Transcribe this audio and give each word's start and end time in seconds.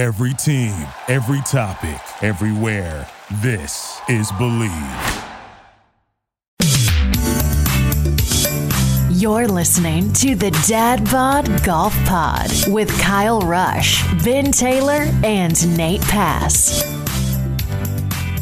Every 0.00 0.32
team, 0.32 0.72
every 1.08 1.42
topic, 1.42 2.00
everywhere. 2.22 3.06
This 3.42 4.00
is 4.08 4.32
Bleav. 4.32 5.26
You're 9.10 9.46
listening 9.46 10.10
to 10.14 10.34
the 10.34 10.52
Dad 10.66 11.04
Bod 11.10 11.62
Golf 11.64 11.94
Pod 12.06 12.50
with 12.68 12.88
Kyle 12.98 13.42
Rush, 13.42 14.02
Ben 14.24 14.50
Taylor, 14.52 15.04
and 15.22 15.76
Nate 15.76 16.00
Pass. 16.00 16.82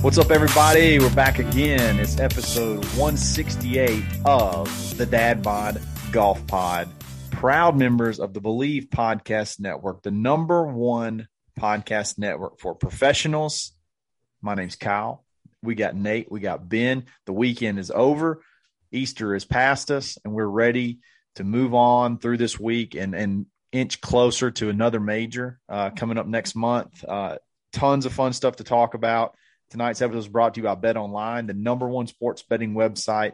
What's 0.00 0.18
up, 0.18 0.30
everybody? 0.30 1.00
We're 1.00 1.12
back 1.12 1.40
again. 1.40 1.98
It's 1.98 2.20
episode 2.20 2.84
168 2.95 4.04
of 4.25 4.96
the 4.96 5.06
Dad 5.06 5.43
Bod 5.43 5.82
Golf 6.12 6.46
Pod. 6.46 6.88
Proud 7.32 7.77
members 7.77 8.20
of 8.20 8.32
the 8.32 8.40
Bleav 8.40 8.90
Podcast 8.90 9.59
Network, 9.59 10.02
the 10.02 10.12
number 10.12 10.64
one 10.64 11.27
podcast 11.59 12.18
network 12.18 12.61
for 12.61 12.75
professionals. 12.75 13.72
My 14.40 14.54
name's 14.54 14.76
Kyle. 14.76 15.25
We 15.62 15.75
got 15.75 15.96
Nate. 15.96 16.30
We 16.30 16.40
got 16.40 16.68
Ben. 16.68 17.07
The 17.26 17.32
weekend 17.32 17.79
is 17.79 17.90
over. 17.90 18.43
Easter 18.93 19.35
is 19.35 19.44
past 19.44 19.90
us, 19.90 20.16
and 20.25 20.32
we're 20.32 20.46
ready 20.46 21.00
to 21.35 21.44
move 21.44 21.75
on 21.75 22.18
through 22.18 22.39
this 22.39 22.58
week 22.58 22.94
and, 22.94 23.14
and 23.14 23.46
inch 23.72 24.00
closer 24.00 24.50
to 24.52 24.71
another 24.71 25.00
major 25.00 25.58
uh, 25.68 25.90
coming 25.90 26.16
up 26.16 26.26
next 26.26 26.54
month. 26.54 27.04
Uh, 27.07 27.36
tons 27.72 28.07
of 28.07 28.13
fun 28.13 28.32
stuff 28.32 28.57
to 28.57 28.64
talk 28.64 28.94
about. 28.94 29.35
Tonight's 29.71 30.00
episode 30.00 30.18
is 30.18 30.29
brought 30.29 30.54
to 30.54 30.61
you 30.61 30.64
by 30.64 30.75
Bet 30.77 30.96
Online, 30.96 31.46
the 31.46 31.54
number 31.54 31.88
one 31.88 32.06
sports 32.06 32.42
betting 32.42 32.72
website 32.72 33.33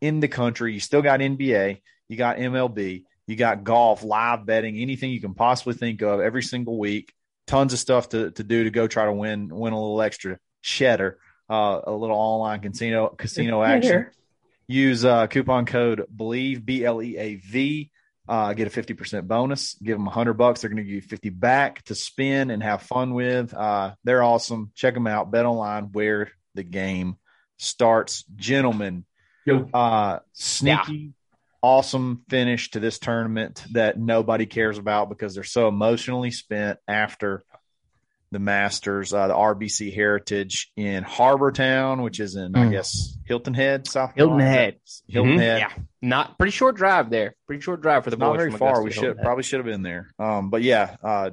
in 0.00 0.20
the 0.20 0.28
country. 0.28 0.72
You 0.72 0.80
still 0.80 1.02
got 1.02 1.20
NBA, 1.20 1.82
you 2.08 2.16
got 2.16 2.38
MLB, 2.38 3.04
you 3.26 3.36
got 3.36 3.64
golf, 3.64 4.02
live 4.02 4.46
betting, 4.46 4.76
anything 4.76 5.10
you 5.10 5.20
can 5.20 5.34
possibly 5.34 5.74
think 5.74 6.00
of 6.02 6.20
every 6.20 6.42
single 6.42 6.78
week. 6.78 7.12
Tons 7.46 7.72
of 7.72 7.78
stuff 7.78 8.08
to, 8.08 8.30
to 8.32 8.42
do 8.42 8.64
to 8.64 8.70
go 8.70 8.88
try 8.88 9.04
to 9.04 9.12
win 9.12 9.48
win 9.48 9.72
a 9.72 9.80
little 9.80 10.02
extra 10.02 10.38
cheddar, 10.62 11.18
uh, 11.48 11.80
a 11.84 11.92
little 11.92 12.16
online 12.16 12.60
casino 12.60 13.08
casino 13.08 13.62
action. 13.62 14.06
Use 14.66 15.04
uh, 15.04 15.28
coupon 15.28 15.64
code 15.64 16.06
Bleav 16.14 16.64
B 16.64 16.84
L 16.84 17.00
E 17.00 17.16
A 17.16 17.36
V. 17.36 17.90
Uh, 18.28 18.52
get 18.54 18.66
a 18.66 18.70
fifty 18.70 18.94
percent 18.94 19.28
bonus. 19.28 19.74
Give 19.74 19.96
them 19.96 20.08
a 20.08 20.10
hundred 20.10 20.34
bucks. 20.34 20.60
They're 20.60 20.70
going 20.70 20.78
to 20.78 20.82
give 20.82 20.94
you 20.94 21.00
fifty 21.00 21.28
back 21.30 21.84
to 21.84 21.94
spend 21.94 22.50
and 22.50 22.60
have 22.62 22.82
fun 22.82 23.14
with. 23.14 23.54
Uh, 23.54 23.94
they're 24.02 24.24
awesome. 24.24 24.72
Check 24.74 24.94
them 24.94 25.06
out. 25.06 25.30
Bet 25.30 25.46
online 25.46 25.90
where 25.92 26.32
the 26.56 26.64
game 26.64 27.16
starts, 27.58 28.24
gentlemen. 28.34 29.04
Uh, 29.72 30.18
sneaky, 30.32 31.12
awesome 31.66 32.22
finish 32.28 32.70
to 32.70 32.80
this 32.80 32.98
tournament 33.00 33.64
that 33.72 33.98
nobody 33.98 34.46
cares 34.46 34.78
about 34.78 35.08
because 35.08 35.34
they're 35.34 35.42
so 35.44 35.66
emotionally 35.66 36.30
spent 36.30 36.78
after 36.86 37.42
the 38.30 38.38
Masters, 38.38 39.12
uh, 39.12 39.26
the 39.28 39.34
RBC 39.34 39.92
Heritage 39.94 40.70
in 40.76 41.02
Harbor 41.02 41.50
Town, 41.52 42.02
which 42.02 42.20
is 42.20 42.36
in, 42.36 42.54
I 42.56 42.68
guess, 42.70 43.16
Hilton 43.24 43.54
Head, 43.54 43.86
South 43.88 44.12
Hilton 44.14 44.38
Carolina. 44.38 44.50
Head. 44.50 44.76
Hilton 45.08 45.32
Mhm. 45.32 45.38
Head. 45.38 45.58
Yeah, 45.60 45.72
not 46.02 46.38
pretty 46.38 46.50
short 46.52 46.76
drive 46.76 47.08
there. 47.10 47.34
Pretty 47.46 47.62
short 47.62 47.80
drive 47.82 48.04
for 48.04 48.10
the 48.10 48.16
Not 48.16 48.30
boys. 48.32 48.36
very 48.38 48.50
far. 48.52 48.80
Augusta 48.80 48.84
We 48.84 48.90
should 48.92 49.16
Head. 49.16 49.22
probably 49.24 49.42
should 49.44 49.58
have 49.60 49.66
been 49.66 49.82
there. 49.82 50.10
Um, 50.18 50.50
but 50.50 50.62
yeah, 50.62 50.96
uh, 51.02 51.30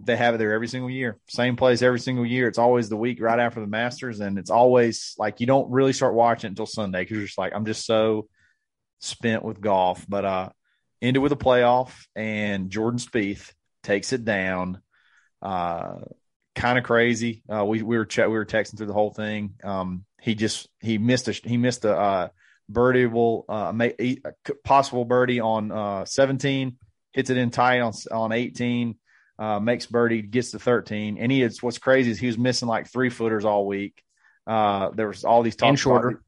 they 0.00 0.16
have 0.16 0.34
it 0.34 0.38
there 0.38 0.52
every 0.52 0.68
single 0.68 0.88
year. 0.90 1.18
Same 1.28 1.56
place 1.56 1.82
every 1.82 2.00
single 2.00 2.24
year. 2.26 2.48
It's 2.48 2.58
always 2.58 2.88
the 2.88 2.96
week 2.96 3.20
right 3.20 3.38
after 3.38 3.60
the 3.60 3.66
Masters, 3.66 4.20
and 4.20 4.38
it's 4.38 4.50
always 4.50 5.14
like 5.18 5.40
you 5.40 5.46
don't 5.46 5.70
really 5.70 5.92
start 5.92 6.14
watching 6.14 6.48
it 6.48 6.52
until 6.52 6.66
Sunday 6.66 7.02
because 7.02 7.16
you're 7.18 7.26
just 7.26 7.38
like, 7.38 7.52
I'm 7.54 7.66
just 7.66 7.84
so 7.84 8.28
spent 9.00 9.44
with 9.44 9.60
golf. 9.60 10.06
But 10.08 10.24
uh, 10.24 10.48
ended 11.02 11.22
with 11.22 11.32
a 11.32 11.36
playoff, 11.36 11.92
and 12.14 12.70
Jordan 12.70 13.00
Spieth 13.00 13.52
takes 13.82 14.12
it 14.12 14.24
down. 14.24 14.80
Uh, 15.42 15.96
kind 16.54 16.78
of 16.78 16.84
crazy. 16.84 17.42
Uh, 17.52 17.64
we 17.64 17.82
we 17.82 17.96
were 17.98 18.06
ch- 18.06 18.18
we 18.18 18.28
were 18.28 18.46
texting 18.46 18.76
through 18.76 18.86
the 18.86 18.92
whole 18.92 19.12
thing. 19.12 19.54
Um, 19.64 20.04
he 20.20 20.34
just 20.34 20.68
he 20.80 20.98
missed 20.98 21.28
a 21.28 21.32
he 21.32 21.56
missed 21.56 21.84
a 21.84 21.96
uh, 21.96 22.28
birdieable 22.70 23.44
uh, 23.48 23.72
ma- 23.72 23.88
a 23.98 24.18
possible 24.64 25.04
birdie 25.04 25.40
on 25.40 25.72
uh, 25.72 26.04
17, 26.04 26.76
hits 27.12 27.30
it 27.30 27.36
in 27.36 27.50
tight 27.50 27.80
on 27.80 27.92
on 28.12 28.32
18, 28.32 28.96
uh, 29.38 29.58
makes 29.60 29.86
birdie, 29.86 30.22
gets 30.22 30.50
to 30.50 30.58
13, 30.58 31.18
and 31.18 31.32
he 31.32 31.42
is 31.42 31.62
what's 31.62 31.78
crazy 31.78 32.10
is 32.10 32.18
he 32.18 32.26
was 32.26 32.38
missing 32.38 32.68
like 32.68 32.86
three 32.88 33.10
footers 33.10 33.44
all 33.44 33.66
week. 33.66 34.02
Uh, 34.46 34.90
there 34.90 35.08
was 35.08 35.24
all 35.24 35.42
these 35.42 35.56
talks 35.56 35.68
And 35.68 35.78
shorter. 35.78 36.08
about, 36.08 36.20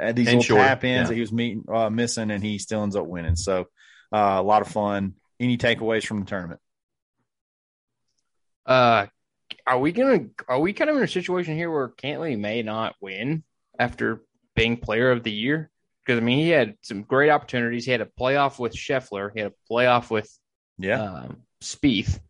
uh, 0.00 0.12
these 0.12 0.28
And 0.28 0.38
little 0.38 0.42
shorter, 0.42 0.62
tap 0.64 0.84
ins 0.84 1.04
yeah. 1.04 1.08
that 1.08 1.14
he 1.14 1.20
was 1.20 1.32
meeting 1.32 1.64
uh, 1.72 1.90
missing, 1.90 2.30
and 2.30 2.42
he 2.42 2.58
still 2.58 2.82
ends 2.82 2.96
up 2.96 3.06
winning. 3.06 3.36
So 3.36 3.66
uh, 4.12 4.36
a 4.38 4.42
lot 4.42 4.62
of 4.62 4.68
fun. 4.68 5.14
Any 5.38 5.56
takeaways 5.58 6.04
from 6.06 6.20
the 6.20 6.26
tournament? 6.26 6.60
Uh, 8.66 9.06
are 9.66 9.78
we 9.78 9.92
gonna? 9.92 10.26
Are 10.48 10.60
we 10.60 10.72
kind 10.72 10.90
of 10.90 10.96
in 10.96 11.02
a 11.02 11.08
situation 11.08 11.54
here 11.56 11.70
where 11.70 11.88
Cantlay 11.88 12.38
may 12.38 12.62
not 12.62 12.94
win 13.00 13.42
after 13.78 14.22
being 14.54 14.76
Player 14.76 15.10
of 15.10 15.22
the 15.22 15.32
Year? 15.32 15.70
Because 16.04 16.20
I 16.20 16.24
mean, 16.24 16.38
he 16.38 16.50
had 16.50 16.76
some 16.82 17.02
great 17.02 17.30
opportunities. 17.30 17.84
He 17.84 17.90
had 17.92 18.00
a 18.00 18.06
playoff 18.06 18.58
with 18.58 18.74
Scheffler. 18.74 19.30
He 19.34 19.40
had 19.40 19.52
a 19.52 19.72
playoff 19.72 20.10
with 20.10 20.30
Yeah, 20.78 21.02
um, 21.02 21.42
Spieth. 21.62 22.20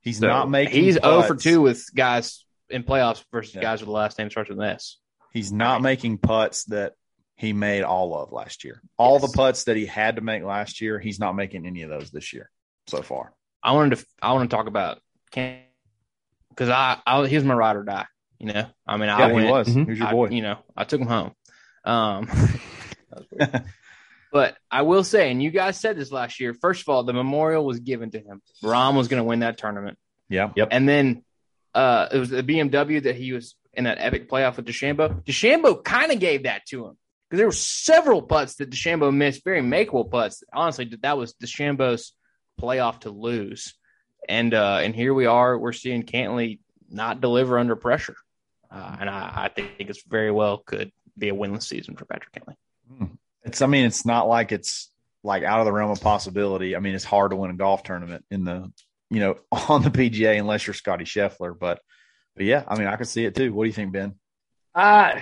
he's 0.00 0.18
So 0.18 0.26
not 0.26 0.48
making. 0.50 0.82
He's 0.82 0.94
zero 0.94 1.22
for 1.22 1.36
two 1.36 1.60
with 1.60 1.84
guys 1.94 2.44
in 2.70 2.82
playoffs 2.82 3.24
versus 3.32 3.54
Yeah. 3.54 3.62
guys 3.62 3.80
with 3.80 3.86
the 3.86 3.92
last 3.92 4.18
name 4.18 4.30
starts 4.30 4.50
with 4.50 4.58
an 4.58 4.64
S. 4.64 4.98
He's 5.34 5.52
not 5.52 5.82
making 5.82 6.18
putts 6.18 6.64
that 6.66 6.94
he 7.36 7.52
made 7.52 7.82
all 7.82 8.16
of 8.16 8.32
last 8.32 8.64
year. 8.64 8.80
All 8.96 9.18
Yes. 9.20 9.30
the 9.30 9.36
putts 9.36 9.64
that 9.64 9.76
he 9.76 9.84
had 9.84 10.16
to 10.16 10.22
make 10.22 10.42
last 10.44 10.80
year, 10.80 10.98
he's 10.98 11.18
not 11.18 11.34
making 11.34 11.66
any 11.66 11.82
of 11.82 11.90
those 11.90 12.10
this 12.10 12.32
year 12.32 12.50
so 12.86 13.02
far. 13.02 13.32
I 13.62 13.72
wanted 13.72 13.98
to. 13.98 14.06
I 14.22 14.32
want 14.32 14.48
to 14.50 14.56
talk 14.56 14.66
about 14.68 15.00
Can 15.32 15.58
because 16.50 16.68
I, 16.68 16.98
I 17.06 17.26
he 17.26 17.34
was 17.34 17.44
my 17.44 17.54
ride 17.54 17.76
or 17.76 17.82
die. 17.82 18.06
You 18.38 18.52
know, 18.52 18.66
I 18.86 18.96
mean, 18.96 19.08
I 19.08 19.18
Yeah, 19.26 19.32
went, 19.32 19.46
he 19.46 19.52
was. 19.52 19.68
Mhm. 19.68 19.84
He 19.84 19.90
was 19.90 19.98
your 19.98 20.08
I- 20.08 20.12
boy. 20.12 20.28
you 20.28 20.42
know, 20.42 20.58
I 20.76 20.84
took 20.84 21.00
him 21.00 21.06
home. 21.08 21.32
Um, 21.84 22.26
that 22.26 23.18
was 23.18 23.26
weird. 23.32 23.64
but 24.32 24.56
I 24.70 24.82
will 24.82 25.02
say, 25.04 25.30
and 25.30 25.42
you 25.42 25.50
guys 25.50 25.78
said 25.80 25.96
this 25.96 26.12
last 26.12 26.38
year. 26.40 26.54
First 26.54 26.82
of 26.82 26.88
all, 26.90 27.02
the 27.04 27.12
memorial 27.12 27.64
was 27.64 27.80
given 27.80 28.10
to 28.12 28.18
him. 28.20 28.40
Rahm 28.62 28.96
was 28.96 29.08
going 29.08 29.20
to 29.20 29.24
win 29.24 29.40
that 29.40 29.58
tournament, 29.58 29.98
yeah. 30.28 30.50
Yep. 30.54 30.68
and 30.70 30.88
then 30.88 31.24
uh, 31.74 32.08
it 32.12 32.18
was 32.18 32.30
the 32.30 32.42
BMW 32.42 33.02
that 33.02 33.16
he 33.16 33.32
was 33.32 33.56
in 33.76 33.84
that 33.84 33.98
epic 34.00 34.28
playoff 34.28 34.56
with 34.56 34.66
DeChambeau. 34.66 35.24
DeChambeau 35.24 35.82
kind 35.82 36.12
of 36.12 36.20
gave 36.20 36.44
that 36.44 36.66
to 36.66 36.86
him 36.86 36.96
because 37.28 37.38
there 37.38 37.46
were 37.46 37.52
several 37.52 38.22
putts 38.22 38.56
that 38.56 38.70
DeChambeau 38.70 39.14
missed, 39.14 39.44
very 39.44 39.60
makeable 39.60 40.10
putts. 40.10 40.42
Honestly, 40.52 40.90
that 41.02 41.18
was 41.18 41.34
DeChambeau's 41.34 42.12
playoff 42.60 43.00
to 43.00 43.10
lose, 43.10 43.74
and 44.28 44.54
uh, 44.54 44.78
and 44.82 44.94
here 44.94 45.14
we 45.14 45.26
are. 45.26 45.58
We're 45.58 45.72
seeing 45.72 46.02
Cantlay 46.02 46.60
not 46.88 47.20
deliver 47.20 47.58
under 47.58 47.76
pressure, 47.76 48.16
uh, 48.70 48.96
and 49.00 49.10
I, 49.10 49.32
I 49.44 49.48
think 49.48 49.72
it's 49.78 50.02
very 50.06 50.30
well 50.30 50.58
could 50.58 50.92
be 51.16 51.28
a 51.28 51.34
winless 51.34 51.64
season 51.64 51.96
for 51.96 52.04
Patrick 52.04 52.32
Cantlay. 52.32 52.56
It's 53.44 53.62
I 53.62 53.66
mean, 53.66 53.84
it's 53.84 54.06
not 54.06 54.28
like 54.28 54.52
it's 54.52 54.90
like 55.22 55.42
out 55.42 55.60
of 55.60 55.66
the 55.66 55.72
realm 55.72 55.90
of 55.90 56.00
possibility. 56.00 56.76
I 56.76 56.80
mean, 56.80 56.94
it's 56.94 57.04
hard 57.04 57.30
to 57.30 57.36
win 57.36 57.50
a 57.50 57.54
golf 57.54 57.82
tournament 57.82 58.24
in 58.30 58.44
the 58.44 58.70
you 59.10 59.20
know, 59.20 59.36
on 59.68 59.82
the 59.82 59.90
PGA 59.90 60.38
unless 60.38 60.66
you're 60.66 60.74
Scotty 60.74 61.04
Scheffler. 61.04 61.58
But 61.58 61.80
but 62.36 62.44
yeah, 62.44 62.64
I 62.66 62.78
mean 62.78 62.88
I 62.88 62.96
could 62.96 63.08
see 63.08 63.24
it 63.24 63.34
too. 63.34 63.52
What 63.52 63.64
do 63.64 63.68
you 63.68 63.74
think, 63.74 63.92
Ben? 63.92 64.14
Uh, 64.74 65.20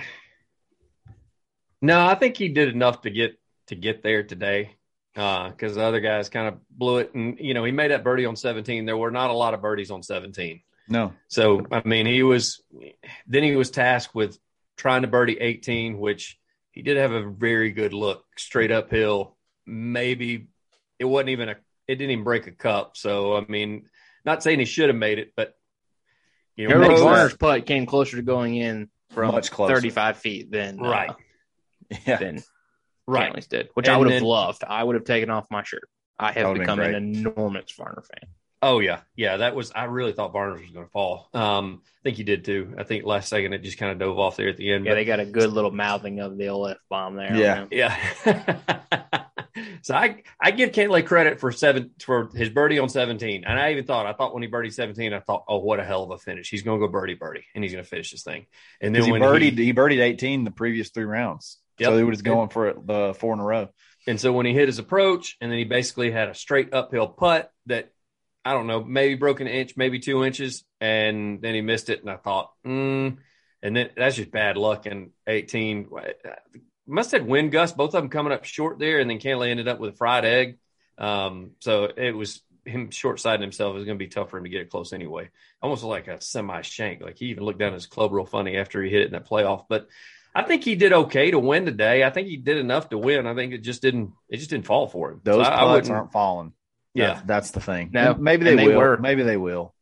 no, 1.81 2.05
I 2.05 2.15
think 2.15 2.37
he 2.37 2.49
did 2.49 2.69
enough 2.69 3.01
to 3.01 3.09
get 3.09 3.39
to 3.67 3.75
get 3.75 4.03
there 4.03 4.23
today. 4.23 4.75
Because 5.13 5.75
the 5.75 5.83
other 5.83 5.99
guys 5.99 6.27
kind 6.29 6.47
of 6.47 6.55
blew 6.71 6.97
it, 6.97 7.13
and 7.13 7.37
you 7.39 7.53
know 7.53 7.63
he 7.63 7.71
made 7.71 7.91
that 7.91 8.03
birdie 8.03 8.25
on 8.25 8.35
17. 8.35 8.85
There 8.85 8.97
were 8.97 9.11
not 9.11 9.29
a 9.29 9.33
lot 9.33 9.53
of 9.53 9.61
birdies 9.61 9.91
on 9.91 10.01
17. 10.01 10.61
No. 10.89 11.13
So 11.27 11.65
I 11.71 11.83
mean, 11.85 12.05
he 12.05 12.23
was 12.23 12.61
then 13.27 13.43
he 13.43 13.55
was 13.55 13.69
tasked 13.69 14.15
with 14.15 14.37
trying 14.75 15.03
to 15.03 15.07
birdie 15.07 15.37
18, 15.39 15.99
which 15.99 16.39
he 16.71 16.81
did 16.81 16.97
have 16.97 17.11
a 17.11 17.29
very 17.29 17.71
good 17.71 17.93
look 17.93 18.25
straight 18.37 18.71
uphill. 18.71 19.37
Maybe 19.67 20.47
it 20.97 21.05
wasn't 21.05 21.29
even 21.29 21.49
a 21.49 21.55
it 21.87 21.95
didn't 21.95 22.11
even 22.11 22.23
break 22.23 22.47
a 22.47 22.51
cup. 22.51 22.97
So 22.97 23.35
I 23.35 23.45
mean, 23.47 23.89
not 24.25 24.41
saying 24.41 24.59
he 24.59 24.65
should 24.65 24.89
have 24.89 24.97
made 24.97 25.19
it, 25.19 25.33
but 25.35 25.55
you 26.55 26.67
know, 26.67 26.75
Harold 26.75 26.89
makes 26.89 27.01
Varner's 27.01 27.37
putt 27.37 27.65
came 27.65 27.85
closer 27.85 28.17
to 28.17 28.21
going 28.23 28.55
in 28.55 28.89
from 29.11 29.33
Much 29.33 29.51
closer. 29.51 29.75
35 29.75 30.17
feet 30.17 30.51
than 30.51 30.79
uh, 30.79 30.89
Right. 30.89 31.11
Yeah. 32.07 32.17
than 32.17 32.43
right. 33.07 33.33
Cantlay's 33.33 33.47
did, 33.47 33.69
which 33.73 33.87
I 33.87 33.97
would 33.97 34.11
have 34.11 34.21
loved. 34.23 34.63
I 34.67 34.83
would 34.83 34.95
have 34.95 35.03
taken 35.05 35.29
off 35.29 35.45
my 35.51 35.63
shirt. 35.63 35.87
I 36.17 36.31
have 36.31 36.55
become 36.55 36.79
an 36.79 36.95
enormous 36.95 37.71
Varner 37.77 38.01
fan. 38.03 38.29
Oh 38.61 38.79
yeah, 38.79 39.01
yeah. 39.17 39.37
That 39.37 39.55
was. 39.55 39.71
I 39.75 39.83
really 39.85 40.13
thought 40.13 40.31
Varner's 40.31 40.61
was 40.61 40.71
going 40.71 40.85
to 40.85 40.91
fall. 40.91 41.27
Um, 41.33 41.81
I 41.83 41.99
think 42.03 42.15
he 42.17 42.23
did 42.23 42.45
too. 42.45 42.75
I 42.77 42.83
think 42.83 43.03
last 43.03 43.27
second 43.27 43.51
it 43.53 43.61
just 43.61 43.77
kind 43.77 43.91
of 43.91 43.99
dove 43.99 44.17
off 44.17 44.37
there 44.37 44.47
at 44.47 44.55
the 44.55 44.71
end. 44.71 44.85
Yeah, 44.85 44.91
but- 44.91 44.95
they 44.95 45.05
got 45.05 45.19
a 45.19 45.25
good 45.25 45.51
little 45.51 45.71
mouthing 45.71 46.19
of 46.21 46.37
the 46.37 46.47
old 46.47 46.71
F 46.71 46.77
bomb 46.89 47.15
there. 47.17 47.35
Yeah. 47.35 47.65
Yeah. 47.69 49.22
so 49.83 49.93
I 49.93 50.23
I 50.39 50.51
give 50.51 50.71
Cantlay 50.71 51.05
credit 51.05 51.39
for 51.39 51.51
seven 51.51 51.91
for 52.01 52.29
his 52.33 52.49
birdie 52.49 52.79
on 52.79 52.87
17. 52.87 53.43
And 53.45 53.59
I 53.59 53.73
even 53.73 53.85
thought, 53.85 54.05
I 54.05 54.13
thought 54.13 54.33
when 54.33 54.41
he 54.41 54.49
birdied 54.49 54.73
17, 54.73 55.13
I 55.13 55.19
thought, 55.19 55.43
oh, 55.47 55.59
what 55.59 55.79
a 55.79 55.83
hell 55.83 56.03
of 56.03 56.11
a 56.11 56.17
finish. 56.17 56.49
He's 56.49 56.63
gonna 56.63 56.79
go 56.79 56.87
birdie 56.87 57.15
birdie 57.15 57.45
and 57.53 57.63
he's 57.63 57.73
gonna 57.73 57.83
finish 57.83 58.11
this 58.11 58.23
thing. 58.23 58.45
And 58.81 58.95
then 58.95 59.03
he 59.03 59.11
when 59.11 59.21
birdied 59.21 59.57
he, 59.57 59.65
he, 59.65 59.73
birdied 59.73 60.01
18 60.01 60.45
the 60.45 60.51
previous 60.51 60.89
three 60.89 61.03
rounds. 61.03 61.59
Yep. 61.79 61.89
So 61.89 61.97
he 61.97 62.03
was 62.03 62.21
going 62.21 62.49
for 62.49 62.69
it 62.69 62.87
the 62.87 63.13
four 63.19 63.33
in 63.33 63.39
a 63.39 63.43
row. 63.43 63.69
and 64.07 64.19
so 64.19 64.31
when 64.31 64.45
he 64.45 64.53
hit 64.53 64.67
his 64.67 64.79
approach, 64.79 65.35
and 65.41 65.51
then 65.51 65.57
he 65.57 65.65
basically 65.65 66.11
had 66.11 66.29
a 66.29 66.35
straight 66.35 66.73
uphill 66.73 67.07
putt 67.07 67.51
that 67.65 67.91
I 68.45 68.53
don't 68.53 68.67
know, 68.67 68.83
maybe 68.83 69.15
broke 69.15 69.41
an 69.41 69.47
inch, 69.47 69.75
maybe 69.77 69.99
two 69.99 70.23
inches, 70.23 70.63
and 70.81 71.41
then 71.41 71.55
he 71.55 71.61
missed 71.61 71.89
it. 71.89 72.01
And 72.01 72.09
I 72.09 72.17
thought, 72.17 72.51
mm, 72.65 73.17
and 73.61 73.75
then 73.75 73.89
that's 73.95 74.17
just 74.17 74.31
bad 74.31 74.57
luck. 74.57 74.85
And 74.85 75.11
18 75.27 75.87
must 76.87 77.11
have 77.11 77.25
wind 77.25 77.51
gusts, 77.51 77.75
both 77.75 77.93
of 77.95 78.01
them 78.01 78.09
coming 78.09 78.33
up 78.33 78.43
short 78.45 78.79
there, 78.79 78.99
and 78.99 79.09
then 79.09 79.19
Cantlay 79.19 79.49
ended 79.49 79.67
up 79.67 79.79
with 79.79 79.93
a 79.93 79.97
fried 79.97 80.25
egg. 80.25 80.57
Um, 80.97 81.51
so 81.59 81.85
it 81.85 82.15
was 82.15 82.41
him 82.65 82.91
short 82.91 83.19
siding 83.19 83.41
himself. 83.41 83.71
It 83.71 83.79
was 83.79 83.85
going 83.85 83.97
to 83.97 84.03
be 84.03 84.09
tough 84.09 84.29
for 84.29 84.37
him 84.37 84.43
to 84.43 84.49
get 84.49 84.61
it 84.61 84.69
close 84.69 84.93
anyway. 84.93 85.29
Almost 85.61 85.83
like 85.83 86.07
a 86.07 86.21
semi 86.21 86.61
shank. 86.61 87.01
Like 87.01 87.17
he 87.17 87.27
even 87.27 87.43
looked 87.43 87.59
down 87.59 87.73
his 87.73 87.85
club 87.87 88.11
real 88.11 88.25
funny 88.25 88.57
after 88.57 88.81
he 88.81 88.89
hit 88.89 89.01
it 89.01 89.05
in 89.07 89.11
that 89.13 89.27
playoff. 89.27 89.65
But 89.69 89.87
I 90.35 90.43
think 90.43 90.63
he 90.63 90.75
did 90.75 90.93
okay 90.93 91.31
to 91.31 91.39
win 91.39 91.65
today. 91.65 92.03
I 92.03 92.09
think 92.09 92.27
he 92.27 92.37
did 92.37 92.57
enough 92.57 92.89
to 92.89 92.97
win. 92.97 93.27
I 93.27 93.35
think 93.35 93.53
it 93.53 93.59
just 93.59 93.81
didn't. 93.81 94.13
It 94.29 94.37
just 94.37 94.49
didn't 94.49 94.65
fall 94.65 94.87
for 94.87 95.11
him. 95.11 95.21
Those 95.23 95.45
So 95.45 95.51
I- 95.51 95.55
I 95.55 95.59
putts 95.59 95.73
wouldn't- 95.87 95.91
aren't 95.95 96.11
falling. 96.11 96.53
Yeah. 96.93 97.13
That's, 97.13 97.21
that's 97.25 97.51
the 97.51 97.59
thing. 97.61 97.89
No, 97.91 98.13
maybe 98.13 98.45
they, 98.45 98.55
they 98.55 98.67
will. 98.67 98.77
were. 98.77 98.97
Maybe 98.97 99.23
they 99.23 99.37
will. 99.37 99.73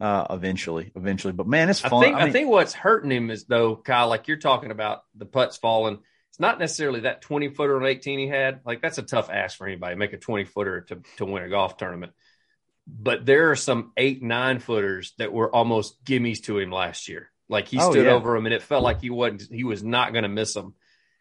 Uh, 0.00 0.26
eventually, 0.30 0.90
eventually. 0.96 1.32
But 1.32 1.46
man, 1.46 1.70
it's 1.70 1.84
I 1.84 1.88
think 1.88 2.16
I, 2.16 2.24
mean, 2.24 2.32
think 2.32 2.48
what's 2.48 2.72
hurting 2.72 3.12
him 3.12 3.30
is 3.30 3.44
though, 3.44 3.76
Kyle, 3.76 4.08
like 4.08 4.28
you're 4.28 4.38
talking 4.38 4.70
about 4.70 5.02
the 5.14 5.24
putts 5.26 5.56
falling. 5.56 5.98
It's 6.34 6.40
not 6.40 6.58
necessarily 6.58 7.00
that 7.02 7.22
20 7.22 7.50
footer 7.50 7.76
on 7.76 7.86
18 7.86 8.18
he 8.18 8.26
had. 8.26 8.58
Like 8.66 8.82
that's 8.82 8.98
a 8.98 9.02
tough 9.02 9.30
ask 9.30 9.56
for 9.56 9.68
anybody. 9.68 9.94
Make 9.94 10.14
a 10.14 10.18
20 10.18 10.42
footer 10.42 10.80
to 10.88 11.00
to 11.18 11.24
win 11.24 11.44
a 11.44 11.48
golf 11.48 11.76
tournament. 11.76 12.10
But 12.88 13.24
there 13.24 13.52
are 13.52 13.56
some 13.56 13.92
eight 13.96 14.20
nine 14.20 14.58
footers 14.58 15.12
that 15.18 15.32
were 15.32 15.54
almost 15.54 16.04
gimmies 16.04 16.42
to 16.46 16.58
him 16.58 16.72
last 16.72 17.08
year. 17.08 17.30
Like 17.48 17.68
he 17.68 17.78
Oh, 17.78 17.92
stood 17.92 18.06
yeah. 18.06 18.12
over 18.14 18.34
him 18.34 18.46
and 18.46 18.52
it 18.52 18.62
felt 18.64 18.82
like 18.82 19.00
he 19.00 19.10
wasn't 19.10 19.42
he 19.42 19.62
was 19.62 19.84
not 19.84 20.12
going 20.12 20.24
to 20.24 20.28
miss 20.28 20.54
them. 20.54 20.74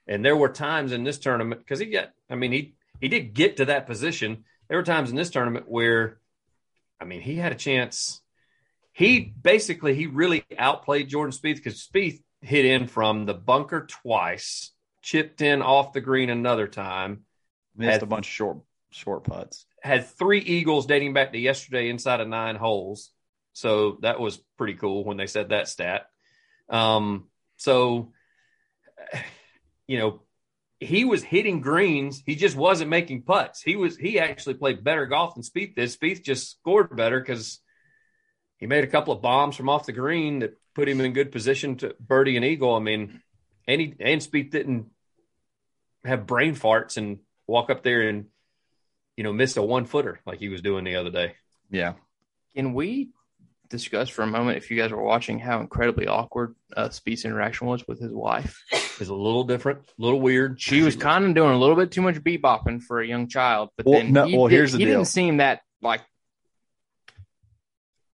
And 0.07 0.25
there 0.25 0.35
were 0.35 0.49
times 0.49 0.91
in 0.91 1.03
this 1.03 1.19
tournament 1.19 1.61
because 1.61 1.77
he 1.77 1.85
got 1.91 2.09
I 2.27 2.33
mean 2.33 2.51
he 2.51 2.73
he 2.99 3.07
did 3.07 3.35
get 3.35 3.57
to 3.57 3.65
that 3.65 3.85
position. 3.85 4.45
There 4.67 4.79
were 4.79 4.83
times 4.83 5.11
in 5.11 5.15
this 5.15 5.29
tournament 5.29 5.69
where 5.69 6.17
I 6.99 7.05
mean 7.05 7.21
he 7.21 7.35
had 7.35 7.51
a 7.51 7.55
chance 7.55 8.19
he 8.93 9.19
basically 9.19 9.93
he 9.93 10.07
really 10.07 10.43
outplayed 10.57 11.07
Jordan 11.07 11.33
Spieth 11.37 11.57
because 11.57 11.87
Spieth 11.87 12.19
hit 12.41 12.65
in 12.65 12.87
from 12.87 13.27
the 13.27 13.35
bunker 13.35 13.85
twice, 13.85 14.71
chipped 15.03 15.41
in 15.41 15.61
off 15.61 15.93
the 15.93 16.01
green 16.01 16.31
another 16.31 16.67
time, 16.67 17.25
missed 17.75 17.91
had- 17.91 18.03
a 18.03 18.07
bunch 18.07 18.25
of 18.25 18.31
short 18.31 18.57
short 18.89 19.23
putts. 19.23 19.65
had 19.81 20.05
three 20.05 20.39
eagles 20.39 20.85
dating 20.85 21.13
back 21.13 21.31
to 21.33 21.39
yesterday 21.39 21.89
inside 21.89 22.19
of 22.21 22.27
nine 22.27 22.55
holes. 22.55 23.11
So 23.53 23.97
that 24.01 24.19
was 24.19 24.37
pretty 24.57 24.75
cool 24.75 25.03
when 25.03 25.17
they 25.17 25.27
said 25.27 25.49
that 25.49 25.67
stat. 25.67 26.07
Um, 26.69 27.27
so 27.57 28.13
you 29.87 29.97
know, 29.97 30.21
he 30.79 31.05
was 31.05 31.23
hitting 31.23 31.61
greens. 31.61 32.21
He 32.25 32.35
just 32.35 32.55
wasn't 32.55 32.89
making 32.89 33.23
putts. 33.23 33.61
He 33.61 33.75
was 33.75 33.97
he 33.97 34.19
actually 34.19 34.55
played 34.55 34.83
better 34.83 35.05
golf 35.05 35.35
than 35.35 35.43
Spieth 35.43 35.75
did. 35.75 35.89
Spieth 35.89 36.23
just 36.23 36.51
scored 36.51 36.95
better 36.95 37.19
because 37.19 37.59
he 38.57 38.67
made 38.67 38.83
a 38.83 38.87
couple 38.87 39.13
of 39.13 39.21
bombs 39.21 39.55
from 39.55 39.69
off 39.69 39.85
the 39.85 39.91
green 39.91 40.39
that 40.39 40.57
put 40.73 40.87
him 40.87 41.01
in 41.01 41.13
good 41.13 41.31
position 41.31 41.77
to 41.77 41.95
birdie 41.99 42.35
and 42.35 42.45
eagle. 42.45 42.75
I 42.75 42.79
mean, 42.79 43.21
and 43.67 43.81
he 43.81 43.95
and 43.99 44.21
Spieth 44.21 44.51
didn't 44.51 44.87
have 46.05 46.25
brain 46.27 46.55
farts 46.55 46.97
and 46.97 47.19
walk 47.47 47.69
up 47.69 47.83
there 47.83 48.01
and 48.03 48.25
you 49.17 49.23
know 49.23 49.33
miss 49.33 49.55
a 49.57 49.61
one 49.61 49.85
footer 49.85 50.19
like 50.25 50.39
he 50.39 50.49
was 50.49 50.61
doing 50.61 50.83
the 50.83 50.95
other 50.95 51.09
day. 51.11 51.35
Yeah. 51.69 51.93
Can 52.55 52.73
we 52.73 53.09
discuss 53.69 54.09
for 54.09 54.21
a 54.21 54.27
moment, 54.27 54.57
if 54.57 54.69
you 54.69 54.77
guys 54.77 54.91
were 54.91 55.01
watching, 55.01 55.39
how 55.39 55.59
incredibly 55.59 56.05
awkward 56.05 56.53
uh, 56.77 56.89
Spieth's 56.89 57.25
interaction 57.25 57.65
was 57.65 57.83
with 57.87 57.99
his 57.99 58.11
wife? 58.11 58.61
It's 58.71 59.09
a 59.09 59.13
little 59.15 59.43
different, 59.43 59.79
a 59.79 60.01
little 60.01 60.21
weird. 60.21 60.61
She 60.61 60.81
was 60.83 60.95
kind 60.95 61.25
of 61.25 61.33
doing 61.33 61.49
a 61.51 61.57
little 61.57 61.75
bit 61.75 61.91
too 61.91 62.01
much 62.03 62.15
bebopping 62.17 62.83
for 62.83 63.01
a 63.01 63.07
young 63.07 63.27
child, 63.27 63.69
but 63.75 63.87
Well, 63.87 63.99
then 64.01 64.13
no, 64.13 64.25
he, 64.25 64.37
well, 64.37 64.47
did- 64.49 64.55
here's 64.55 64.71
the 64.73 64.77
he 64.77 64.85
deal. 64.85 64.99
didn't 64.99 65.07
seem 65.07 65.37
that 65.37 65.61
like 65.81 66.01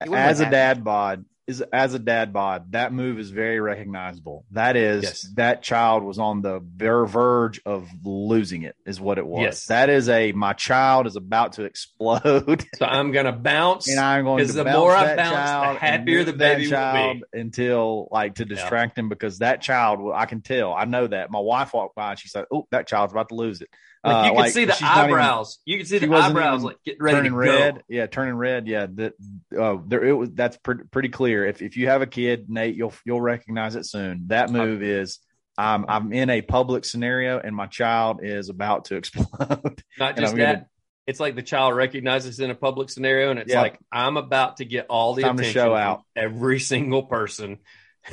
As 0.01 0.41
a 0.41 0.45
that 0.45 0.51
dad 0.51 0.85
bod, 0.85 1.25
is 1.47 1.61
as 1.73 1.93
a 1.93 1.99
dad 1.99 2.33
bod, 2.33 2.73
that 2.73 2.93
move 2.93 3.19
is 3.19 3.31
very 3.31 3.61
recognizable. 3.61 4.45
That 4.53 4.77
is 4.77 5.03
Yes. 5.03 5.21
that 5.37 5.63
child 5.63 6.03
was 6.03 6.19
on 6.19 6.41
the 6.41 6.61
ver- 6.77 7.05
verge 7.05 7.61
of 7.67 7.87
losing 8.03 8.63
it, 8.63 8.77
is 8.87 8.99
what 9.01 9.19
it 9.19 9.27
was. 9.27 9.43
Yes. 9.43 9.67
That 9.67 9.91
is 9.91 10.09
a 10.09 10.33
my 10.33 10.55
child 10.55 11.07
is 11.07 11.17
about 11.17 11.53
to 11.55 11.65
explode. 11.71 12.67
So 12.77 12.87
I'm 12.87 13.13
gonna 13.13 13.33
bounce. 13.33 13.89
and 13.91 14.01
I'm 14.01 14.25
going 14.25 14.39
to 14.39 14.45
Because 14.45 14.55
the 14.57 14.65
bounce 14.65 14.77
more 14.79 14.97
I 14.97 15.17
bounce, 15.17 15.31
the 15.31 15.35
child 15.35 15.69
and 15.69 15.79
happier 15.79 16.25
the 16.25 16.33
baby 16.33 16.71
will 16.71 17.15
be. 17.15 17.23
until 17.39 18.09
like 18.11 18.37
to 18.37 18.45
distract 18.45 18.99
him 18.99 19.09
because 19.09 19.39
that 19.39 19.61
child 19.61 20.01
I 20.15 20.27
can 20.27 20.41
tell 20.41 20.73
I 20.73 20.85
know 20.87 21.07
that 21.07 21.31
my 21.31 21.41
wife 21.41 21.75
walked 21.75 21.95
by 21.95 22.11
and 22.13 22.19
she 22.19 22.29
said 22.29 22.45
oh 22.53 22.67
that 22.71 22.87
child's 22.87 23.13
about 23.13 23.29
to 23.29 23.35
lose 23.35 23.61
it 23.61 23.69
like, 24.05 24.15
Uh, 24.15 24.29
you 24.35 24.43
can 24.43 24.51
see 24.51 24.65
the 24.67 24.69
not 24.69 24.81
even 24.81 24.91
eyebrows. 25.15 25.59
you 25.65 25.77
can 25.79 25.87
see 25.87 25.99
the 25.99 26.13
eyebrows 26.15 26.63
like 26.63 26.77
getting 26.85 27.03
ready 27.03 27.17
turning 27.17 27.33
to 27.33 27.37
red 27.39 27.75
go. 27.77 27.81
yeah 27.89 28.07
turning 28.07 28.35
red 28.35 28.67
yeah 28.69 28.87
that 28.95 29.15
uh, 29.59 29.77
there 29.87 30.05
it 30.05 30.13
was 30.13 30.31
that's 30.33 30.57
pretty 30.59 30.85
pretty 30.91 31.09
clear 31.09 31.47
if 31.47 31.63
if 31.63 31.77
you 31.77 31.89
have 31.89 32.03
a 32.03 32.07
kid 32.07 32.51
Nate 32.51 32.77
you'll 32.77 32.93
you'll 33.05 33.21
recognize 33.21 33.77
it 33.77 33.87
soon 33.87 34.25
that 34.29 34.51
move 34.51 34.83
is 34.83 35.19
I'm 35.57 35.85
I'm 35.89 36.13
in 36.13 36.31
a 36.31 36.43
public 36.43 36.85
scenario 36.85 37.39
and 37.39 37.55
my 37.57 37.67
child 37.67 38.21
is 38.23 38.49
about 38.49 38.87
to 38.87 38.97
explode 39.01 39.83
Not 39.99 40.17
just 40.17 40.35
that. 40.35 40.55
gonna- 40.55 40.67
It's 41.07 41.21
like 41.21 41.35
the 41.37 41.43
child 41.43 41.77
recognizes 41.77 42.41
in 42.41 42.51
a 42.51 42.55
public 42.55 42.89
scenario, 42.91 43.31
and 43.31 43.39
it's 43.39 43.53
Yeah. 43.53 43.61
like 43.61 43.79
I'm 43.93 44.17
about 44.17 44.57
to 44.57 44.65
get 44.65 44.87
all 44.89 45.13
the 45.15 45.21
Time 45.23 45.37
to 45.37 45.43
attention 45.43 45.63
show 45.63 45.75
out. 45.75 46.03
every 46.17 46.59
single 46.61 47.03
person. 47.05 47.59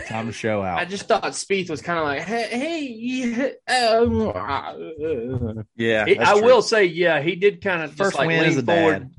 Time 0.07 0.27
to 0.27 0.33
show 0.33 0.61
out 0.63 0.79
I 0.79 0.85
just 0.85 1.07
thought 1.07 1.23
Spieth 1.23 1.69
was 1.69 1.81
kind 1.81 1.99
of 1.99 2.05
like, 2.05 2.21
hey, 2.21 2.47
hey 3.67 3.75
um, 3.87 4.29
uh, 4.29 4.31
uh, 4.31 5.59
uh. 5.59 5.63
yeah 5.75 6.05
He- 6.05 6.19
I 6.19 6.39
true. 6.39 6.41
will 6.41 6.61
say, 6.61 6.85
yeah, 6.85 7.21
he 7.21 7.35
did 7.35 7.61
kind 7.63 7.81
of 7.83 7.95
just 7.95 8.13
First 8.13 8.17
like 8.17 8.27
win 8.27 8.43
as 8.43 8.55
lean 8.55 8.59
a 8.59 8.63
forward, 8.63 8.99
dad. 8.99 9.11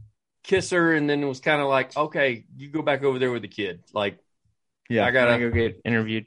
kiss 0.45 0.71
her, 0.71 0.95
and 0.95 1.09
then 1.09 1.23
it 1.23 1.27
was 1.27 1.41
kind 1.41 1.61
of 1.61 1.69
like, 1.69 1.97
okay, 1.97 2.45
you 2.57 2.69
go 2.71 2.83
back 2.83 3.03
over 3.05 3.19
there 3.19 3.31
with 3.31 3.43
the 3.43 3.49
kid. 3.49 3.83
Like 3.93 4.19
yeah 4.89 5.05
I 5.05 5.09
I 5.09 5.11
gotta 5.11 5.33
gotta. 5.33 5.39
go 5.39 5.51
get 5.51 5.81
interviewed. 5.85 6.27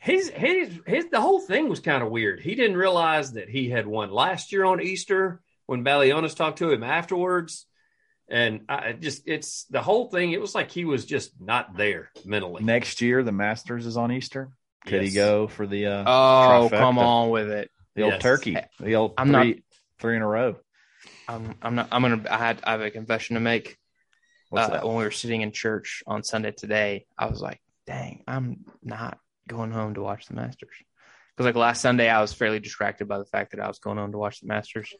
His 0.00 0.30
his 0.30 0.80
his 0.86 1.06
the 1.10 1.20
whole 1.20 1.40
thing 1.40 1.68
was 1.68 1.80
kind 1.80 2.02
of 2.02 2.10
weird. 2.10 2.40
He 2.40 2.54
didn't 2.54 2.76
realize 2.76 3.32
that 3.32 3.48
he 3.48 3.70
had 3.70 3.86
won 3.86 4.10
last 4.10 4.52
year 4.52 4.64
on 4.64 4.80
Easter 4.80 5.40
when 5.66 5.84
Balionis 5.84 6.34
talked 6.36 6.58
to 6.58 6.70
him 6.72 6.82
afterwards. 6.82 7.66
And 8.28 8.62
I 8.68 8.74
I 8.88 8.92
just 8.92 9.22
it's 9.26 9.64
the 9.64 9.82
whole 9.82 10.08
thing. 10.10 10.32
It 10.32 10.40
was 10.40 10.54
like 10.54 10.70
he 10.70 10.84
was 10.84 11.04
just 11.04 11.32
not 11.40 11.76
there 11.76 12.10
mentally. 12.24 12.62
next 12.64 13.00
year 13.00 13.22
the 13.22 13.32
Masters 13.32 13.86
is 13.86 13.96
on 13.96 14.10
Easter 14.12 14.50
could 14.86 15.02
he 15.02 15.10
go 15.10 15.46
for 15.48 15.66
the 15.66 15.86
uh 15.86 16.04
Oh, 16.06 16.68
Trifecta. 16.70 16.78
come 16.78 16.98
on 16.98 17.30
with 17.30 17.50
it. 17.50 17.70
the 17.94 18.02
old 18.02 18.14
Yes. 18.14 18.22
turkey 18.22 18.56
the 18.80 18.96
old 18.96 19.14
I'm 19.18 19.30
not- 19.30 19.42
three 19.44 19.62
three 20.00 20.16
in 20.16 20.22
a 20.22 20.26
row 20.26 20.56
I'm, 21.28 21.54
I'm 21.62 21.74
not. 21.76 21.88
I'm 21.92 22.02
gonna. 22.02 22.24
I 22.28 22.36
had. 22.36 22.60
I 22.64 22.72
have 22.72 22.80
a 22.80 22.90
confession 22.90 23.34
to 23.34 23.40
make. 23.40 23.76
what's 24.50 24.68
uh, 24.68 24.72
that 24.72 24.86
when 24.86 24.96
we 24.96 25.04
were 25.04 25.10
sitting 25.12 25.40
in 25.40 25.52
church 25.52 26.02
on 26.06 26.24
Sunday 26.24 26.50
today, 26.50 27.06
I 27.16 27.26
was 27.26 27.40
like, 27.40 27.60
"Dang, 27.86 28.24
I'm 28.26 28.64
not 28.82 29.18
going 29.48 29.70
home 29.70 29.94
to 29.94 30.02
watch 30.02 30.26
the 30.26 30.34
Masters." 30.34 30.74
Because 31.36 31.46
like 31.46 31.54
last 31.54 31.80
Sunday, 31.80 32.08
I 32.10 32.20
was 32.20 32.32
fairly 32.32 32.58
distracted 32.58 33.06
by 33.06 33.18
the 33.18 33.24
fact 33.24 33.52
that 33.52 33.60
I 33.60 33.68
was 33.68 33.78
going 33.78 33.98
home 33.98 34.12
to 34.12 34.18
watch 34.18 34.40
the 34.40 34.48
Masters, 34.48 34.92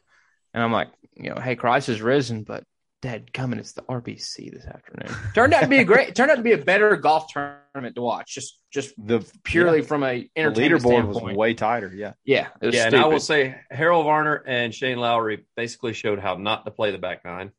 and 0.53 0.63
I'm 0.63 0.71
like, 0.71 0.87
you 1.15 1.29
know, 1.29 1.41
hey, 1.41 1.57
Christ 1.57 1.89
is 1.89 2.01
risen, 2.01 2.43
but 2.43 2.63
Dad, 3.03 3.33
coming, 3.33 3.59
it's 3.59 3.73
the 3.73 3.81
RBC 3.81 4.53
this 4.53 4.65
afternoon. 4.65 5.13
Turned 5.35 5.53
out 5.53 5.59
to 5.63 5.67
be 5.67 5.79
a 5.79 5.83
great. 5.83 6.15
Turned 6.15 6.31
out 6.31 6.35
to 6.35 6.41
be 6.41 6.53
a 6.53 6.57
better 6.57 6.95
golf 6.95 7.33
tournament 7.33 7.95
to 7.95 8.01
watch. 8.01 8.33
Just, 8.33 8.59
just 8.71 8.93
the 8.97 9.29
purely 9.43 9.79
yeah, 9.79 9.83
from 9.83 10.03
a 10.05 10.21
the 10.21 10.29
entertainment 10.37 10.83
leaderboard 10.85 11.07
was 11.07 11.35
way 11.35 11.53
tighter 11.53 11.91
yeah 11.93 12.13
yeah, 12.23 12.47
it 12.61 12.67
was 12.67 12.75
Yeah, 12.75 12.85
and 12.85 12.95
I 12.95 13.07
will 13.07 13.19
say 13.19 13.57
Harold 13.69 14.05
Varner 14.05 14.41
and 14.47 14.73
Shane 14.73 14.99
Lowry 14.99 15.45
basically 15.57 15.91
showed 15.91 16.19
how 16.19 16.35
not 16.35 16.63
to 16.63 16.71
play 16.71 16.91
the 16.91 16.97
back 16.97 17.25
nine. 17.25 17.51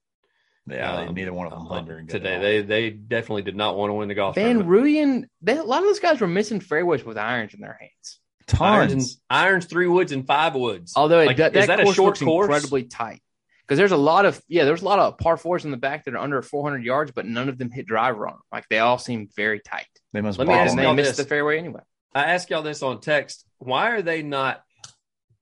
yeah 0.67 1.01
Um, 1.01 1.15
neither 1.15 1.35
one 1.35 1.47
of 1.47 1.53
them 1.53 1.67
played 1.67 1.85
very 1.85 2.05
good 2.05 2.23
today. 2.23 2.41
They 2.41 2.63
they 2.63 2.89
definitely 2.89 3.43
did 3.43 3.55
not 3.55 3.77
want 3.77 3.91
to 3.91 3.95
win 3.95 4.09
the 4.09 4.15
golf 4.15 4.37
Van 4.37 4.61
tournament. 4.61 4.71
Rooyen, 4.71 5.29
they, 5.43 5.59
a 5.59 5.63
lot 5.63 5.81
of 5.81 5.85
those 5.85 6.01
guys 6.01 6.23
were 6.23 6.27
missing 6.27 6.61
fairways 6.61 7.05
with 7.05 7.19
irons 7.19 7.53
in 7.53 7.61
their 7.61 7.79
hands. 7.79 8.19
Irons, 8.59 8.93
tons 8.93 9.21
irons, 9.29 9.67
three 9.67 9.89
woods, 9.89 10.11
and 10.11 10.27
five 10.27 10.55
woods. 10.55 10.95
Although 10.97 11.21
it, 11.21 11.27
Like, 11.27 11.37
that, 11.37 11.55
is 11.55 11.67
that, 11.67 11.77
that 11.77 11.87
a 11.87 11.93
short 11.93 12.19
looks 12.19 12.23
course? 12.23 12.47
incredibly 12.47 12.85
tight 12.85 13.21
because 13.67 13.79
there's 13.79 13.93
a 13.93 13.97
lot 13.97 14.27
of 14.27 14.41
yeah, 14.49 14.65
there's 14.65 14.83
a 14.83 14.85
lot 14.85 14.99
of 14.99 15.19
par 15.19 15.37
fours 15.37 15.65
in 15.65 15.71
the 15.71 15.77
back 15.77 16.05
that 16.05 16.15
are 16.15 16.19
under 16.19 16.41
400 16.43 16.85
yards, 16.85 17.13
but 17.13 17.27
none 17.27 17.49
of 17.49 17.59
them 17.59 17.71
hit 17.71 17.87
driver 17.87 18.27
on. 18.27 18.35
'em. 18.35 18.41
Like 18.53 18.69
they 18.69 18.79
all 18.79 18.99
seem 18.99 19.29
very 19.37 19.61
tight, 19.61 19.87
they 20.13 20.21
must 20.21 20.39
Let 20.39 20.49
me 20.49 20.55
ask 20.55 20.77
they 20.77 20.83
y'all 20.83 20.95
missed 20.95 21.17
this. 21.17 21.25
the 21.25 21.25
fairway 21.29 21.59
anyway. 21.59 21.81
I 22.15 22.25
asked 22.25 22.51
y'all 22.51 22.63
this 22.63 22.83
on 22.83 23.01
text. 23.01 23.45
Why 23.59 23.91
are 23.91 24.03
they 24.03 24.23
not, 24.23 24.63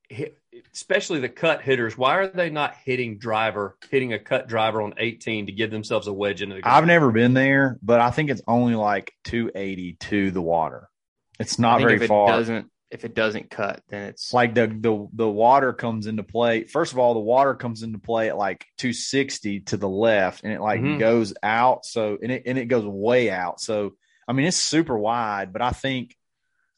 hit, 0.08 0.38
especially 0.72 1.20
the 1.20 1.28
cut 1.28 1.60
hitters? 1.60 1.98
Why 1.98 2.16
are 2.16 2.28
they 2.28 2.48
not 2.48 2.74
hitting 2.84 3.18
driver, 3.18 3.76
hitting 3.90 4.14
a 4.14 4.18
cut 4.18 4.48
driver 4.48 4.80
on 4.80 4.94
18 4.96 5.46
to 5.46 5.52
give 5.52 5.70
themselves 5.70 6.06
a 6.06 6.12
wedge 6.14 6.40
into 6.40 6.54
the? 6.54 6.62
I've 6.64 6.86
never 6.86 7.12
been 7.12 7.34
there, 7.34 7.78
but 7.82 8.00
I 8.00 8.10
think 8.10 8.30
it's 8.30 8.40
only 8.48 8.74
like 8.74 9.12
280 9.24 9.94
to 10.00 10.30
the 10.30 10.40
water. 10.40 10.88
It's 11.38 11.58
I 11.58 11.62
not 11.62 11.76
think 11.78 11.88
very 11.88 11.96
if 11.96 12.02
it 12.02 12.08
far. 12.08 12.28
doesn't 12.28 12.70
if 12.92 13.04
it 13.04 13.14
doesn't 13.14 13.50
cut, 13.50 13.82
then 13.88 14.08
it's 14.08 14.32
like 14.32 14.54
the 14.54 14.66
the 14.68 15.08
the 15.14 15.28
water 15.28 15.72
comes 15.72 16.06
into 16.06 16.22
play. 16.22 16.64
First 16.64 16.92
of 16.92 16.98
all, 16.98 17.14
the 17.14 17.20
water 17.20 17.54
comes 17.54 17.82
into 17.82 17.98
play 17.98 18.28
at 18.28 18.36
like 18.36 18.66
260 18.78 19.60
to 19.60 19.76
the 19.76 19.88
left, 19.88 20.44
and 20.44 20.52
it 20.52 20.60
like 20.60 20.80
Mhm. 20.80 20.98
goes 20.98 21.34
out. 21.42 21.84
So 21.86 22.18
and 22.22 22.30
it 22.30 22.42
and 22.46 22.58
it 22.58 22.66
goes 22.66 22.84
way 22.84 23.30
out. 23.30 23.60
So 23.60 23.92
I 24.28 24.32
mean, 24.34 24.46
it's 24.46 24.56
super 24.56 24.96
wide, 24.96 25.52
but 25.52 25.62
I 25.62 25.70
think 25.70 26.14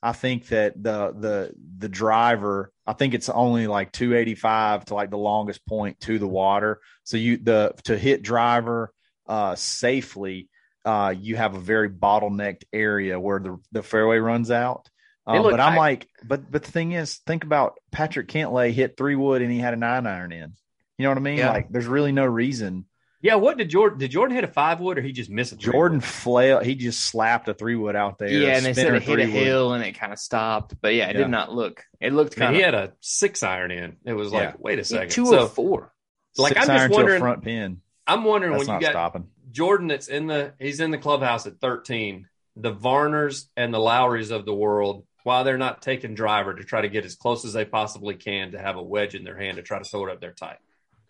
I 0.02 0.12
think 0.12 0.48
that 0.48 0.80
the 0.82 1.12
the 1.18 1.52
the 1.78 1.88
driver, 1.88 2.70
I 2.86 2.92
think 2.92 3.14
it's 3.14 3.28
only 3.28 3.66
like 3.66 3.90
285 3.92 4.84
to 4.86 4.94
like 4.94 5.10
the 5.10 5.18
longest 5.18 5.66
point 5.66 5.98
to 6.00 6.18
the 6.18 6.28
water. 6.28 6.80
So 7.04 7.16
you 7.16 7.38
the 7.38 7.74
to 7.84 7.98
hit 7.98 8.22
driver 8.22 8.92
uh, 9.26 9.54
safely, 9.56 10.48
uh, 10.84 11.14
you 11.18 11.36
have 11.36 11.54
a 11.56 11.60
very 11.60 11.88
bottlenecked 11.88 12.64
area 12.72 13.18
where 13.18 13.40
the 13.40 13.58
the 13.72 13.82
fairway 13.82 14.18
runs 14.18 14.50
out. 14.50 14.88
They 15.26 15.32
Um, 15.38 15.42
look 15.42 15.52
but 15.52 15.60
I'm 15.60 15.76
like, 15.76 16.08
but 16.24 16.50
but 16.50 16.62
the 16.62 16.70
thing 16.70 16.92
is, 16.92 17.16
think 17.26 17.44
about 17.44 17.78
Patrick 17.90 18.28
Cantlay 18.28 18.72
hit 18.72 18.96
three 18.96 19.16
wood 19.16 19.40
and 19.42 19.50
he 19.50 19.58
had 19.58 19.72
a 19.74 19.76
nine 19.76 20.06
iron 20.06 20.32
in. 20.32 20.52
You 20.98 21.04
know 21.04 21.08
what 21.10 21.18
I 21.18 21.22
mean? 21.22 21.38
Yeah. 21.38 21.50
Like, 21.50 21.68
there's 21.70 21.86
really 21.86 22.12
no 22.12 22.24
reason. 22.24 22.84
Yeah, 23.20 23.36
what 23.36 23.56
did 23.56 23.70
Jordan 23.70 23.98
did 23.98 24.10
Jordan 24.10 24.34
hit 24.34 24.44
a 24.44 24.48
five 24.48 24.80
wood 24.80 24.98
or 24.98 25.02
he 25.02 25.12
just 25.12 25.30
missed 25.30 25.52
a 25.52 25.56
three 25.56 25.72
Jordan 25.72 25.98
wood? 25.98 26.04
flail. 26.04 26.60
He 26.60 26.74
just 26.74 27.00
slapped 27.06 27.48
a 27.48 27.54
three 27.54 27.74
wood 27.74 27.96
out 27.96 28.18
there. 28.18 28.28
yeah, 28.28 28.56
and 28.58 28.66
they 28.66 28.74
said 28.74 28.94
it 28.94 29.02
hit 29.02 29.18
a 29.18 29.22
three-wood. 29.24 29.42
hill 29.46 29.72
and 29.72 29.82
it 29.82 29.92
kind 29.98 30.12
of 30.12 30.18
stopped. 30.18 30.74
But 30.82 30.94
yeah, 30.94 31.08
it 31.08 31.14
Yeah. 31.16 31.22
did 31.22 31.30
not 31.30 31.50
look. 31.50 31.82
It 32.00 32.12
looked 32.12 32.36
I 32.38 32.40
mean, 32.40 32.46
kind 32.48 32.56
he 32.56 32.62
had 32.62 32.74
a 32.74 32.92
six 33.00 33.42
iron 33.42 33.70
in. 33.70 33.96
It 34.04 34.12
was 34.12 34.30
like, 34.30 34.42
Yeah. 34.50 34.54
wait 34.58 34.78
a 34.78 34.84
second. 34.84 35.10
two 35.10 35.24
So 35.26 35.44
of 35.44 35.52
four. 35.54 35.90
like 36.36 36.52
Six 36.52 36.60
I'm 36.60 36.66
just 36.66 36.80
iron 36.80 36.90
to 36.90 36.96
wondering 36.96 37.20
front 37.20 37.42
pin. 37.44 37.80
I'm 38.06 38.24
wondering 38.24 38.52
That's 38.52 38.68
when 38.68 38.74
you 38.76 38.80
got 38.82 38.90
stopping. 38.90 39.28
Jordan 39.52 39.86
that's 39.88 40.08
in 40.08 40.26
the 40.26 40.52
he's 40.60 40.80
in 40.80 40.90
the 40.90 40.98
clubhouse 40.98 41.46
at 41.46 41.60
13. 41.60 42.28
The 42.56 42.72
Varners 42.74 43.46
and 43.56 43.72
the 43.72 43.78
Lowrys 43.80 44.30
of 44.32 44.44
the 44.44 44.54
world, 44.54 45.06
while 45.24 45.42
they're 45.42 45.58
not 45.58 45.82
taking 45.82 46.14
driver 46.14 46.54
to 46.54 46.62
try 46.62 46.82
to 46.82 46.88
get 46.88 47.04
as 47.04 47.16
close 47.16 47.44
as 47.44 47.52
they 47.52 47.64
possibly 47.64 48.14
can 48.14 48.52
to 48.52 48.58
have 48.58 48.76
a 48.76 48.82
wedge 48.82 49.14
in 49.14 49.24
their 49.24 49.36
hand 49.36 49.56
to 49.56 49.62
try 49.62 49.78
to 49.78 49.84
throw 49.84 50.06
it 50.06 50.12
up 50.12 50.20
there 50.20 50.32
tight. 50.32 50.58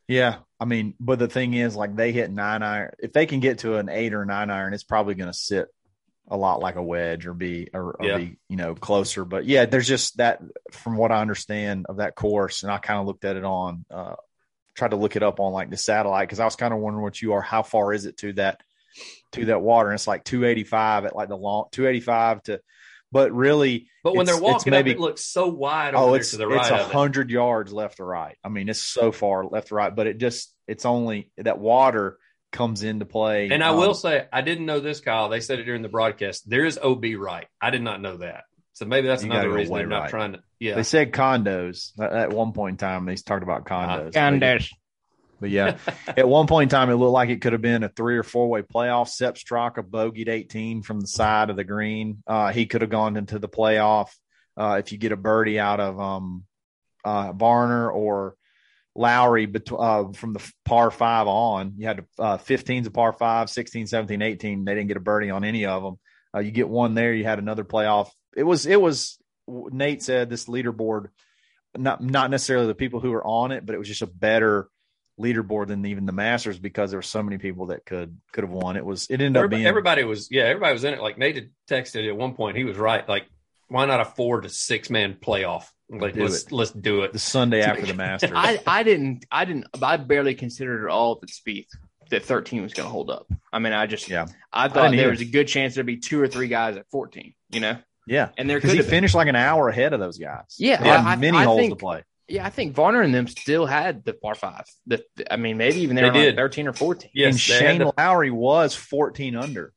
Yeah, 0.09 0.37
I 0.61 0.65
mean, 0.65 0.95
but 1.01 1.19
the 1.19 1.29
thing 1.29 1.55
is, 1.55 1.75
like 1.77 1.97
they 1.97 2.13
hit 2.13 2.31
nine 2.31 2.63
iron. 2.63 2.93
If 2.99 3.13
they 3.13 3.27
can 3.27 3.41
get 3.41 3.59
to 3.59 3.77
an 3.77 3.89
eight 3.89 4.15
or 4.15 4.25
nine 4.25 4.51
iron, 4.51 4.75
it's 4.75 4.85
probably 4.85 5.15
going 5.15 5.31
to 5.31 5.37
sit 5.39 5.69
a 6.29 6.37
lot 6.37 6.61
like 6.61 6.77
a 6.77 6.83
wedge 6.83 7.27
or 7.27 7.35
be 7.35 7.69
or, 7.75 7.97
or 7.99 8.07
Yeah. 8.07 8.17
be 8.19 8.37
you 8.49 8.57
know 8.57 8.75
closer. 8.75 9.25
But 9.25 9.47
yeah, 9.47 9.67
there's 9.67 9.89
just 9.89 10.19
that 10.19 10.41
from 10.73 10.97
what 10.97 11.11
I 11.11 11.21
understand 11.21 11.87
of 11.89 11.97
that 11.97 12.15
course, 12.15 12.63
and 12.63 12.73
I 12.73 12.79
kind 12.79 13.01
of 13.01 13.07
looked 13.07 13.25
at 13.25 13.37
it 13.37 13.45
on, 13.45 13.85
uh, 13.91 14.15
tried 14.75 14.91
to 14.91 14.97
look 14.97 15.17
it 15.17 15.23
up 15.23 15.41
on 15.41 15.53
like 15.53 15.71
the 15.71 15.77
satellite 15.77 16.29
because 16.29 16.41
I 16.41 16.45
was 16.45 16.57
kind 16.57 16.73
of 16.75 16.81
wondering 16.81 17.03
what 17.03 17.21
you 17.21 17.33
are. 17.33 17.43
How 17.43 17.63
far 17.63 17.93
is 17.93 18.05
it 18.07 18.17
to 18.19 18.33
that 18.35 18.61
to 19.33 19.47
that 19.47 19.63
water? 19.63 19.89
And 19.89 19.95
it's 19.97 20.07
like 20.07 20.25
285 20.25 21.07
at 21.07 21.17
like 21.17 21.29
the 21.29 21.37
long 21.37 21.67
285 21.73 22.43
to, 22.45 22.61
but 23.15 23.33
really, 23.33 23.87
But 24.03 24.17
when 24.17 24.27
they're 24.27 24.35
it's 24.35 24.43
walking 24.43 24.73
maybe- 24.73 24.91
up, 24.91 24.97
it 24.97 25.01
looks 25.01 25.25
so 25.25 25.47
wide 25.47 25.95
over 25.95 26.11
oh, 26.11 26.15
it's 26.15 26.33
to 26.33 26.37
the 26.37 26.51
it's 26.51 26.69
a 26.69 26.75
of 26.75 26.91
it. 26.91 26.93
hundred 26.93 27.31
yards 27.31 27.73
left 27.73 27.97
to 27.99 28.05
right. 28.05 28.37
I 28.45 28.49
mean, 28.49 28.69
it's 28.69 28.83
so 28.83 29.13
far 29.13 29.47
left 29.47 29.69
to 29.69 29.77
right, 29.77 29.95
but 29.95 30.07
it 30.09 30.19
just 30.19 30.53
it's 30.67 30.85
only 30.85 31.31
that 31.39 31.59
water 31.61 32.19
comes 32.53 32.83
into 32.83 33.05
play. 33.07 33.49
And 33.51 33.63
I 33.65 33.69
Um, 33.69 33.79
will 33.79 33.95
say, 33.95 34.27
I 34.33 34.41
didn't 34.43 34.67
know 34.67 34.81
this, 34.81 35.01
Kyle. 35.01 35.29
They 35.29 35.41
said 35.41 35.61
it 35.61 35.65
during 35.65 35.83
the 35.83 35.89
broadcast. 35.89 36.49
There 36.51 36.65
is 36.65 36.77
OB 36.79 37.15
right. 37.17 37.47
I 37.61 37.71
did 37.71 37.83
not 37.83 38.01
know 38.01 38.17
that. 38.19 38.45
So 38.75 38.85
maybe 38.85 39.07
that's 39.07 39.23
another 39.23 39.51
reason 39.53 39.73
way 39.73 39.81
they're 39.81 39.89
not 39.89 40.11
trying 40.11 40.33
to. 40.33 40.41
Yeah. 40.59 40.75
They 40.75 40.83
said 40.83 41.13
condos 41.13 41.93
at, 42.01 42.13
at 42.13 42.31
one 42.33 42.53
point 42.53 42.75
in 42.75 42.77
time. 42.79 43.05
They 43.07 43.15
talked 43.15 43.45
about 43.45 43.65
condos. 43.67 44.13
Condos. 44.13 44.69
But 45.41 45.51
yeah, 45.51 45.79
at 46.07 46.29
one 46.29 46.47
point 46.47 46.73
in 46.73 46.77
time, 46.77 46.91
it 46.91 46.95
looked 46.95 47.13
like 47.13 47.29
it 47.29 47.41
could 47.41 47.53
have 47.53 47.63
been 47.63 47.83
a 47.83 47.89
three 47.89 48.17
or 48.17 48.23
four 48.23 48.49
way 48.49 48.63
playoff. 48.63 49.09
Sepp 49.09 49.37
Straka 49.37 49.83
bogeyed 49.83 50.29
18 50.29 50.83
from 50.83 51.01
the 51.01 51.07
side 51.07 51.51
of 51.51 51.57
the 51.57 51.65
green. 51.65 52.23
Uh, 52.27 52.53
he 52.53 52.67
could 52.67 52.81
have 52.81 52.91
gone 52.91 53.17
into 53.17 53.39
the 53.39 53.49
playoff 53.49 54.09
uh, 54.57 54.81
if 54.81 54.93
you 54.93 54.99
get 54.99 55.13
a 55.13 55.17
birdie 55.17 55.59
out 55.59 55.81
of 55.81 56.01
um, 56.01 56.45
uh, 57.05 57.33
Varner 57.33 57.91
or 57.91 58.37
Lowry 58.95 59.47
bet- 59.47 59.73
uh, 59.73 60.13
from 60.13 60.33
the 60.33 60.53
par 60.65 60.91
five 60.91 61.27
on. 61.27 61.75
You 61.77 61.87
had 61.87 62.07
uh, 62.19 62.39
15's 62.39 62.87
a 62.87 62.91
par 62.91 63.13
five, 63.13 63.51
16, 63.51 63.87
17, 63.87 64.23
18. 64.23 64.65
They 64.65 64.75
didn't 64.75 64.89
get 64.89 64.97
a 64.97 65.01
birdie 65.01 65.31
on 65.31 65.45
any 65.45 65.67
of 65.67 65.83
them. 65.83 65.99
Uh, 66.35 66.41
you 66.41 66.51
get 66.51 66.69
one 66.69 66.95
there, 66.95 67.13
you 67.13 67.25
had 67.25 67.39
another 67.39 67.65
playoff. 67.65 68.09
It 68.37 68.43
was, 68.43 68.67
it 68.67 68.81
was, 68.81 69.19
Nate 69.47 70.03
said 70.03 70.31
this 70.31 70.47
leaderboard, 70.47 71.09
not, 71.77 72.03
not 72.03 72.31
necessarily 72.31 72.67
the 72.67 72.75
people 72.75 73.01
who 73.01 73.11
were 73.11 73.25
on 73.25 73.53
it, 73.53 73.65
but 73.65 73.75
it 73.75 73.79
was 73.79 73.89
just 73.89 74.03
a 74.03 74.07
better 74.07 74.69
leaderboard 75.21 75.69
than 75.69 75.85
even 75.87 76.07
the 76.07 76.13
Masters 76.13 76.59
because 76.59 76.91
there 76.91 76.99
were 76.99 77.03
so 77.03 77.23
many 77.23 77.39
people 77.39 77.67
that 77.67 77.85
could 77.87 78.17
could 78.33 78.45
have 78.45 78.51
won. 78.53 78.77
It 78.77 78.85
was 78.85 79.07
it 79.09 79.15
ended 79.21 79.37
up 79.37 79.41
everybody, 79.45 79.57
being 79.57 79.67
everybody 79.69 80.05
was, 80.05 80.29
yeah, 80.31 80.43
everybody 80.45 80.73
was 80.73 80.85
in 80.85 80.95
it. 80.95 81.01
Like 81.01 81.19
Nate 81.19 81.37
had 81.37 81.51
texted 81.71 82.09
at 82.09 82.17
one 82.17 82.35
point. 82.35 82.57
He 82.57 82.65
was 82.65 82.77
right. 82.77 83.09
Like, 83.09 83.25
why 83.69 83.87
not 83.87 84.01
a 84.01 84.05
four 84.05 84.41
to 84.41 84.49
six 84.49 84.91
man 84.91 85.15
playoff? 85.21 85.65
Like, 85.91 86.15
Do 86.15 86.23
let's 86.23 86.45
it. 86.45 86.53
let's 86.53 86.71
do 86.73 87.03
it. 87.03 87.13
the 87.13 87.19
Sunday 87.19 87.61
after 87.63 87.87
the 87.87 87.95
Masters. 87.95 88.33
I, 88.35 88.59
I 88.67 88.83
didn't 88.83 89.25
I 89.31 89.45
didn't 89.45 89.67
I 89.83 89.97
barely 89.99 90.35
considered 90.35 90.85
at 90.85 90.91
all 90.91 91.17
that 91.21 91.31
Spieth 91.31 91.67
that 92.11 92.25
13 92.25 92.63
was 92.63 92.75
going 92.75 92.87
to 92.87 92.93
hold 92.93 93.11
up. 93.11 93.27
I 93.53 93.59
mean, 93.61 93.73
I 93.73 93.87
just 93.87 94.09
Yeah. 94.09 94.27
I 94.53 94.65
didn't 94.69 94.75
thought 94.75 94.91
there 94.91 95.01
either. 95.01 95.11
was 95.11 95.21
a 95.21 95.25
good 95.27 95.47
chance 95.49 95.75
there'd 95.75 95.87
be 95.87 95.97
two 95.99 96.21
or 96.21 96.27
three 96.29 96.49
guys 96.49 96.77
at 96.77 96.87
14. 96.91 97.35
You 97.51 97.61
know, 97.61 97.77
yeah, 98.07 98.31
and 98.37 98.51
there 98.51 98.59
because 98.59 98.71
could 98.71 98.77
he 98.77 98.83
been. 98.83 98.91
finished 98.91 99.15
like 99.15 99.29
an 99.29 99.37
hour 99.37 99.69
ahead 99.69 99.93
of 99.93 100.01
those 100.01 100.19
guys. 100.19 100.57
Yeah, 100.59 100.83
They 100.83 100.89
had 100.89 101.01
I- 101.01 101.13
I- 101.13 101.17
many 101.17 101.39
I 101.39 101.45
holes 101.45 101.61
think- 101.61 101.73
to 101.73 101.77
play. 101.77 102.03
Yeah, 102.29 102.47
I 102.47 102.51
think 102.51 102.75
Varner 102.75 103.03
and 103.03 103.15
them 103.15 103.27
still 103.27 103.67
had 103.67 104.05
the 104.05 104.15
par 104.15 104.35
five. 104.35 104.65
The, 104.87 105.05
I 105.31 105.37
mean, 105.37 105.59
maybe 105.59 105.81
even 105.81 105.95
they, 105.97 106.03
They 106.03 106.09
were 106.09 106.15
like 106.15 106.23
did. 106.25 106.37
13 106.37 106.69
or 106.69 106.73
14. 106.73 107.11
Yes, 107.15 107.35
and 107.35 107.41
Shane 107.41 107.79
the- 107.81 107.93
Lowry 107.99 108.31
was 108.31 108.75
14 108.75 109.37
under, 109.37 109.73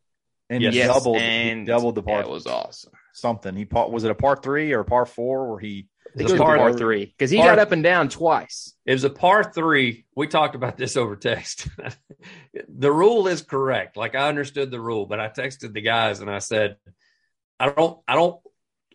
and 0.50 0.64
he 0.64 0.70
Yes. 0.70 0.88
doubled 0.88 1.18
and 1.18 1.60
he 1.62 1.66
doubled 1.66 1.96
the 1.96 2.04
par 2.04 2.22
That 2.22 2.30
was 2.30 2.48
awesome. 2.48 2.94
something. 3.14 3.56
He 3.56 3.66
par, 3.66 3.90
was 3.90 4.04
it 4.06 4.12
a 4.12 4.16
par 4.16 4.38
three 4.38 4.72
or 4.72 4.80
a 4.82 4.86
par 4.86 5.06
four 5.06 5.50
where 5.52 5.60
he 5.60 5.88
I 6.06 6.18
think 6.18 6.30
it 6.30 6.34
was 6.34 6.42
par- 6.42 6.56
a 6.56 6.60
par 6.60 6.74
three 6.74 7.06
because 7.06 7.30
he 7.30 7.38
par- 7.38 7.48
got 7.48 7.60
up 7.60 7.72
and 7.74 7.84
down 7.84 8.08
twice. 8.10 8.74
It 8.86 8.94
was 8.94 9.04
a 9.04 9.10
par 9.10 9.44
three. 9.44 10.06
We 10.16 10.28
talked 10.28 10.56
about 10.56 10.78
this 10.78 10.96
over 10.96 11.16
text. 11.18 11.68
the 12.70 12.92
rule 12.92 13.28
is 13.28 13.42
correct. 13.42 13.98
Like 13.98 14.16
I 14.16 14.30
understood 14.30 14.72
the 14.72 14.80
rule, 14.80 15.06
but 15.06 15.20
I 15.20 15.28
texted 15.28 15.74
the 15.74 15.82
guys 15.82 16.22
and 16.22 16.30
I 16.32 16.40
said, 16.40 16.78
I 17.60 17.70
don't, 17.70 18.00
I 18.08 18.16
don't 18.16 18.40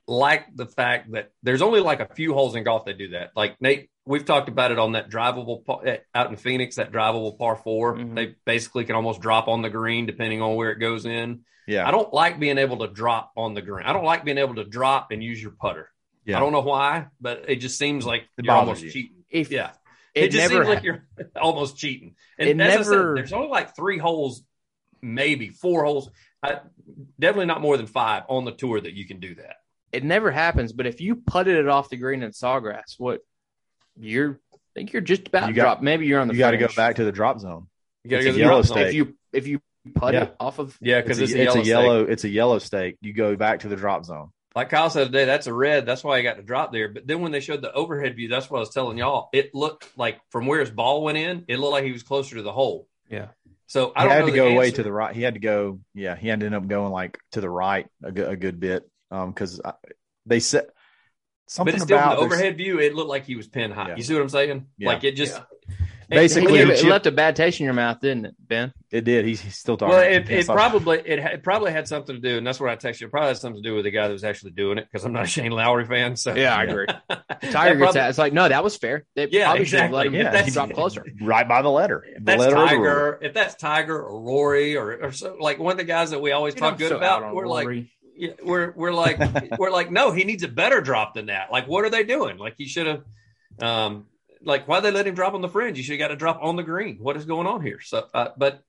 like 0.09 0.47
the 0.55 0.67
fact 0.67 1.13
that 1.13 1.31
there's 1.43 1.63
only 1.63 1.81
like 1.81 2.01
a 2.01 2.13
few 2.15 2.35
holes 2.35 2.55
in 2.57 2.65
golf 2.65 2.85
that 2.87 2.99
do 2.99 3.09
that. 3.11 3.31
Like 3.37 3.61
Nate, 3.61 3.89
we've 4.05 4.25
talked 4.25 4.49
about 4.49 4.73
it 4.73 4.79
on 4.79 4.93
that 4.93 5.09
drivable 5.11 5.65
par, 5.65 5.87
eh, 5.87 5.99
out 6.15 6.29
in 6.31 6.37
Phoenix, 6.37 6.77
that 6.77 6.91
drivable 6.93 7.39
par 7.39 7.57
4 7.57 7.97
Mhm. 7.97 8.15
They 8.15 8.35
basically 8.45 8.85
can 8.85 8.97
almost 8.97 9.21
drop 9.21 9.47
on 9.49 9.63
the 9.63 9.71
green 9.71 10.07
depending 10.07 10.43
on 10.43 10.57
where 10.57 10.71
it 10.71 10.79
goes 10.81 11.07
in. 11.07 11.45
yeah 11.69 11.87
I 11.87 11.93
don't 11.93 12.13
like 12.13 12.41
being 12.41 12.59
able 12.59 12.79
to 12.79 12.89
drop 12.89 13.31
on 13.37 13.55
the 13.55 13.63
green. 13.63 13.87
I 13.87 13.93
don't 13.93 14.05
like 14.05 14.25
being 14.25 14.39
able 14.39 14.57
to 14.57 14.65
drop 14.65 15.13
and 15.13 15.23
use 15.23 15.41
your 15.41 15.53
putter. 15.53 15.89
yeah 16.25 16.37
I 16.37 16.41
don't 16.41 16.53
know 16.53 16.61
why, 16.61 17.07
but 17.21 17.45
it 17.49 17.57
just 17.57 17.79
seems 17.79 18.05
like 18.05 18.23
It 18.39 18.45
you're 18.47 18.55
almost 18.55 18.83
you. 18.83 18.91
cheating. 18.91 19.25
If 19.31 19.51
Yeah. 19.53 19.71
it, 20.15 20.25
It, 20.25 20.31
just 20.33 20.51
never 20.51 20.65
seems 20.65 20.75
like 20.75 20.85
you're 20.85 21.07
almost 21.41 21.77
cheating. 21.77 22.17
And 22.39 22.49
It 22.49 22.61
as 22.61 22.81
I 22.81 22.83
said, 22.83 22.91
never- 22.91 23.15
there's 23.15 23.33
only 23.33 23.49
like 23.49 23.77
three 23.77 23.99
holes, 23.99 24.43
maybe 25.01 25.49
four 25.49 25.85
holes, 25.85 26.11
uh, 26.43 26.57
definitely 27.21 27.47
not 27.47 27.61
more 27.61 27.77
than 27.77 27.87
five 27.87 28.25
on 28.29 28.45
the 28.45 28.53
tour 28.53 28.81
that 28.81 28.95
you 28.95 29.07
can 29.07 29.21
do 29.21 29.37
that. 29.37 29.57
It 29.93 30.05
never 30.05 30.31
happens. 30.31 30.73
But 30.73 30.87
if 30.87 31.01
you 31.01 31.17
putted 31.17 31.57
it 31.57 31.69
off 31.69 31.89
the 31.91 31.97
green 31.97 32.23
in 32.23 32.31
sawgrass, 32.31 32.95
what 32.99 33.21
you're 33.99 34.41
I 34.55 34.57
think 34.75 34.93
you're 34.93 35.03
just 35.03 35.29
about 35.29 35.49
You 35.49 35.55
got- 35.55 35.63
drop. 35.63 35.83
Maybe 35.83 36.07
you're 36.07 36.21
on 36.21 36.29
the. 36.29 36.35
you 36.35 36.39
got 36.39 36.53
to 36.53 36.57
go 36.59 36.69
back 36.75 36.97
to 36.97 37.05
the 37.05 37.13
drop 37.13 37.39
zone. 37.41 37.69
You 38.05 38.11
got 38.11 38.19
to 38.19 38.25
go 38.25 38.29
to 38.31 38.33
the 38.35 38.39
yellow 38.41 38.63
drop 38.63 38.65
stake. 38.67 38.87
if 38.89 38.95
you 38.95 39.15
if 39.33 39.47
you 39.47 39.61
put 39.95 40.15
Yeah. 40.15 40.23
it 40.25 40.37
off 40.41 40.59
of. 40.59 40.77
Yeah, 40.81 41.01
because 41.01 41.19
it's, 41.21 41.33
it's 41.33 41.55
a 41.55 41.61
a 41.61 41.63
yellow. 41.63 41.83
yellow. 41.85 42.03
It's 42.05 42.25
a 42.25 42.29
yellow 42.29 42.59
stake. 42.59 42.97
You 43.03 43.13
go 43.13 43.37
back 43.37 43.61
to 43.61 43.69
the 43.69 43.77
drop 43.77 44.05
zone. 44.05 44.31
Like 44.55 44.69
Kyle 44.71 44.91
said 44.91 45.07
today, 45.07 45.25
that's 45.25 45.47
a 45.47 45.53
red. 45.55 45.87
That's 45.87 46.05
why 46.05 46.19
I 46.19 46.23
got 46.23 46.37
to 46.37 46.43
drop 46.43 46.73
there. 46.73 46.89
But 46.89 47.07
then 47.07 47.21
when 47.23 47.33
they 47.33 47.41
showed 47.41 47.63
the 47.63 47.73
overhead 47.73 48.17
view, 48.17 48.29
that's 48.29 48.51
what 48.51 48.59
I 48.59 48.61
was 48.61 48.71
telling 48.71 48.99
y'all. 48.99 49.29
It 49.33 49.55
looked 49.55 49.89
like 49.97 50.21
from 50.31 50.47
where 50.47 50.61
his 50.61 50.71
ball 50.71 51.03
went 51.03 51.17
in, 51.19 51.45
it 51.49 51.59
looked 51.59 51.73
like 51.73 51.85
he 51.85 51.93
was 51.93 52.03
closer 52.03 52.37
to 52.37 52.43
the 52.43 52.53
hole. 52.53 52.87
Yeah. 53.11 53.29
So 53.67 53.93
I 53.97 54.03
he 54.03 54.09
don't 54.09 54.17
had 54.17 54.21
know 54.21 54.31
to 54.31 54.37
go 54.37 54.49
away 54.49 54.67
answer. 54.67 54.77
to 54.77 54.83
the 54.83 54.93
right. 54.93 55.15
He 55.17 55.23
had 55.23 55.35
to 55.35 55.41
go. 55.41 55.81
Yeah, 55.95 56.17
he 56.17 56.31
ended 56.31 56.53
up 56.53 56.67
going 56.67 56.93
like 56.93 57.19
to 57.33 57.41
the 57.41 57.49
right 57.49 57.87
a 58.03 58.13
good, 58.13 58.29
a 58.31 58.37
good 58.37 58.61
bit. 58.61 58.87
Um, 59.13 59.31
because 59.31 59.61
they 60.27 60.41
said 60.41 60.67
something 61.47 61.75
But 61.77 61.83
still 61.83 61.99
about 61.99 62.19
from 62.19 62.29
the 62.29 62.35
overhead 62.35 62.57
view, 62.57 62.81
it 62.81 62.95
looked 62.95 63.11
like 63.11 63.25
he 63.27 63.37
was 63.37 63.47
pin 63.47 63.71
high. 63.71 63.89
Yeah. 63.91 63.97
You 63.97 64.03
see 64.03 64.15
what 64.15 64.23
I'm 64.23 64.29
saying? 64.31 64.67
Yeah. 64.79 64.89
Like 64.89 65.05
it 65.05 65.17
just 65.17 65.41
Basically, 66.09 66.59
it, 66.59 66.67
he 66.79 66.87
it 66.87 66.91
left 66.91 67.07
a 67.07 67.11
bad 67.11 67.37
taste 67.37 67.59
in 67.61 67.65
your 67.65 67.73
mouth, 67.73 68.01
didn't 68.01 68.27
it, 68.27 68.35
Ben? 68.39 68.73
It 68.91 69.05
did. 69.05 69.25
He's, 69.25 69.41
he's 69.41 69.57
still 69.57 69.79
talking. 69.79 69.95
Well, 69.95 70.03
it, 70.03 70.29
it 70.29 70.47
probably 70.47 70.99
it, 70.99 71.19
it 71.21 71.43
probably 71.43 71.73
had 71.73 71.89
something 71.89 72.17
to 72.17 72.21
do, 72.21 72.37
and 72.37 72.47
that's 72.47 72.61
what 72.61 72.69
I 72.69 72.77
texted 72.77 73.01
you. 73.01 73.07
It 73.07 73.11
probably 73.11 73.29
had 73.29 73.39
something 73.39 73.63
to 73.63 73.67
do 73.69 73.75
with 73.75 73.85
the 73.85 73.91
guy 73.91 74.09
that 74.09 74.13
was 74.13 74.25
actually 74.25 74.51
doing 74.53 74.77
it 74.77 74.87
because 74.91 75.07
I'm 75.07 75.13
not 75.15 75.25
a 75.25 75.27
Shane 75.27 75.53
Lowry 75.53 75.87
fan. 75.87 76.17
So 76.17 76.35
Yeah, 76.35 76.55
I 76.55 76.65
agree. 76.65 76.87
Tiger 77.51 77.79
gets 77.79 77.95
that. 77.95 78.11
It's 78.11 78.19
like, 78.19 78.35
no, 78.35 78.47
that 78.47 78.63
was 78.63 78.77
fair. 78.77 79.07
They 79.17 79.29
Yeah, 79.29 79.47
probably 79.47 79.65
should 79.65 79.81
have 79.81 79.91
let 79.91 80.07
him. 80.07 80.15
Yeah, 80.15 80.35
If 80.35 80.45
he- 80.47 80.51
drop 80.51 80.71
closer. 80.73 81.05
right 81.23 81.49
by 81.49 81.63
the 81.63 81.71
letter. 81.71 82.05
If 82.07 82.17
the 82.17 82.21
that's 82.25 82.41
letter 82.41 82.57
rule. 82.57 82.67
Tiger, 82.67 83.19
if 83.23 83.33
that's 83.33 83.55
Tiger 83.55 83.99
or 84.03 84.21
Rory 84.21 84.77
or, 84.77 85.05
or 85.05 85.13
so, 85.13 85.37
like 85.41 85.59
one 85.59 85.73
of 85.73 85.79
the 85.79 85.85
guys 85.85 86.11
that 86.11 86.21
we 86.21 86.33
always 86.33 86.53
Dude, 86.55 86.61
talk 86.61 86.79
good 86.79 86.91
so 86.91 86.97
about, 86.99 87.35
we're 87.35 87.47
like, 87.47 87.65
Rory. 87.67 87.91
yeah, 88.02 88.02
we're 88.43 88.73
we're 88.73 88.93
like 88.93 89.19
we're 89.59 89.71
like, 89.71 89.91
no, 89.91 90.13
he 90.13 90.25
needs 90.25 90.43
a 90.43 90.49
better 90.49 90.81
drop 90.81 91.15
than 91.15 91.27
that. 91.27 91.51
Like, 91.51 91.67
what 91.67 91.85
are 91.85 91.91
they 91.91 92.05
doing? 92.05 92.39
Like, 92.39 92.55
he 92.57 92.67
should 92.67 92.87
have, 92.87 93.05
um, 93.61 94.07
like, 94.43 94.67
why 94.69 94.81
they 94.81 94.91
let 94.91 95.07
him 95.07 95.15
drop 95.15 95.35
on 95.35 95.41
the 95.41 95.49
fringe? 95.49 95.79
You 95.79 95.85
should 95.85 95.99
have 96.01 96.09
got 96.09 96.13
a 96.13 96.17
drop 96.17 96.41
on 96.43 96.57
the 96.57 96.63
green. 96.63 96.99
What 96.99 97.17
is 97.17 97.25
going 97.25 97.47
on 97.47 97.63
here? 97.63 97.81
So, 97.81 98.07
uh, 98.13 98.29
but 98.37 98.63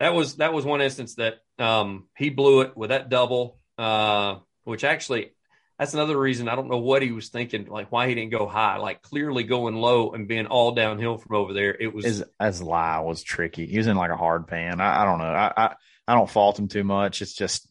that 0.00 0.14
was 0.14 0.36
that 0.36 0.52
was 0.52 0.64
one 0.64 0.80
instance 0.80 1.16
that 1.16 1.40
um 1.58 2.08
he 2.16 2.30
blew 2.30 2.62
it 2.62 2.76
with 2.76 2.90
that 2.90 3.08
double, 3.08 3.58
uh, 3.78 4.36
which 4.64 4.84
actually. 4.84 5.32
That's 5.78 5.94
another 5.94 6.16
reason 6.16 6.48
I 6.48 6.54
don't 6.54 6.68
know 6.68 6.78
what 6.78 7.02
he 7.02 7.10
was 7.10 7.30
thinking, 7.30 7.66
like 7.66 7.90
why 7.90 8.06
he 8.06 8.14
didn't 8.14 8.30
go 8.30 8.46
high, 8.46 8.76
like 8.76 9.02
clearly 9.02 9.42
going 9.42 9.74
low 9.74 10.12
and 10.12 10.28
being 10.28 10.46
all 10.46 10.72
downhill 10.72 11.18
from 11.18 11.34
over 11.34 11.52
there. 11.52 11.74
It 11.74 11.92
was 11.92 12.04
As 12.04 12.24
as 12.38 12.62
lie 12.62 13.00
was 13.00 13.24
tricky. 13.24 13.66
He 13.66 13.78
was 13.78 13.88
in 13.88 13.96
like 13.96 14.12
a 14.12 14.16
hard 14.16 14.46
pan. 14.46 14.80
I, 14.80 15.02
I 15.02 15.04
don't 15.04 15.18
know. 15.18 15.24
I, 15.24 15.52
I 15.56 15.74
I 16.06 16.14
don't 16.14 16.30
fault 16.30 16.58
him 16.58 16.68
too 16.68 16.84
much. 16.84 17.20
It's 17.20 17.34
just 17.34 17.66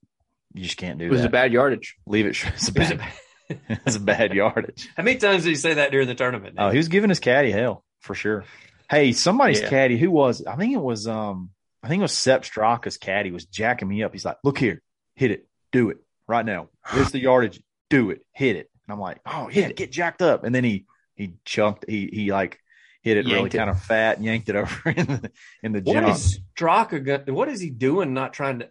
you 0.53 0.63
just 0.63 0.77
can't 0.77 0.97
do 0.99 1.05
It 1.05 1.07
It 1.07 1.11
was 1.11 1.21
that. 1.21 1.27
a 1.27 1.31
bad 1.31 1.51
yardage. 1.53 1.95
Leave 2.05 2.25
it. 2.25 2.37
It's 2.53 2.69
a 2.69 2.71
It 2.71 2.79
was 2.79 2.91
a 2.91 2.95
bad. 2.95 3.13
it's 3.85 3.95
a 3.97 3.99
bad 3.99 4.33
yardage. 4.33 4.87
How 4.95 5.03
many 5.03 5.17
times 5.17 5.43
did 5.43 5.49
he 5.49 5.55
say 5.55 5.73
that 5.75 5.91
during 5.91 6.07
the 6.07 6.15
tournament? 6.15 6.55
Oh, 6.57 6.69
he 6.69 6.77
was 6.77 6.87
giving 6.87 7.09
his 7.09 7.19
caddy 7.19 7.51
hell 7.51 7.83
for 7.99 8.15
sure. 8.15 8.45
Hey, 8.89 9.11
somebody's 9.11 9.59
Yeah. 9.61 9.69
caddy. 9.69 9.97
Who 9.97 10.09
was? 10.09 10.45
I 10.45 10.55
think 10.55 10.73
it 10.73 10.79
was. 10.81 11.05
Um, 11.07 11.49
I 11.83 11.87
think 11.89 11.99
it 11.99 12.03
was 12.03 12.13
Sepp 12.13 12.43
Straka's 12.43 12.97
caddy 12.97 13.31
was 13.31 13.45
jacking 13.45 13.87
me 13.89 14.03
up. 14.03 14.13
He's 14.13 14.23
like, 14.23 14.37
"Look 14.43 14.57
here, 14.57 14.81
hit 15.15 15.31
it, 15.31 15.47
do 15.73 15.89
it 15.89 15.97
right 16.27 16.45
now. 16.45 16.69
Here's 16.91 17.11
the 17.11 17.19
yardage, 17.19 17.61
do 17.89 18.11
it, 18.11 18.21
hit 18.31 18.55
it." 18.55 18.69
And 18.87 18.93
I'm 18.93 18.99
like, 19.01 19.19
"Oh 19.25 19.49
yeah, 19.51 19.69
get 19.71 19.91
jacked 19.91 20.21
up." 20.21 20.43
And 20.45 20.53
then 20.55 20.63
he 20.63 20.85
he 21.15 21.33
chunked, 21.43 21.83
he 21.89 22.07
he 22.11 22.31
like 22.31 22.57
hit 23.01 23.17
it 23.17 23.25
really 23.25 23.37
Yanked 23.39 23.55
it. 23.55 23.57
kind 23.57 23.69
of 23.69 23.81
fat, 23.81 24.15
and 24.17 24.25
yanked 24.25 24.47
it 24.47 24.55
over 24.55 24.89
in 24.91 25.05
the 25.07 25.31
in 25.63 25.71
the 25.73 25.81
What 25.81 25.93
jump. 25.93 26.07
is 26.15 26.39
Straka? 26.55 27.29
What 27.29 27.49
is 27.49 27.59
he 27.59 27.69
doing? 27.69 28.13
Not 28.13 28.31
trying 28.33 28.59
to. 28.59 28.69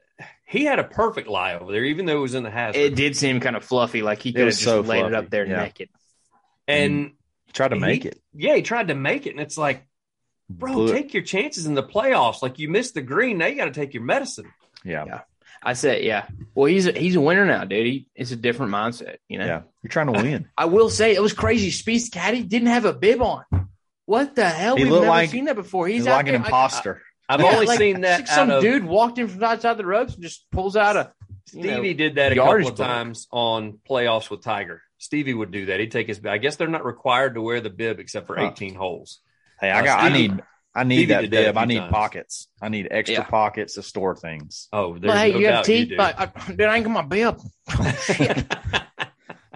He 0.51 0.65
had 0.65 0.81
a 0.81 0.85
perfect 0.85 1.29
lie 1.29 1.55
over 1.55 1.71
there, 1.71 1.85
even 1.85 2.07
though 2.07 2.17
it 2.17 2.21
was 2.21 2.35
in 2.35 2.43
the 2.43 2.51
hazard. 2.51 2.81
It 2.81 2.97
did 2.97 3.17
seem 3.17 3.39
kind 3.39 3.55
of 3.55 3.65
fluffy, 3.65 4.03
like 4.03 4.21
he 4.21 4.33
could 4.33 4.41
have 4.47 4.51
just 4.51 4.65
so 4.65 4.81
laid 4.81 5.05
it 5.05 5.15
up 5.15 5.31
there 5.31 5.47
yeah. 5.47 5.63
naked. 5.63 5.89
and 6.67 7.07
mm. 7.07 7.13
He 7.47 7.53
tried 7.53 7.69
to 7.69 7.77
he- 7.77 7.81
make 7.81 8.05
it, 8.05 8.21
yeah, 8.35 8.57
he 8.57 8.63
tried 8.63 8.89
to 8.89 8.95
make 8.97 9.27
it, 9.27 9.31
and 9.31 9.41
it's 9.41 9.57
like, 9.57 9.87
bro, 10.49 10.73
Blew 10.73 10.89
it. 10.89 10.93
take 10.93 11.15
your 11.15 11.23
chances 11.23 11.67
in 11.67 11.75
the 11.75 11.85
playoffs. 11.85 12.43
Like 12.43 12.59
you 12.59 12.69
missed 12.69 12.95
the 12.95 13.01
green, 13.01 13.39
now 13.39 13.47
you 13.47 13.55
got 13.55 13.67
to 13.67 13.71
take 13.73 13.95
your 13.95 14.03
medicine. 14.03 14.53
yeah. 14.85 15.05
Yeah. 15.07 15.21
I 15.63 15.75
said, 15.75 16.03
yeah. 16.03 16.27
Well, 16.55 16.67
he's 16.67 16.87
a, 16.87 16.93
he's 16.93 17.17
a 17.17 17.21
winner 17.21 17.45
now, 17.45 17.65
dude. 17.65 17.87
He, 17.87 18.09
it's 18.15 18.31
a 18.31 18.37
different 18.37 18.73
mindset, 18.73 19.17
you 19.29 19.39
know. 19.39 19.45
Yeah, 19.45 19.63
you're 19.83 19.91
trying 19.91 20.07
to 20.07 20.13
win. 20.13 20.49
I 20.57 20.65
will 20.65 20.89
say 20.89 21.15
it 21.15 21.21
was 21.21 21.35
crazy. 21.35 21.71
Spieth's 21.71 22.09
caddy 22.09 22.43
didn't 22.43 22.69
have 22.69 22.87
a 22.87 22.95
bib 22.95 23.21
on. 23.21 23.45
What 24.07 24.35
the 24.35 24.49
hell? 24.49 24.77
He 24.77 24.85
We've 24.85 24.91
looked 24.93 25.03
never 25.03 25.11
like- 25.11 25.31
seen 25.31 25.45
that 25.45 25.57
before. 25.57 25.87
He's 25.87 25.99
He's 25.99 26.07
out 26.07 26.17
like 26.17 26.27
an 26.29 26.33
there, 26.33 26.43
imposter. 26.43 27.03
I've 27.31 27.41
Yeah, 27.45 27.47
only 27.55 27.67
like- 27.67 27.79
seen 27.79 28.01
that 28.03 28.21
like 28.21 28.29
some 28.29 28.51
of, 28.51 28.63
dude 28.63 28.85
walked 28.85 29.19
in 29.19 29.29
from 29.29 29.43
outside 29.45 29.75
the 29.77 29.87
ropes 29.87 30.15
and 30.15 30.23
just 30.23 30.51
pulls 30.51 30.77
out 30.77 30.97
a 30.97 31.13
you 31.53 31.63
know, 31.65 31.73
Stevie 31.75 31.95
did 31.95 32.15
that 32.17 32.33
a 32.33 32.35
couple 32.37 32.57
of 32.59 32.63
book. 32.65 32.77
times 32.77 33.27
on 33.33 33.79
playoffs 33.89 34.31
with 34.31 34.43
Tiger. 34.43 34.83
Stevie 34.99 35.35
would 35.35 35.51
do 35.51 35.67
that. 35.67 35.81
He'd 35.81 35.91
take 35.91 36.07
his. 36.09 36.21
I 36.25 36.39
guess 36.39 36.57
they're 36.57 36.69
not 36.69 36.85
required 36.85 37.35
to 37.35 37.41
wear 37.43 37.61
the 37.61 37.71
bib 37.71 37.99
except 37.99 38.27
for 38.27 38.37
Huh. 38.37 38.51
18 38.53 38.75
holes. 38.75 39.21
Hey, 39.61 39.71
I 39.71 39.81
Uh, 39.81 39.85
got. 39.85 40.01
I 40.01 40.09
need. 40.11 40.43
I 40.73 40.85
need 40.85 40.97
Stevie 40.97 41.07
that 41.15 41.21
did 41.23 41.31
that 41.33 41.45
a 41.47 41.53
bib. 41.53 41.57
I 41.59 41.65
need 41.65 41.79
times. 41.79 41.93
pockets. 41.93 42.49
I 42.63 42.69
need 42.69 42.87
extra 42.91 43.19
Yeah. 43.21 43.25
pockets 43.25 43.75
to 43.75 43.83
store 43.83 44.15
things. 44.15 44.69
Oh, 44.73 44.93
there's 44.99 45.09
Well, 45.13 45.17
hey, 45.17 45.33
no 45.33 45.39
you 45.39 45.47
have 45.47 45.55
doubt 45.57 45.65
teeth, 45.65 45.89
do. 45.89 45.97
but 45.97 46.21
I, 46.21 46.27
dude, 46.53 46.61
I 46.63 46.77
ain't 46.77 46.85
got 46.87 46.93
my 46.93 47.03
bib. 47.03 47.41
Shit. 48.05 48.55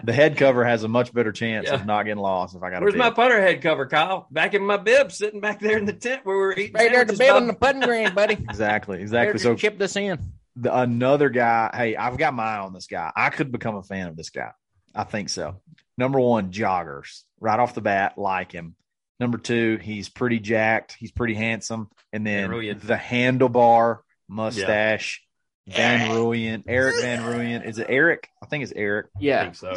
The 0.05 0.13
head 0.13 0.37
cover 0.37 0.63
has 0.63 0.83
a 0.83 0.87
much 0.87 1.13
better 1.13 1.31
chance 1.31 1.67
Yeah. 1.67 1.75
of 1.75 1.85
not 1.85 2.03
getting 2.03 2.21
lost 2.21 2.55
if 2.55 2.61
I 2.63 2.69
got 2.69 2.81
Where's 2.81 2.93
a 2.93 2.97
my 2.97 3.09
bib. 3.09 3.15
punter 3.15 3.41
head 3.41 3.61
cover, 3.61 3.87
Kyle? 3.87 4.27
Back 4.31 4.53
in 4.53 4.65
my 4.65 4.77
bib, 4.77 5.11
sitting 5.11 5.39
back 5.41 5.59
there 5.59 5.77
in 5.77 5.85
the 5.85 5.93
tent 5.93 6.21
where 6.25 6.35
we 6.35 6.41
were 6.41 6.53
eating. 6.53 6.73
right 6.73 6.91
there, 6.91 7.05
the 7.05 7.13
bib 7.13 7.29
Bob. 7.29 7.37
and 7.41 7.49
the 7.49 7.53
putting 7.53 7.81
green, 7.81 8.13
buddy. 8.13 8.33
Exactly. 8.49 9.01
Exactly. 9.01 9.39
So 9.39 9.55
chip 9.55 9.77
this 9.79 9.95
in. 9.95 10.19
the, 10.55 10.77
another 10.77 11.29
guy. 11.29 11.71
Hey, 11.73 11.95
I've 11.95 12.17
got 12.17 12.33
my 12.33 12.43
eye 12.43 12.59
on 12.59 12.73
this 12.73 12.87
guy. 12.87 13.11
I 13.15 13.29
could 13.29 13.51
become 13.51 13.75
a 13.75 13.83
fan 13.83 14.07
of 14.07 14.15
this 14.15 14.29
guy. 14.29 14.51
I 14.93 15.03
think 15.03 15.29
so. 15.29 15.61
Number 15.97 16.19
one, 16.19 16.51
joggers. 16.51 17.23
Right 17.39 17.59
off 17.59 17.73
the 17.73 17.81
bat, 17.81 18.17
like 18.17 18.51
him. 18.51 18.75
Number 19.19 19.37
two, 19.37 19.77
he's 19.81 20.07
pretty 20.09 20.39
jacked. 20.39 20.95
He's 20.99 21.11
pretty 21.11 21.33
handsome. 21.35 21.89
And 22.13 22.25
then 22.27 22.49
Van 22.51 22.79
the 22.83 22.95
handlebar 22.95 23.99
mustache. 24.29 25.21
Van 25.67 26.09
Rooyen, 26.11 26.63
Eric 26.67 26.95
Van 27.01 27.19
Rooyen. 27.23 27.65
Is 27.65 27.79
it 27.79 27.87
Eric? 27.89 28.29
I 28.41 28.45
think 28.45 28.63
it's 28.63 28.73
Eric. 28.75 29.07
I 29.15 29.19
Yeah. 29.19 29.43
think 29.43 29.55
so. 29.55 29.73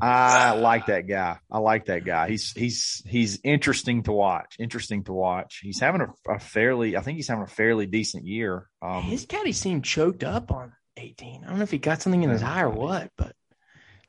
I 0.00 0.52
like 0.52 0.86
that 0.86 1.02
guy. 1.06 1.38
I 1.50 1.58
like 1.58 1.86
that 1.86 2.04
guy. 2.04 2.28
He's 2.28 2.50
he's 2.52 3.02
he's 3.06 3.38
interesting 3.44 4.02
to 4.04 4.12
watch. 4.12 4.56
Interesting 4.58 5.04
to 5.04 5.12
watch. 5.12 5.60
He's 5.62 5.78
having 5.78 6.00
a, 6.00 6.32
a 6.32 6.38
fairly. 6.40 6.96
I 6.96 7.00
think 7.00 7.16
he's 7.16 7.28
having 7.28 7.44
a 7.44 7.48
fairly 7.48 7.86
decent 7.86 8.26
year. 8.26 8.68
Um, 8.82 9.02
His 9.02 9.24
caddy 9.26 9.52
seemed 9.52 9.84
choked 9.84 10.24
up 10.24 10.50
on 10.50 10.72
18. 10.96 11.44
I 11.44 11.48
don't 11.48 11.58
know 11.58 11.62
if 11.62 11.70
he 11.70 11.78
got 11.78 12.02
something 12.02 12.22
in 12.22 12.30
his 12.30 12.42
eye 12.42 12.62
or 12.62 12.70
what, 12.70 13.10
but 13.16 13.36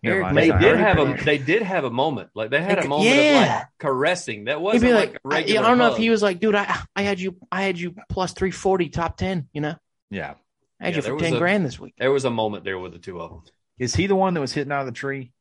Eric 0.03 0.33
They 0.33 0.49
did 0.49 0.77
have 0.77 0.97
a. 0.97 1.23
They 1.23 1.37
did 1.37 1.61
have 1.61 1.83
a 1.83 1.91
moment. 1.91 2.29
Like 2.33 2.49
they 2.49 2.61
had 2.61 2.79
a 2.79 2.81
Like, 2.81 2.89
moment 2.89 3.19
of 3.19 3.35
like 3.49 3.63
caressing. 3.79 4.45
That 4.45 4.57
he'd 4.57 4.63
wasn't 4.63 4.83
be 4.83 4.93
like, 4.93 5.09
like, 5.11 5.17
a 5.23 5.27
I, 5.27 5.29
yeah, 5.31 5.37
regular. 5.37 5.65
I 5.65 5.69
don't 5.69 5.77
know 5.77 5.91
if 5.91 5.97
he 5.97 6.09
was 6.09 6.23
like, 6.23 6.39
dude, 6.39 6.55
I 6.55 6.79
I 6.95 7.03
had 7.03 7.19
you 7.19 7.37
I 7.51 7.61
had 7.61 7.79
you 7.79 7.93
plus 8.09 8.33
340 8.33 8.89
top 8.89 9.17
10, 9.17 9.49
you 9.53 9.61
know? 9.61 9.75
Yeah. 10.09 10.33
I 10.79 10.85
had 10.85 10.93
Yeah, 10.93 10.97
you 10.97 11.01
there 11.03 11.13
for 11.17 11.19
10 11.23 11.33
a- 11.35 11.39
grand 11.39 11.65
this 11.65 11.79
week. 11.79 11.95
There 11.97 12.11
was 12.11 12.25
a 12.25 12.29
moment 12.29 12.63
there 12.63 12.77
with 12.79 12.93
the 12.93 12.99
two 12.99 13.19
of 13.21 13.29
them. 13.31 13.41
Is 13.79 13.95
he 13.95 14.07
the 14.07 14.15
one 14.15 14.33
that 14.33 14.41
was 14.41 14.51
hitting 14.53 14.71
out 14.71 14.81
of 14.81 14.85
the 14.87 14.91
tree, 14.93 15.31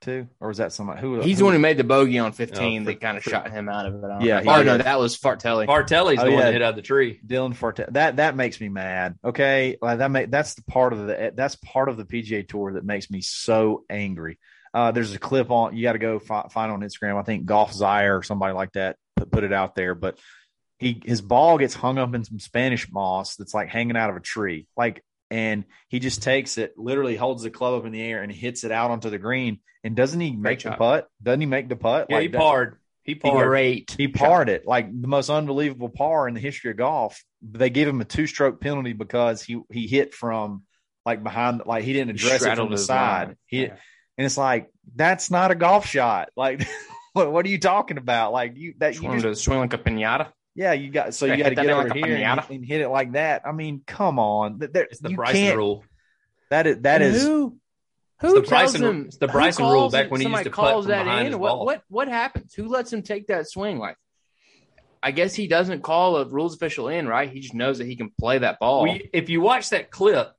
too, 0.00 0.28
or 0.40 0.48
was 0.48 0.58
that 0.58 0.72
somebody 0.72 1.00
who? 1.00 1.20
He's 1.20 1.36
who, 1.36 1.40
the 1.40 1.44
one 1.46 1.54
who 1.54 1.58
made 1.58 1.76
the 1.76 1.84
bogey 1.84 2.18
on 2.18 2.32
15 2.32 2.82
Oh, 2.82 2.84
for- 2.84 2.90
that 2.92 3.00
kind 3.00 3.16
of 3.16 3.24
for- 3.24 3.30
shot 3.30 3.50
him 3.50 3.68
out 3.68 3.86
of 3.86 3.94
it. 3.94 4.22
Yeah, 4.22 4.40
know. 4.40 4.54
Oh, 4.54 4.62
no, 4.62 4.78
that 4.78 4.98
was 4.98 5.16
Frittelli. 5.18 5.66
Frittelli's 5.66 6.20
Oh, 6.20 6.24
the 6.24 6.30
one 6.30 6.38
yeah. 6.38 6.44
that 6.44 6.52
hit 6.52 6.62
out 6.62 6.70
of 6.70 6.76
the 6.76 6.82
tree. 6.82 7.20
Dylan 7.26 7.54
Forte. 7.54 7.84
That 7.90 8.16
that 8.16 8.36
makes 8.36 8.60
me 8.60 8.68
mad. 8.68 9.16
Okay, 9.24 9.76
like 9.82 9.98
that 9.98 10.10
make 10.10 10.30
that's 10.30 10.54
the 10.54 10.62
part 10.64 10.92
of 10.92 11.06
the 11.06 11.32
that's 11.34 11.56
part 11.56 11.88
of 11.88 11.96
the 11.96 12.04
PGA 12.04 12.46
Tour 12.46 12.74
that 12.74 12.84
makes 12.84 13.10
me 13.10 13.20
so 13.20 13.84
angry. 13.90 14.38
Uh, 14.74 14.90
there's 14.92 15.14
a 15.14 15.18
clip 15.18 15.50
on 15.50 15.74
you 15.74 15.82
got 15.82 15.94
to 15.94 15.98
go 15.98 16.18
fi- 16.18 16.48
find 16.50 16.70
on 16.70 16.80
Instagram. 16.82 17.18
I 17.18 17.22
think 17.22 17.46
Golf 17.46 17.72
Zyre 17.72 18.18
or 18.18 18.22
somebody 18.22 18.52
like 18.52 18.72
that 18.72 18.96
put, 19.16 19.30
put 19.30 19.44
it 19.44 19.52
out 19.52 19.74
there. 19.74 19.94
But 19.94 20.18
he 20.78 21.02
his 21.04 21.20
ball 21.20 21.58
gets 21.58 21.74
hung 21.74 21.98
up 21.98 22.14
in 22.14 22.24
some 22.24 22.38
Spanish 22.38 22.90
moss 22.90 23.36
that's 23.36 23.54
like 23.54 23.68
hanging 23.68 23.96
out 23.96 24.10
of 24.10 24.16
a 24.16 24.20
tree. 24.20 24.66
Like 24.76 25.04
and 25.30 25.64
he 25.88 25.98
just 25.98 26.22
takes 26.22 26.56
it, 26.56 26.78
literally 26.78 27.16
holds 27.16 27.42
the 27.42 27.50
club 27.50 27.80
up 27.80 27.86
in 27.86 27.92
the 27.92 28.00
air 28.00 28.22
and 28.22 28.32
hits 28.32 28.64
it 28.64 28.72
out 28.72 28.90
onto 28.90 29.10
the 29.10 29.18
green. 29.18 29.60
And 29.84 29.94
doesn't 29.94 30.20
he 30.20 30.32
make 30.32 30.62
the 30.62 30.72
putt? 30.72 31.08
Doesn't 31.22 31.40
he 31.40 31.46
make 31.46 31.68
the 31.68 31.76
putt? 31.76 32.06
Yeah, 32.08 32.16
Like, 32.16 32.22
he 32.22 32.28
parred. 32.36 32.76
He 33.02 33.14
parred. 33.14 33.48
Great. 33.48 33.94
he 33.96 34.08
parred 34.08 34.48
it 34.50 34.66
like 34.66 34.88
the 34.88 35.08
most 35.08 35.30
unbelievable 35.30 35.88
par 35.88 36.28
in 36.28 36.34
the 36.34 36.40
history 36.40 36.70
of 36.70 36.76
golf. 36.76 37.22
They 37.42 37.70
give 37.70 37.88
him 37.88 38.00
a 38.00 38.04
two 38.04 38.26
stroke 38.26 38.60
penalty 38.60 38.92
because 38.92 39.42
he 39.42 39.60
he 39.72 39.86
hit 39.86 40.14
from 40.14 40.64
like 41.06 41.22
behind, 41.22 41.62
like 41.64 41.84
he 41.84 41.94
didn't 41.94 42.18
He 42.18 42.26
address 42.26 42.34
it 42.34 42.40
straddled 42.40 42.68
from 42.68 42.76
the 42.76 42.82
side. 42.82 43.36
He, 43.46 43.62
Yeah. 43.62 43.76
And 44.18 44.26
it's 44.26 44.36
like 44.36 44.70
that's 44.94 45.30
not 45.30 45.50
a 45.50 45.54
golf 45.54 45.86
shot. 45.86 46.30
Like 46.36 46.68
what, 47.14 47.32
what 47.32 47.46
are 47.46 47.48
you 47.48 47.58
talking 47.58 47.96
about? 47.96 48.32
Like 48.32 48.56
you 48.56 48.74
that 48.78 48.92
Just 48.92 49.02
you 49.02 49.12
just 49.12 49.24
to 49.24 49.36
swing 49.36 49.60
like 49.60 49.72
a 49.72 49.78
pinata. 49.78 50.32
Yeah 50.58 50.72
you 50.72 50.90
got 50.90 51.14
so 51.14 51.24
you 51.26 51.36
got 51.42 51.50
to 51.50 51.54
get 51.54 51.70
over 51.70 51.88
like 51.88 51.96
here 51.96 52.16
and, 52.16 52.40
and 52.50 52.64
hit 52.64 52.80
it 52.80 52.88
like 52.88 53.12
that. 53.12 53.42
I 53.46 53.52
mean, 53.52 53.80
come 53.86 54.18
on, 54.18 54.58
Th- 54.58 54.72
there, 54.72 54.84
It's 54.90 54.98
the 55.00 55.10
you 55.10 55.16
Bryson 55.16 55.34
can't. 55.40 55.56
rule. 55.56 55.84
That 56.50 56.66
is 56.66 56.78
that 56.80 57.00
And 57.00 57.14
is 57.14 57.22
who 57.22 57.56
who 58.20 58.36
It's 58.38 58.50
the 58.50 58.56
tells 58.56 58.72
Bryson- 58.72 58.82
him 58.84 59.04
it's 59.06 59.16
the 59.18 59.28
Bryson 59.28 59.62
calls 59.64 59.72
rule 59.74 59.90
back 59.90 60.10
when 60.10 60.20
he 60.20 60.26
used 60.26 60.34
somebody 60.34 60.50
to 60.50 60.56
putt 60.56 60.70
calls 60.72 60.84
from 60.86 60.90
that 60.92 61.04
behind 61.04 61.26
in? 61.28 61.32
his 61.32 61.36
What 61.36 61.48
ball. 61.50 61.64
what 61.66 61.82
what 61.88 62.08
happens? 62.08 62.52
Who 62.54 62.66
lets 62.68 62.92
him 62.92 63.02
take 63.02 63.28
that 63.28 63.48
swing? 63.48 63.78
Like, 63.78 63.96
I 65.00 65.12
guess 65.12 65.32
he 65.34 65.46
doesn't 65.46 65.82
call 65.82 66.16
a 66.16 66.24
rules 66.26 66.56
official 66.56 66.88
in, 66.88 67.06
right? 67.06 67.30
He 67.30 67.38
just 67.40 67.54
knows 67.54 67.78
that 67.78 67.86
he 67.86 67.94
can 67.94 68.10
play 68.18 68.38
that 68.38 68.58
ball. 68.58 68.82
We, 68.82 69.08
if 69.12 69.28
you 69.30 69.40
watch 69.40 69.70
that 69.70 69.92
clip, 69.92 70.32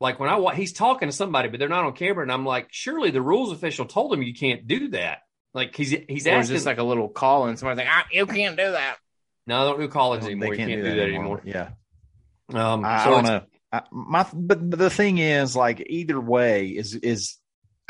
like 0.00 0.20
when 0.20 0.28
I 0.30 0.36
wa- 0.36 0.52
he's 0.54 0.72
talking 0.72 1.08
to 1.08 1.12
somebody, 1.12 1.48
but 1.48 1.58
they're 1.58 1.68
not 1.68 1.84
on 1.84 1.94
camera, 1.94 2.22
and 2.22 2.30
I'm 2.30 2.44
like, 2.46 2.68
surely 2.70 3.10
the 3.10 3.22
rules 3.22 3.50
official 3.50 3.86
told 3.86 4.12
him 4.12 4.22
you 4.22 4.34
can't 4.34 4.68
do 4.68 4.88
that. 4.90 5.22
Like 5.54 5.74
he's 5.74 5.90
he's 5.90 6.26
or 6.26 6.30
is 6.30 6.36
asking. 6.44 6.54
this 6.54 6.66
like 6.66 6.78
a 6.78 6.82
little 6.84 7.08
call 7.08 7.46
and 7.46 7.58
somebody's 7.58 7.78
like, 7.86 7.88
ah, 7.90 8.04
you 8.12 8.26
can't 8.26 8.56
do 8.56 8.70
that. 8.72 8.96
No, 9.46 9.60
I 9.60 9.64
don't 9.64 9.80
do 9.80 9.88
callings 9.88 10.24
they 10.24 10.32
anymore. 10.32 10.54
You 10.54 10.66
can't 10.66 10.70
do 10.70 10.82
that 10.82 10.98
anymore. 11.00 11.42
Yeah. 11.44 11.70
Um, 12.52 12.84
I, 12.84 13.04
so 13.04 13.10
I 13.10 13.10
don't 13.10 13.24
know. 13.24 13.42
I, 13.72 13.82
my, 13.90 14.26
but 14.32 14.70
the 14.70 14.90
thing 14.90 15.18
is, 15.18 15.56
like, 15.56 15.84
either 15.88 16.20
way 16.20 16.68
is 16.68 16.94
is 16.94 17.36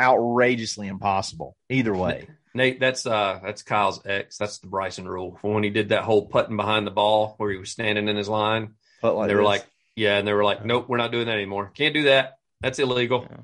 outrageously 0.00 0.88
impossible. 0.88 1.56
Either 1.68 1.94
way, 1.94 2.28
Nate, 2.54 2.80
that's 2.80 3.06
uh 3.06 3.40
that's 3.44 3.62
Kyle's 3.62 4.00
ex. 4.04 4.38
That's 4.38 4.58
the 4.58 4.68
Bryson 4.68 5.08
rule. 5.08 5.38
For 5.40 5.52
when 5.54 5.64
he 5.64 5.70
did 5.70 5.90
that 5.90 6.04
whole 6.04 6.26
putting 6.26 6.56
behind 6.56 6.86
the 6.86 6.92
ball 6.92 7.34
where 7.38 7.50
he 7.50 7.58
was 7.58 7.70
standing 7.70 8.08
in 8.08 8.16
his 8.16 8.28
line, 8.28 8.74
like 9.02 9.28
they 9.28 9.34
were 9.34 9.42
this. 9.42 9.46
like, 9.46 9.66
yeah, 9.94 10.18
and 10.18 10.26
they 10.26 10.32
were 10.32 10.44
like, 10.44 10.64
nope, 10.64 10.86
we're 10.88 10.96
not 10.96 11.12
doing 11.12 11.26
that 11.26 11.36
anymore. 11.36 11.70
Can't 11.74 11.94
do 11.94 12.04
that. 12.04 12.38
That's 12.60 12.78
illegal. 12.78 13.26
Yeah. 13.30 13.36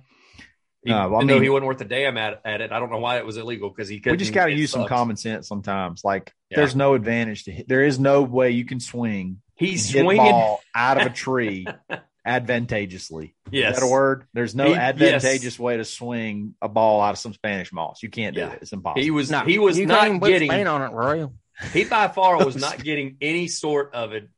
No, 0.85 0.93
Even 0.95 1.03
uh, 1.05 1.09
well, 1.11 1.21
I 1.21 1.25
though 1.25 1.35
mean- 1.35 1.43
he 1.45 1.49
wasn't 1.49 1.67
worth 1.67 1.81
a 1.81 1.85
damn 1.85 2.19
at, 2.19 2.41
at 2.45 2.61
it, 2.61 2.73
I 2.73 2.81
don't 2.81 2.91
know 2.91 2.99
why 2.99 3.19
it 3.19 3.25
was 3.27 3.37
illegal 3.37 3.69
because 3.71 3.89
he 3.89 4.01
couldn't. 4.01 4.15
we 4.15 4.19
just 4.19 4.33
got 4.33 4.47
to 4.47 4.53
it 4.53 4.59
use 4.59 4.71
some 4.73 4.87
common 4.87 5.17
sense 5.17 5.47
sometimes. 5.49 6.03
Like, 6.05 6.33
Yeah. 6.51 6.57
there's 6.59 6.75
no 6.75 6.95
advantage 6.95 7.45
to 7.45 7.53
hit. 7.53 7.69
There 7.69 7.85
is 7.85 7.99
no 8.01 8.23
way 8.23 8.51
you 8.51 8.65
can 8.65 8.81
swing 8.81 9.41
He's 9.55 9.89
swinging. 9.91 10.17
ball 10.17 10.61
out 10.75 11.01
of 11.01 11.07
a 11.07 11.11
tree 11.11 11.67
advantageously. 12.25 13.35
Yes, 13.51 13.75
Is 13.75 13.81
that 13.81 13.87
a 13.87 13.91
word? 13.91 14.25
There's 14.33 14.55
no 14.55 14.67
He- 14.69 14.75
advantageous 14.75 15.45
yes. 15.45 15.59
way 15.59 15.77
to 15.77 15.85
swing 15.85 16.55
a 16.61 16.69
ball 16.69 17.01
out 17.01 17.11
of 17.11 17.19
some 17.19 17.33
Spanish 17.33 17.73
moss. 17.73 18.03
You 18.03 18.11
can't 18.11 18.35
do 18.35 18.41
Yeah. 18.43 18.53
it. 18.53 18.59
It's 18.63 18.73
impossible. 18.73 19.03
he 19.03 19.11
was. 19.11 19.31
No, 19.31 19.41
he 19.41 19.59
was 19.59 19.79
not 19.79 19.89
can't 20.01 20.07
even 20.09 20.21
put 20.21 20.29
getting. 20.31 20.51
Spain 20.51 20.67
on 20.67 20.83
it, 20.83 20.93
Royal. 20.95 21.35
He 21.73 21.85
by 21.85 22.09
far 22.09 22.45
was 22.45 22.57
not 22.61 22.83
getting 22.83 23.17
any 23.21 23.47
sort 23.47 23.95
of 23.95 24.13
it. 24.13 24.29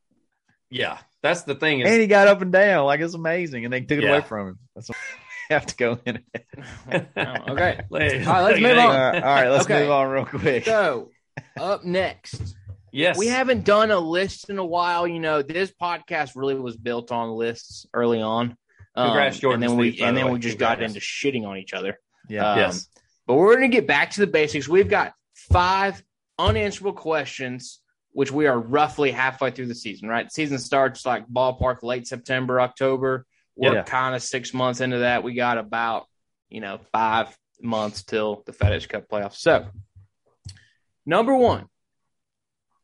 Yeah, 0.70 0.98
that's 1.22 1.42
the 1.42 1.54
thing. 1.54 1.80
Is 1.80 1.90
and 1.90 2.00
he 2.00 2.06
got 2.06 2.26
up 2.28 2.42
and 2.42 2.50
down 2.52 2.84
like 2.86 3.00
it's 3.00 3.14
amazing, 3.14 3.64
and 3.64 3.72
they 3.72 3.80
took 3.80 3.98
it 3.98 4.04
away 4.04 4.20
from 4.22 4.48
him. 4.48 4.58
That's 4.74 4.88
what 4.88 4.98
we 4.98 5.23
have 5.50 5.66
to 5.66 5.76
go 5.76 5.98
in. 6.04 6.20
it. 6.34 7.06
Oh, 7.16 7.22
okay. 7.52 7.80
Let's- 7.90 8.26
All 8.26 8.32
right, 8.34 8.42
let's 8.44 8.60
move 8.60 8.78
on. 8.78 8.88
right, 8.88 9.14
all 9.22 9.34
right, 9.34 9.48
let's 9.48 9.64
Okay. 9.64 9.80
move 9.82 9.90
on 9.90 10.08
real 10.08 10.24
quick. 10.26 10.64
So, 10.64 11.10
up 11.58 11.84
next, 11.84 12.56
Yes, 12.92 13.18
we 13.18 13.26
haven't 13.26 13.64
done 13.64 13.90
a 13.90 13.98
list 13.98 14.50
in 14.50 14.58
a 14.58 14.64
while. 14.64 15.06
You 15.08 15.18
know, 15.18 15.42
this 15.42 15.72
podcast 15.72 16.32
really 16.36 16.54
was 16.54 16.76
built 16.76 17.10
on 17.10 17.30
lists 17.30 17.86
early 17.92 18.22
on. 18.22 18.56
Um, 18.94 19.08
Congrats, 19.08 19.38
Jordan 19.40 19.62
And 19.64 19.70
then 19.72 19.76
we 19.78 19.90
Steve, 19.90 20.02
and 20.06 20.16
the 20.16 20.20
then 20.20 20.26
way. 20.26 20.32
we 20.34 20.38
just 20.38 20.58
got 20.58 20.80
into 20.80 21.00
shitting 21.00 21.44
on 21.44 21.56
each 21.56 21.72
other. 21.74 21.98
Yeah, 22.28 22.52
Um, 22.52 22.58
Yes. 22.60 22.88
But 23.26 23.34
we're 23.34 23.56
going 23.56 23.68
to 23.70 23.74
get 23.76 23.86
back 23.88 24.10
to 24.10 24.20
the 24.20 24.26
basics. 24.28 24.68
We've 24.68 24.88
got 24.88 25.14
five 25.34 26.00
unanswerable 26.38 26.92
questions, 27.00 27.80
which 28.12 28.30
we 28.30 28.46
are 28.46 28.58
roughly 28.60 29.10
halfway 29.10 29.50
through 29.50 29.66
the 29.66 29.74
season, 29.74 30.08
right? 30.08 30.30
season 30.30 30.58
starts 30.58 31.04
like 31.04 31.26
ballpark 31.26 31.82
late 31.82 32.06
September, 32.06 32.60
October. 32.60 33.26
We're 33.56 33.74
Yeah. 33.74 33.82
kind 33.84 34.14
of 34.14 34.22
six 34.22 34.52
months 34.52 34.80
into 34.80 34.98
that. 34.98 35.22
We 35.22 35.34
got 35.34 35.58
about, 35.58 36.06
you 36.48 36.60
know, 36.60 36.78
five 36.92 37.36
months 37.60 38.02
till 38.02 38.42
the 38.46 38.52
FedEx 38.52 38.88
Cup 38.88 39.08
playoffs. 39.08 39.36
So, 39.36 39.68
number 41.06 41.34
one, 41.36 41.66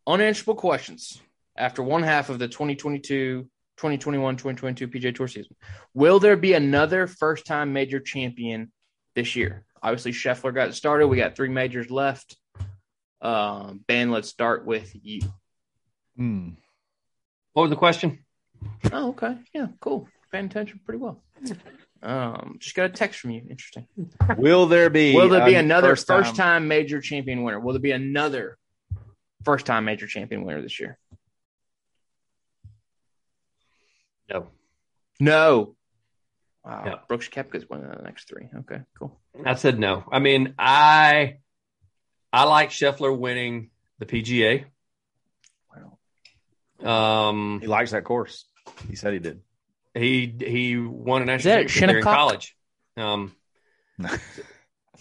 unanswerable 0.06 0.60
questions. 0.60 1.20
after 1.56 1.82
one 1.82 2.02
half 2.02 2.30
of 2.30 2.38
the 2.38 2.48
2022, 2.48 3.42
2021, 3.76 4.36
2022 4.36 4.88
PGA 4.88 5.14
Tour 5.14 5.28
season. 5.28 5.54
Will 5.92 6.18
there 6.18 6.36
be 6.36 6.54
another 6.54 7.06
first 7.06 7.44
time 7.44 7.72
major 7.74 8.00
champion 8.00 8.72
this 9.14 9.36
year? 9.36 9.64
Obviously, 9.82 10.12
Scheffler 10.12 10.54
got 10.54 10.72
started. 10.74 11.08
We 11.08 11.18
got 11.18 11.36
three 11.36 11.48
majors 11.50 11.90
left. 11.90 12.36
Um, 13.20 13.84
ben, 13.86 14.10
let's 14.10 14.28
start 14.28 14.64
with 14.64 14.90
you. 15.02 15.20
Hmm. 16.16 16.50
What 17.52 17.62
was 17.64 17.70
the 17.70 17.76
question? 17.76 18.24
Oh, 18.90 19.10
okay. 19.10 19.36
Yeah, 19.52 19.66
cool. 19.80 20.08
Paying 20.32 20.46
attention 20.46 20.80
pretty 20.84 20.98
well. 20.98 21.22
Um, 22.02 22.56
just 22.58 22.74
got 22.76 22.86
a 22.86 22.88
text 22.90 23.20
from 23.20 23.30
you. 23.32 23.42
Interesting. 23.50 23.86
Will 24.36 24.66
there 24.66 24.88
be? 24.90 25.14
Will 25.14 25.28
there 25.28 25.44
be 25.44 25.54
a 25.54 25.58
another 25.60 25.96
first 25.96 26.36
time 26.36 26.68
major 26.68 27.00
champion 27.00 27.42
winner? 27.42 27.60
Will 27.60 27.72
there 27.72 27.80
be 27.80 27.92
another 27.92 28.56
first 29.44 29.66
time 29.66 29.84
major 29.84 30.06
champion 30.06 30.44
winner 30.44 30.62
this 30.62 30.78
year? 30.80 30.98
No. 34.30 34.48
No. 35.18 35.74
Wow. 36.64 36.84
No. 36.84 36.98
Brooks 37.08 37.28
Koepka's 37.28 37.68
winning 37.68 37.88
the 37.90 38.02
next 38.02 38.28
three. 38.28 38.48
Okay, 38.60 38.80
cool. 38.98 39.18
I 39.44 39.54
said 39.54 39.78
no. 39.78 40.04
I 40.10 40.18
mean, 40.20 40.54
I 40.58 41.38
I 42.32 42.44
like 42.44 42.70
Scheffler 42.70 43.16
winning 43.16 43.70
the 43.98 44.06
PGA. 44.06 44.64
Wow. 46.82 47.28
Um, 47.28 47.60
He 47.60 47.66
likes 47.66 47.90
that 47.90 48.04
course. 48.04 48.44
He 48.88 48.94
said 48.96 49.12
he 49.12 49.18
did. 49.18 49.40
He 49.94 50.34
he 50.38 50.76
won 50.76 51.22
a 51.22 51.24
national 51.24 51.54
that 51.54 51.64
at 51.64 51.68
championship 51.68 51.88
there 51.88 51.98
in 51.98 52.04
college. 52.04 52.56
Um, 52.96 53.36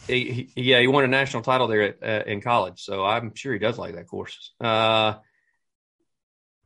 he, 0.08 0.32
he- 0.32 0.52
yeah, 0.56 0.80
he 0.80 0.88
won 0.88 1.04
a 1.04 1.08
national 1.08 1.44
title 1.44 1.68
there 1.68 1.82
at, 1.82 2.04
uh, 2.04 2.30
in 2.30 2.42
college, 2.42 2.82
so 2.82 3.06
I'm 3.06 3.36
sure 3.36 3.54
he 3.54 3.60
does 3.60 3.78
like 3.78 3.96
that 3.96 4.08
course. 4.08 4.52
Uh, 4.60 5.16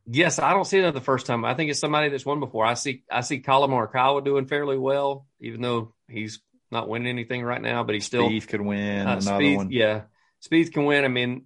yes, 0.06 0.40
I 0.40 0.54
don't 0.54 0.66
see 0.66 0.80
it 0.80 0.94
the 0.94 1.02
first 1.02 1.26
time. 1.26 1.44
I 1.46 1.54
think 1.54 1.70
it's 1.70 1.80
somebody 1.80 2.10
that's 2.10 2.26
won 2.26 2.40
before. 2.40 2.66
I 2.66 2.76
see 2.76 3.04
I 3.12 3.22
see 3.22 3.40
Collin 3.40 3.72
Morikawa 3.72 4.24
doing 4.24 4.48
fairly 4.48 4.78
well, 4.78 5.28
even 5.40 5.62
though 5.62 5.94
he's 6.08 6.40
not 6.72 6.88
winning 6.90 7.08
anything 7.08 7.44
right 7.44 7.62
now, 7.62 7.84
but 7.84 7.96
he's 7.96 8.06
still 8.06 8.28
Steve 8.28 8.48
could 8.48 8.62
win 8.62 9.08
uh, 9.08 9.18
another 9.18 9.44
Spieth, 9.44 9.56
one. 9.56 9.72
Yeah, 9.72 10.02
Spieth 10.42 10.72
can 10.72 10.86
win. 10.86 11.04
I 11.06 11.10
mean, 11.10 11.46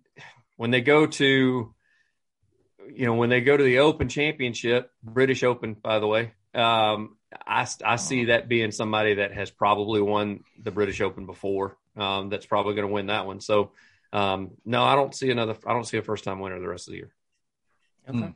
when 0.55 0.71
they 0.71 0.81
go 0.81 1.05
to, 1.05 1.73
you 2.93 3.05
know, 3.05 3.15
when 3.15 3.29
they 3.29 3.41
go 3.41 3.57
to 3.57 3.63
the 3.63 3.79
Open 3.79 4.09
Championship, 4.09 4.91
British 5.03 5.43
Open, 5.43 5.73
by 5.73 5.99
the 5.99 6.07
way, 6.07 6.33
um, 6.57 7.17
I 7.45 7.67
I 7.83 7.95
see 7.97 8.25
that 8.25 8.47
being 8.49 8.71
somebody 8.71 9.15
that 9.15 9.33
has 9.33 9.51
probably 9.51 10.01
won 10.01 10.43
the 10.61 10.71
British 10.71 11.01
Open 11.01 11.25
before. 11.25 11.77
Um, 11.95 12.29
that's 12.29 12.45
probably 12.45 12.75
going 12.75 12.87
to 12.87 12.93
win 12.93 13.07
that 13.07 13.25
one. 13.25 13.41
So, 13.41 13.71
um, 14.13 14.51
no, 14.65 14.83
I 14.83 14.95
don't 14.95 15.15
see 15.15 15.31
another. 15.31 15.55
I 15.65 15.73
don't 15.73 15.85
see 15.85 15.97
a 15.97 16.01
first 16.03 16.23
time 16.23 16.39
winner 16.39 16.59
the 16.59 16.67
rest 16.67 16.87
of 16.87 16.91
the 16.91 16.97
year. 16.97 17.13
Okay. 18.09 18.33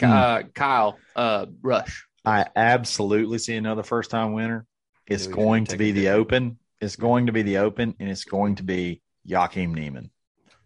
Hmm. 0.00 0.12
Uh, 0.12 0.42
Kyle, 0.54 0.98
uh, 1.16 1.46
Rush. 1.62 2.06
I 2.24 2.46
absolutely 2.54 3.38
see 3.38 3.56
another 3.56 3.82
first 3.82 4.10
time 4.10 4.32
winner. 4.32 4.66
It's 5.06 5.26
Yeah, 5.26 5.32
going 5.32 5.64
to 5.66 5.76
be 5.76 5.92
the 5.92 6.02
picture. 6.02 6.14
Open. 6.14 6.58
It's 6.80 6.96
going 6.96 7.26
to 7.26 7.32
be 7.32 7.42
the 7.42 7.58
Open, 7.58 7.94
and 7.98 8.08
it's 8.08 8.24
going 8.24 8.56
to 8.56 8.62
be 8.62 9.00
Joaquin 9.24 9.72
Niemann. 9.72 10.10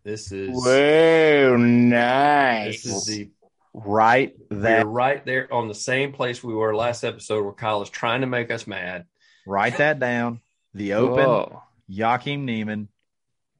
This 0.04 0.32
is 0.32 0.50
Whoa, 0.52 1.56
nice. 1.56 2.82
this 2.82 2.92
is 2.92 3.04
the 3.06 3.30
Right 3.74 4.34
we're 4.50 4.84
right 4.84 5.24
there 5.24 5.52
on 5.52 5.66
the 5.68 5.74
same 5.74 6.12
place 6.12 6.44
we 6.44 6.54
were 6.54 6.74
last 6.76 7.04
episode 7.04 7.42
where 7.42 7.54
Kyle 7.54 7.80
is 7.82 7.88
trying 7.88 8.20
to 8.20 8.26
make 8.26 8.50
us 8.50 8.66
mad. 8.66 9.06
write 9.46 9.78
that 9.78 9.98
down. 9.98 10.40
The 10.74 10.94
Open, 10.94 11.24
Whoa. 11.24 11.62
Joaquin 11.88 12.44
Niemann, 12.44 12.88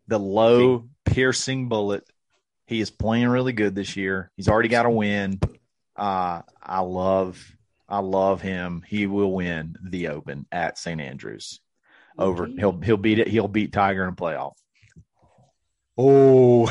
the 0.09 0.19
low 0.19 0.89
piercing 1.05 1.69
bullet. 1.69 2.05
He 2.67 2.81
is 2.81 2.91
playing 2.91 3.29
really 3.29 3.53
good 3.53 3.75
this 3.75 3.97
year. 3.97 4.31
He's 4.37 4.49
already 4.49 4.69
got 4.69 4.87
a 4.87 4.91
win. 4.91 5.41
Uh, 5.97 6.43
I 6.63 6.81
love, 6.81 7.39
I 7.89 7.99
love 7.99 8.41
him. 8.41 8.83
He 8.87 9.07
will 9.07 9.33
win 9.33 9.77
the 9.83 10.09
Open 10.09 10.47
at 10.53 10.79
St. 10.79 11.01
Andrews. 11.01 11.61
Over, 12.19 12.47
he'll 12.47 12.79
he'll 12.81 12.97
beat 12.99 13.19
it. 13.19 13.29
He'll 13.29 13.49
beat 13.49 13.73
Tiger 13.73 14.05
in 14.05 14.11
a 14.11 14.17
playoff. 14.17 14.53
Oh, 15.97 16.67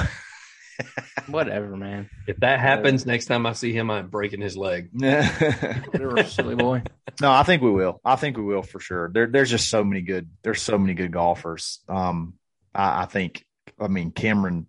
Whatever, 1.28 1.76
man. 1.76 2.10
If 2.28 2.38
that 2.38 2.60
happens 2.60 3.06
next 3.06 3.26
time 3.26 3.46
I 3.46 3.54
see 3.54 3.74
him, 3.74 3.90
I'm 3.92 4.08
breaking 4.08 4.42
his 4.42 4.58
leg. 4.58 4.90
no, 4.94 5.22
Whatever, 5.92 6.24
silly 6.24 6.56
boy. 6.56 6.84
No, 7.22 7.32
I 7.32 7.44
think 7.44 7.62
we 7.62 7.72
will. 7.72 8.00
I 8.04 8.16
think 8.16 8.38
we 8.38 8.44
will 8.44 8.64
for 8.64 8.80
sure. 8.80 9.10
There, 9.14 9.28
there's 9.28 9.50
just 9.50 9.70
so 9.70 9.84
many 9.84 10.02
good. 10.02 10.30
There's 10.44 10.62
so 10.62 10.78
many 10.78 10.94
good 10.94 11.12
golfers. 11.12 11.80
Um, 11.88 12.36
I, 12.74 13.04
I 13.04 13.06
think. 13.06 13.46
I 13.80 13.88
mean, 13.88 14.12
Cameron 14.12 14.68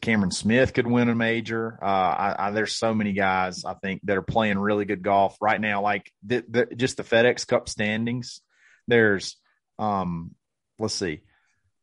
Cameron 0.00 0.30
Smith 0.30 0.72
could 0.72 0.86
win 0.86 1.08
a 1.08 1.14
major. 1.14 1.78
Uh, 1.80 1.84
I, 1.84 2.36
I, 2.38 2.50
there's 2.50 2.74
so 2.74 2.94
many 2.94 3.12
guys 3.12 3.64
I 3.64 3.74
think 3.74 4.00
that 4.04 4.16
are 4.16 4.22
playing 4.22 4.58
really 4.58 4.84
good 4.84 5.02
golf 5.02 5.36
right 5.40 5.60
now. 5.60 5.82
Like 5.82 6.10
the, 6.22 6.44
the, 6.48 6.66
just 6.74 6.96
the 6.96 7.04
FedEx 7.04 7.46
Cup 7.46 7.68
standings. 7.68 8.40
There's, 8.88 9.36
um, 9.78 10.34
let's 10.78 10.94
see, 10.94 11.20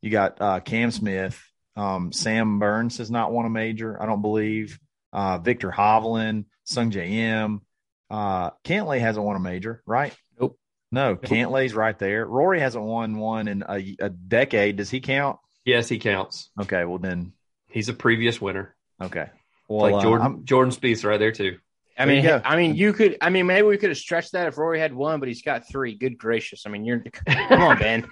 you 0.02 0.10
got 0.10 0.42
uh, 0.42 0.60
Cam 0.60 0.92
Smith. 0.92 1.42
Um, 1.76 2.12
Sam 2.12 2.60
Burns 2.60 2.98
has 2.98 3.10
not 3.10 3.32
won 3.32 3.46
a 3.46 3.50
major, 3.50 4.02
I 4.02 4.06
don't 4.06 4.22
believe. 4.22 4.80
Uh, 5.14 5.38
Viktor 5.38 5.72
Hovland, 5.72 6.46
Sungjae 6.70 7.10
Im. 7.10 7.62
Uh, 8.10 8.52
Cantlay 8.66 9.00
hasn't 9.00 9.26
won 9.26 9.36
a 9.36 9.40
major, 9.40 9.82
right? 9.86 10.14
Nope. 10.40 10.58
No, 10.92 11.16
Cantlay's 11.16 11.74
right 11.74 11.98
there. 11.98 12.26
Rory 12.26 12.60
hasn't 12.60 12.84
won 12.84 13.18
one 13.18 13.48
in 13.48 13.64
a, 13.68 13.96
a 14.00 14.10
decade. 14.10 14.76
Does 14.76 14.90
he 14.90 15.00
count? 15.00 15.38
Yes, 15.64 15.88
he 15.88 16.00
counts. 16.00 16.50
Okay, 16.60 16.84
well 16.86 16.98
then, 16.98 17.34
He's 17.70 17.88
a 17.88 17.94
previous 17.94 18.42
winner. 18.42 18.76
okay. 19.02 19.30
Well, 19.70 19.90
like 19.90 19.94
uh, 19.96 20.02
Jordan 20.02 20.26
I'm- 20.28 20.42
Jordan 20.44 20.74
Spieth 20.74 21.06
right 21.06 21.18
there 21.18 21.32
too. 21.32 21.58
I 21.98 22.06
mean, 22.06 22.24
you. 22.24 22.42
I 22.44 22.56
mean, 22.58 22.76
you 22.76 22.92
could. 22.94 23.18
I 23.22 23.30
mean, 23.30 23.46
maybe 23.46 23.68
we 23.68 23.78
could 23.78 23.90
have 23.90 23.98
stretched 23.98 24.32
that 24.34 24.48
if 24.48 24.58
Rory 24.58 24.80
had 24.80 24.94
one, 24.94 25.20
but 25.20 25.28
he's 25.30 25.44
got 25.44 25.68
three. 25.70 25.96
Good 25.96 26.18
gracious! 26.18 26.64
I 26.66 26.70
mean, 26.70 26.84
you're. 26.84 27.04
Come 27.28 27.62
on, 27.62 27.78
Ben. 27.80 28.10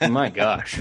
My 0.12 0.28
gosh. 0.28 0.78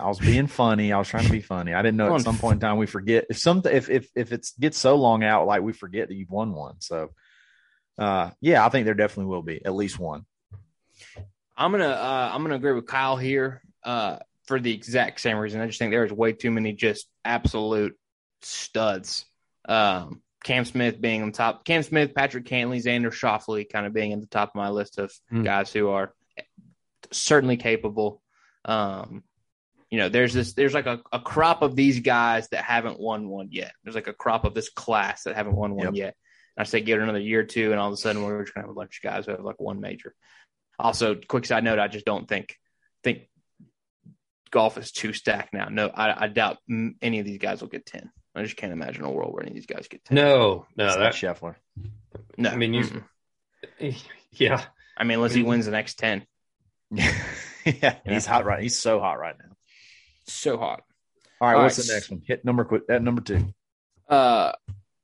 I 0.00 0.06
was 0.08 0.18
being 0.18 0.46
funny. 0.46 0.92
I 0.92 0.98
was 0.98 1.08
trying 1.08 1.24
to 1.26 1.30
be 1.32 1.40
funny. 1.40 1.74
I 1.74 1.82
didn't 1.82 1.96
know 1.96 2.14
at 2.14 2.22
some 2.22 2.38
point 2.38 2.54
in 2.54 2.60
time 2.60 2.76
we 2.78 2.86
forget 2.86 3.26
if 3.30 3.38
some 3.38 3.62
if 3.64 3.88
if 3.90 4.08
if 4.14 4.32
it 4.32 4.46
gets 4.60 4.78
so 4.78 4.96
long 4.96 5.22
out, 5.24 5.46
like 5.46 5.62
we 5.62 5.72
forget 5.72 6.08
that 6.08 6.14
you've 6.14 6.30
won 6.30 6.52
one. 6.52 6.76
So, 6.80 7.10
uh, 7.98 8.30
yeah, 8.40 8.64
I 8.64 8.68
think 8.68 8.84
there 8.84 8.94
definitely 8.94 9.30
will 9.30 9.42
be 9.42 9.64
at 9.64 9.74
least 9.74 9.98
one. 9.98 10.24
I'm 11.56 11.72
gonna. 11.72 11.88
Uh, 11.88 12.30
I'm 12.32 12.42
gonna 12.42 12.56
agree 12.56 12.72
with 12.72 12.86
Kyle 12.86 13.16
here. 13.16 13.62
Uh, 13.82 14.18
for 14.46 14.60
the 14.60 14.72
exact 14.72 15.20
same 15.20 15.38
reason. 15.38 15.60
I 15.60 15.66
just 15.66 15.78
think 15.78 15.90
there's 15.90 16.12
way 16.12 16.32
too 16.32 16.50
many 16.52 16.72
just 16.72 17.06
absolute 17.24 17.96
studs. 18.42 19.24
Um, 19.68 20.22
Cam 20.44 20.64
Smith 20.64 21.00
being 21.00 21.22
on 21.22 21.32
top. 21.32 21.64
Cam 21.64 21.82
Smith, 21.82 22.14
Patrick 22.14 22.44
Cantlay, 22.44 22.80
Xander 22.84 23.12
Schauffele 23.12 23.68
kind 23.68 23.86
of 23.86 23.92
being 23.92 24.12
at 24.12 24.20
the 24.20 24.26
top 24.28 24.50
of 24.50 24.54
my 24.54 24.68
list 24.68 24.98
of 24.98 25.12
Hmm. 25.30 25.42
guys 25.42 25.72
who 25.72 25.88
are 25.88 26.14
certainly 27.10 27.56
capable. 27.56 28.22
Um, 28.64 29.24
you 29.90 29.98
know, 29.98 30.08
there's 30.08 30.32
this, 30.34 30.54
there's 30.54 30.74
like 30.74 30.86
a, 30.86 31.00
a 31.12 31.20
crop 31.20 31.62
of 31.62 31.76
these 31.76 32.00
guys 32.00 32.48
that 32.48 32.64
haven't 32.64 32.98
won 32.98 33.28
one 33.28 33.48
yet. 33.50 33.72
There's 33.84 33.94
like 33.94 34.08
a 34.08 34.12
crop 34.12 34.44
of 34.44 34.54
this 34.54 34.68
class 34.68 35.22
that 35.24 35.36
haven't 35.36 35.54
won 35.56 35.74
one 35.74 35.86
Yep. 35.86 35.94
yet. 35.94 36.16
I 36.58 36.64
say 36.64 36.80
give 36.80 36.98
it 36.98 37.02
another 37.02 37.20
year 37.20 37.40
or 37.40 37.44
two, 37.44 37.70
and 37.70 37.78
all 37.78 37.88
of 37.88 37.92
a 37.92 37.96
sudden 37.98 38.22
we're 38.22 38.42
just 38.42 38.54
gonna 38.54 38.66
have 38.66 38.70
a 38.70 38.74
bunch 38.78 38.98
of 38.98 39.02
guys 39.02 39.26
who 39.26 39.32
have 39.32 39.44
like 39.44 39.60
one 39.60 39.80
major. 39.80 40.14
Also, 40.78 41.14
quick 41.14 41.44
side 41.44 41.62
note: 41.64 41.78
I 41.78 41.86
just 41.88 42.06
don't 42.06 42.26
think 42.26 42.56
think 43.04 43.28
golf 44.50 44.78
is 44.78 44.90
too 44.90 45.12
stacked 45.12 45.52
now. 45.52 45.68
No, 45.68 45.88
I, 45.88 46.24
I 46.24 46.28
doubt 46.28 46.56
any 47.02 47.18
of 47.18 47.26
these 47.26 47.38
guys 47.38 47.60
will 47.60 47.68
get 47.68 47.84
ten. 47.84 48.10
I 48.34 48.42
just 48.42 48.56
can't 48.56 48.72
imagine 48.72 49.04
a 49.04 49.10
world 49.10 49.32
where 49.34 49.42
any 49.42 49.50
of 49.50 49.54
these 49.54 49.66
guys 49.66 49.86
get 49.88 50.04
ten. 50.04 50.14
No, 50.16 50.66
no, 50.76 50.86
It's 50.86 50.96
not 50.96 51.12
Scheffler. 51.12 51.56
no. 52.38 52.50
I 52.50 52.56
mean, 52.56 52.74
you- 52.74 53.02
mm-mm. 53.80 54.04
yeah. 54.32 54.64
I 54.96 55.04
mean, 55.04 55.16
unless 55.18 55.34
he 55.34 55.42
wins 55.42 55.66
the 55.66 55.72
next 55.72 55.98
ten. 55.98 56.26
yeah, 56.90 57.96
he's 58.06 58.24
hot 58.26 58.44
right. 58.46 58.62
He's 58.62 58.78
so 58.78 58.98
hot 59.00 59.18
right 59.18 59.34
now. 59.38 59.55
So 60.26 60.56
hot. 60.58 60.82
All 61.40 61.48
right, 61.48 61.56
All 61.56 61.62
what's 61.62 61.78
right. 61.78 61.86
the 61.86 61.92
next 61.94 62.10
one? 62.10 62.22
Hit 62.26 62.44
number 62.44 62.64
quick. 62.64 62.82
At 62.88 63.02
number 63.02 63.20
two. 63.22 63.46
Uh, 64.08 64.52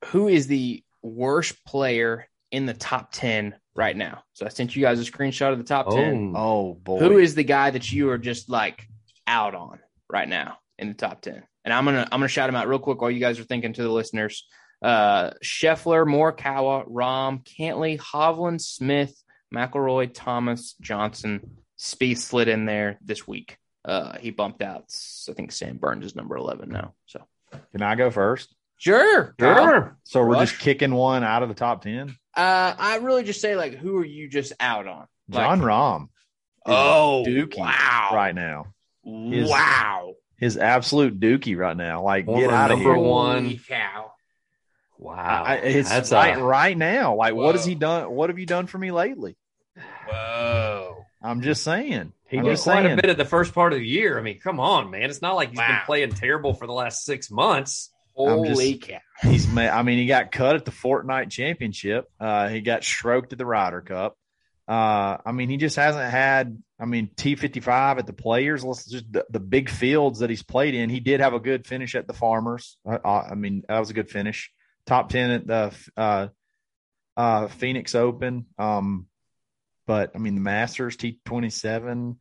who 0.07 0.29
is 0.29 0.47
the 0.47 0.83
worst 1.03 1.65
player 1.65 2.27
in 2.51 2.67
the 2.67 2.75
top 2.75 3.13
ten 3.13 3.55
right 3.75 3.97
now? 3.97 4.23
So 4.33 4.47
I 4.47 4.49
sent 4.49 4.75
you 4.75 4.83
guys 4.83 5.01
a 5.01 5.11
screenshot 5.11 5.53
of 5.53 5.59
the 5.59 5.65
top 5.65 5.91
ten. 5.91 6.33
Oh, 6.37 6.71
Oh 6.71 6.75
boy, 6.75 6.99
Who 7.01 7.19
is 7.19 7.35
the 7.35 7.45
guy 7.45 7.71
that 7.71 7.93
you 7.93 8.11
are 8.11 8.19
just 8.19 8.49
like 8.49 8.87
out 9.27 9.55
on 9.55 9.79
right 10.11 10.29
now 10.29 10.59
in 10.79 10.89
the 10.89 10.95
top 10.95 11.21
ten? 11.23 11.43
And 11.65 11.73
I'm 11.73 11.85
gonna 11.85 12.03
I'm 12.11 12.19
gonna 12.21 12.29
shout 12.29 12.49
him 12.49 12.57
out 12.57 12.69
real 12.69 12.79
quick 12.79 13.01
while 13.01 13.11
you 13.11 13.21
guys 13.21 13.39
are 13.39 13.45
thinking 13.45 13.73
to 13.75 13.83
the 13.83 13.89
listeners. 13.91 14.47
Uh, 14.83 15.31
Scheffler, 15.45 16.05
Morikawa, 16.05 16.89
Rahm, 16.91 17.45
Cantlay, 17.45 18.01
Hovland, 18.01 18.61
Smith, 18.61 19.15
McIlroy, 19.55 20.11
Thomas, 20.13 20.75
Johnson, 20.81 21.59
Spieth 21.79 22.19
slid 22.19 22.49
in 22.49 22.65
there 22.65 22.99
this 23.01 23.29
week. 23.29 23.59
Uh, 23.85 24.17
he 24.19 24.31
bumped 24.31 24.63
out. 24.63 24.85
I 25.29 25.33
think 25.33 25.53
Sam 25.53 25.77
Burns 25.77 26.05
is 26.07 26.15
number 26.17 26.37
eleven 26.37 26.69
now. 26.71 26.95
So 27.07 27.21
Can 27.73 27.83
I 27.83 27.95
go 27.97 28.11
first? 28.11 28.55
sure, 28.79 29.35
Kyle. 29.39 29.65
sure. 29.65 29.99
So 30.05 30.21
we're 30.21 30.35
Rush? 30.35 30.51
just 30.53 30.63
kicking 30.63 30.95
one 30.95 31.25
out 31.25 31.43
of 31.43 31.49
the 31.49 31.55
top 31.55 31.83
ten. 31.83 32.17
Uh, 32.37 32.75
I 32.79 32.97
really 33.03 33.25
just 33.25 33.41
say 33.41 33.57
like, 33.57 33.75
who 33.75 33.97
are 33.99 34.05
you 34.05 34.29
just 34.29 34.53
out 34.61 34.87
on? 34.87 35.07
Like- 35.29 35.45
Jon 35.47 35.61
Rahm. 35.61 36.03
is 36.05 36.09
Oh, 36.67 37.25
dookie 37.27 37.59
wow. 37.59 38.11
right 38.15 38.35
now. 38.35 38.67
His- 39.05 39.51
wow. 39.51 40.15
His 40.39 40.57
absolute 40.57 41.21
dookie 41.21 41.57
right 41.57 41.77
now. 41.77 42.03
Like 42.03 42.27
Former 42.27 42.41
get 42.41 42.51
out 42.53 42.71
of 42.73 42.79
number 42.79 42.95
here. 42.95 43.03
one. 43.05 43.59
Cow. 43.69 44.13
Wow, 44.99 45.43
I, 45.45 45.55
it's 45.57 45.89
that's 45.89 46.13
right 46.13 46.39
a, 46.39 46.43
right 46.43 46.77
now. 46.79 47.17
Like, 47.17 47.35
what 47.35 47.57
has 47.57 47.65
he 47.65 47.75
done? 47.75 48.11
What 48.13 48.31
have 48.31 48.39
you 48.39 48.47
done 48.47 48.67
for 48.69 48.79
me 48.79 48.93
lately? 48.93 49.37
Whoa. 51.23 51.31
I'm 51.31 51.41
just 51.43 51.63
saying. 51.63 52.13
He 52.29 52.39
I'm 52.39 52.45
did 52.45 52.59
quite 52.59 52.83
saying. 52.85 52.99
a 52.99 53.03
bit 53.03 53.11
at 53.11 53.17
the 53.17 53.25
first 53.25 53.55
part 53.55 53.73
of 53.73 53.79
the 53.79 53.87
year. 53.87 54.19
I 54.19 54.23
mean, 54.23 54.41
come 54.41 54.59
on, 54.61 54.91
man. 54.91 55.11
It's 55.11 55.23
not 55.23 55.35
like 55.37 55.51
he's 55.51 55.59
been 55.59 55.79
playing 55.87 56.11
terrible 56.13 56.55
for 56.55 56.67
the 56.67 56.73
last 56.73 57.05
six 57.05 57.31
months. 57.31 57.91
I'm 58.19 58.45
just- 58.45 58.61
Holy 58.61 58.75
cow. 58.77 58.99
He's 59.23 59.49
ma- 59.49 59.63
I 59.63 59.83
mean, 59.83 59.99
he 59.99 60.07
got 60.07 60.33
cut 60.33 60.57
at 60.57 60.65
the 60.65 60.71
Fortinet 60.71 61.31
Championship. 61.31 62.11
Uh, 62.21 62.49
he 62.49 62.61
got 62.61 62.85
stroked 62.85 63.33
at 63.33 63.39
the 63.39 63.47
Ryder 63.47 63.81
Cup. 63.81 64.17
Uh, 64.69 65.17
I 65.25 65.33
mean, 65.33 65.49
he 65.51 65.57
just 65.57 65.77
hasn't 65.77 66.11
had. 66.11 66.63
I 66.79 66.85
mean, 66.85 67.11
T 67.17 67.37
fifty 67.37 67.61
five 67.61 67.99
at 67.99 68.07
the 68.07 68.13
Players. 68.13 68.65
Let's 68.65 68.87
just 68.87 69.11
the, 69.13 69.25
the 69.31 69.41
big 69.41 69.69
fields 69.71 70.19
that 70.21 70.31
he's 70.31 70.43
played 70.43 70.75
in. 70.75 70.91
He 70.91 71.01
did 71.01 71.21
have 71.21 71.35
a 71.35 71.41
good 71.41 71.67
finish 71.67 71.95
at 71.95 72.07
the 72.07 72.13
Farmers. 72.13 72.77
Uh, 72.87 72.99
uh, 73.05 73.29
I 73.31 73.35
mean, 73.35 73.63
that 73.69 73.79
was 73.79 73.91
a 73.91 73.95
good 73.95 74.11
finish. 74.11 74.51
Top 74.87 75.09
ten 75.09 75.31
at 75.31 75.47
the 75.47 75.73
uh, 75.97 76.29
uh, 77.17 77.49
Phoenix 77.49 77.95
Open. 77.95 78.47
Um, 78.59 79.07
but 79.87 80.13
I 80.15 80.19
mean, 80.19 80.35
the 80.35 80.41
Masters 80.41 80.97
T 80.97 81.19
twenty 81.25 81.51
seven. 81.51 82.19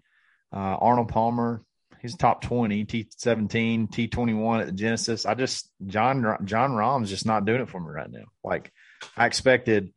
Uh, 0.53 0.75
Arnold 0.81 1.07
Palmer, 1.07 1.63
he's 2.01 2.15
top 2.17 2.41
20, 2.41 2.85
T17, 2.85 3.89
T21 3.89 4.59
at 4.59 4.65
the 4.65 4.71
Genesis. 4.73 5.25
I 5.25 5.33
just, 5.33 5.69
Jon, 5.85 6.37
Jon 6.43 6.73
Rahm's 6.73 7.09
just 7.09 7.25
not 7.25 7.45
doing 7.45 7.61
it 7.61 7.69
for 7.69 7.79
me 7.79 7.87
right 7.89 8.11
now. 8.11 8.25
Like 8.43 8.71
I 9.15 9.27
expected 9.27 9.93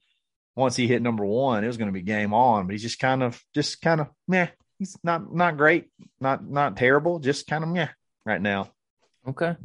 once 0.54 0.76
he 0.76 0.86
hit 0.86 1.02
number 1.02 1.24
one, 1.24 1.64
it 1.64 1.66
was 1.66 1.76
going 1.76 1.88
to 1.88 1.92
be 1.92 2.02
game 2.02 2.32
on, 2.32 2.66
but 2.66 2.72
he's 2.72 2.82
just 2.82 3.00
kind 3.00 3.22
of, 3.22 3.42
just 3.54 3.80
kind 3.80 4.00
of, 4.00 4.08
meh. 4.28 4.48
He's 4.78 4.96
not, 5.02 5.34
not 5.34 5.56
great, 5.56 5.86
not, 6.20 6.48
not 6.48 6.76
terrible, 6.76 7.18
just 7.18 7.48
kind 7.48 7.64
of 7.64 7.70
meh 7.70 7.88
right 8.24 8.40
now. 8.40 8.70
Okay. 9.26 9.56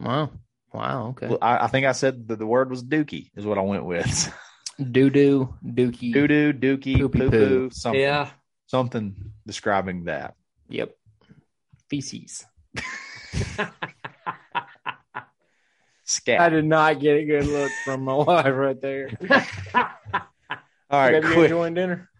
Wow. 0.00 0.30
Wow. 0.72 1.08
Okay. 1.10 1.28
Well, 1.28 1.38
I, 1.40 1.64
I 1.64 1.66
think 1.68 1.86
I 1.86 1.92
said 1.92 2.26
that 2.26 2.40
the 2.40 2.46
word 2.46 2.70
was 2.70 2.82
dookie 2.82 3.30
is 3.36 3.46
what 3.46 3.58
I 3.58 3.62
went 3.62 3.84
with. 3.84 4.34
Doo 4.78 5.08
doo, 5.10 5.54
dookie. 5.64 6.12
Doo 6.12 6.26
doo, 6.26 6.52
dookie, 6.52 6.98
Poopy 6.98 7.18
poo 7.20 7.30
poo. 7.30 7.38
poo, 7.48 7.70
something, 7.70 8.00
Yeah, 8.00 8.30
something 8.66 9.14
describing 9.46 10.04
that. 10.04 10.34
Yep. 10.68 10.94
Feces. 11.90 12.44
Scat. 16.06 16.40
I 16.40 16.48
did 16.50 16.64
not 16.66 17.00
get 17.00 17.16
a 17.18 17.24
good 17.24 17.46
look 17.46 17.70
from 17.84 18.02
my 18.02 18.14
wife 18.16 18.46
right 18.54 18.80
there. 18.80 19.10
All 19.74 21.00
right, 21.00 21.22
Baby, 21.22 21.34
quick. 21.34 21.44
enjoying 21.44 21.74
dinner? 21.74 22.10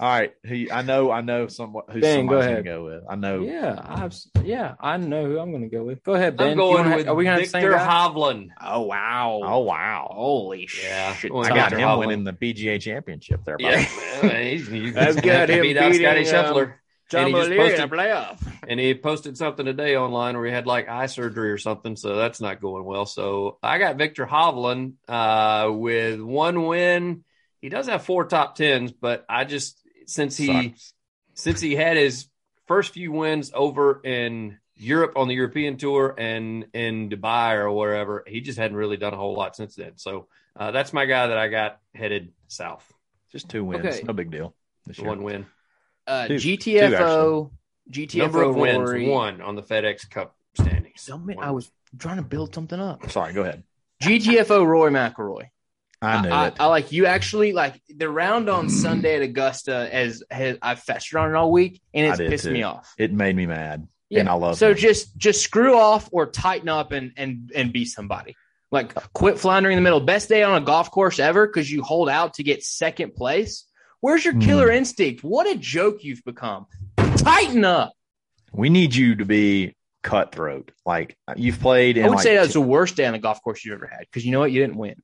All 0.00 0.08
right, 0.08 0.32
who 0.44 0.66
I 0.70 0.82
know, 0.82 1.10
I 1.10 1.22
know 1.22 1.48
somewhat 1.48 1.86
who 1.90 2.00
Ben, 2.00 2.26
go 2.26 2.34
somebody's 2.40 2.52
ahead. 2.52 2.64
go 2.64 2.84
with. 2.84 3.02
I 3.10 3.16
know. 3.16 3.40
Yeah, 3.40 3.80
I've, 3.84 4.14
yeah, 4.44 4.74
I 4.80 4.96
know 4.96 5.26
who 5.26 5.40
I'm 5.40 5.50
going 5.50 5.68
to 5.68 5.76
go 5.76 5.82
with. 5.82 6.04
Go 6.04 6.14
ahead, 6.14 6.36
Ben. 6.36 6.50
I'm 6.50 6.56
going 6.56 6.84
wanna- 6.84 6.96
with 6.98 7.08
are 7.08 7.14
we 7.16 7.24
gonna 7.24 7.34
have 7.36 7.44
the 7.44 7.50
same 7.50 7.62
Viktor? 7.62 7.76
Hovland. 7.78 8.48
Oh 8.60 8.82
wow! 8.82 9.40
Oh 9.42 9.58
wow, 9.60 10.08
holy 10.12 10.68
Yeah. 10.82 11.14
shit! 11.14 11.32
Well, 11.34 11.44
I 11.44 11.48
got 11.48 11.70
Viktor 11.70 11.78
him 11.78 11.88
Hovland. 11.88 11.98
winning 11.98 12.24
the 12.24 12.32
PGA 12.32 12.80
Championship 12.80 13.44
there. 13.44 13.56
Yeah, 13.58 13.86
buddy. 14.22 14.50
he's, 14.58 14.68
he's, 14.68 14.96
I've 14.96 15.20
got 15.20 15.50
him 15.50 15.62
beat 15.62 15.76
out 15.76 15.92
Scotty 15.94 15.98
beating, 16.20 16.34
um, 16.34 16.44
Scheffler. 16.44 16.74
John 17.10 17.20
And 17.24 17.28
he 17.28 17.32
just 17.34 17.46
O'Leary 17.46 17.74
in 17.74 17.80
a 17.80 17.88
posted- 17.88 18.60
and 18.68 18.78
he 18.78 18.94
posted 18.94 19.36
something 19.38 19.64
today 19.64 19.96
online 19.96 20.36
where 20.36 20.44
he 20.46 20.52
had 20.52 20.66
like 20.66 20.88
eye 20.90 21.06
surgery 21.06 21.50
or 21.50 21.56
something, 21.58 21.96
so 21.96 22.16
that's 22.16 22.40
not 22.40 22.60
going 22.60 22.84
well. 22.84 23.06
So 23.06 23.58
I 23.62 23.78
got 23.78 23.96
Viktor 23.96 24.26
Hovland 24.26 24.92
uh, 25.08 25.72
with 25.72 26.20
one 26.20 26.66
win. 26.66 27.24
He 27.62 27.70
does 27.70 27.88
have 27.88 28.04
four 28.04 28.26
top 28.26 28.56
tens, 28.56 28.92
but 28.92 29.24
I 29.28 29.44
just 29.44 29.80
since 30.08 30.36
he 30.36 30.46
Sucks. 30.46 30.94
since 31.34 31.60
he 31.60 31.76
had 31.76 31.96
his 31.96 32.26
first 32.66 32.92
few 32.94 33.12
wins 33.12 33.50
over 33.54 34.00
in 34.04 34.58
Europe 34.76 35.12
on 35.16 35.28
the 35.28 35.34
European 35.34 35.76
tour 35.76 36.14
and 36.18 36.66
in 36.72 37.08
Dubai 37.10 37.54
or 37.56 37.70
wherever, 37.70 38.24
he 38.26 38.40
just 38.40 38.58
hadn't 38.58 38.76
really 38.76 38.96
done 38.96 39.12
a 39.12 39.16
whole 39.16 39.34
lot 39.34 39.54
since 39.56 39.74
then. 39.74 39.92
So 39.96 40.28
uh, 40.56 40.70
that's 40.70 40.92
my 40.92 41.04
guy 41.06 41.26
that 41.28 41.38
I 41.38 41.48
got 41.48 41.80
headed 41.94 42.32
south. 42.48 42.84
just 43.30 43.48
two 43.50 43.62
wins, 43.64 43.84
Okay. 43.84 44.02
no 44.04 44.12
big 44.14 44.30
deal. 44.30 44.54
This 44.86 44.98
year. 44.98 45.08
One 45.08 45.22
win, 45.22 45.46
Uh, 46.06 46.28
Two- 46.28 46.36
GTFO, 46.36 47.50
GTFO 47.90 48.18
number 48.18 48.42
of 48.42 48.56
wins, 48.56 48.78
Rory. 48.78 49.08
one 49.08 49.42
on 49.42 49.54
the 49.54 49.62
FedEx 49.62 50.08
Cup 50.08 50.34
standings. 50.58 51.02
Something- 51.02 51.38
I 51.38 51.50
was 51.50 51.70
trying 51.98 52.16
to 52.16 52.22
build 52.22 52.54
something 52.54 52.80
up. 52.80 53.10
Sorry, 53.10 53.34
go 53.34 53.42
ahead. 53.42 53.64
GTFO 54.02 54.64
Roy 54.66 54.88
McIlroy. 54.90 55.50
I 56.00 56.22
knew 56.22 56.28
I, 56.28 56.46
it. 56.48 56.54
I 56.60 56.66
like 56.66 56.92
you 56.92 57.06
actually 57.06 57.52
like 57.52 57.80
the 57.88 58.08
round 58.08 58.48
on 58.48 58.68
Sunday 58.68 59.16
at 59.16 59.22
Augusta 59.22 59.88
as 59.92 60.22
has 60.30 60.56
I 60.62 60.76
festered 60.76 61.18
on 61.18 61.30
it 61.30 61.34
all 61.34 61.50
week 61.50 61.80
and 61.92 62.06
it's 62.06 62.18
pissed 62.18 62.44
too. 62.44 62.52
me 62.52 62.62
off. 62.62 62.94
it 62.98 63.12
made 63.12 63.34
me 63.34 63.46
mad, 63.46 63.88
Yeah. 64.08 64.20
and 64.20 64.28
I 64.28 64.34
love. 64.34 64.58
So 64.58 64.70
him. 64.70 64.76
just 64.76 65.16
just 65.16 65.42
screw 65.42 65.76
off 65.76 66.08
or 66.12 66.26
tighten 66.26 66.68
up 66.68 66.92
and 66.92 67.12
and 67.16 67.50
and 67.54 67.72
be 67.72 67.84
somebody. 67.84 68.36
Like 68.70 68.94
quit 69.12 69.38
floundering 69.38 69.76
in 69.76 69.82
the 69.82 69.84
middle. 69.84 70.00
Best 70.00 70.28
day 70.28 70.42
on 70.42 70.60
a 70.60 70.64
golf 70.64 70.90
course 70.90 71.18
ever 71.18 71.46
because 71.46 71.70
you 71.70 71.82
hold 71.82 72.08
out 72.08 72.34
to 72.34 72.42
get 72.42 72.62
second 72.62 73.14
place. 73.14 73.64
Where's 74.00 74.24
your 74.24 74.38
killer 74.38 74.68
hmm. 74.68 74.76
instinct? 74.76 75.24
What 75.24 75.48
a 75.48 75.56
joke 75.56 76.04
you've 76.04 76.22
become. 76.24 76.66
Tighten 77.16 77.64
up. 77.64 77.92
we 78.52 78.68
need 78.68 78.94
you 78.94 79.16
to 79.16 79.24
be 79.24 79.74
cutthroat. 80.04 80.70
Like 80.86 81.16
you've 81.34 81.58
played. 81.58 81.96
In 81.96 82.04
I 82.04 82.08
would 82.08 82.16
like 82.16 82.22
say 82.22 82.36
that's 82.36 82.48
t- 82.48 82.52
the 82.52 82.60
worst 82.60 82.94
day 82.94 83.06
on 83.06 83.14
the 83.14 83.18
golf 83.18 83.42
course 83.42 83.64
you've 83.64 83.74
ever 83.74 83.86
had 83.86 84.00
because 84.00 84.24
you 84.24 84.30
know 84.30 84.38
what? 84.38 84.52
You 84.52 84.60
didn't 84.60 84.76
win. 84.76 85.02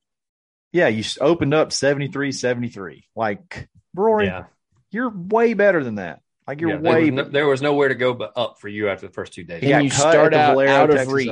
Yeah. 0.75 0.89
You 0.89 1.03
opened 1.21 1.53
up 1.53 1.71
73, 1.71 2.31
73. 2.33 3.07
Like 3.15 3.69
Rory, 3.95 4.25
Yeah. 4.27 4.43
you're 4.91 5.09
way 5.09 5.53
better 5.53 5.83
than 5.83 5.95
that. 5.95 6.19
Like 6.45 6.59
you're 6.59 6.71
Yeah, 6.71 6.77
there, 6.77 6.93
way. 6.93 7.01
was 7.05 7.11
no, 7.11 7.23
there 7.23 7.47
was 7.47 7.61
nowhere 7.61 7.87
to 7.87 7.95
go 7.95 8.13
but 8.13 8.33
up 8.35 8.59
for 8.59 8.67
you 8.67 8.89
after 8.89 9.07
the 9.07 9.13
first 9.13 9.33
two 9.33 9.45
days. 9.45 9.63
He 9.63 9.69
got 9.69 9.75
and 9.77 9.85
you 9.85 9.89
cut 9.91 10.11
start 10.11 10.33
out 10.33 10.51
Valero, 10.51 10.69
out 10.71 10.89
of 10.89 10.95
Texas 10.97 11.13
reach. 11.13 11.29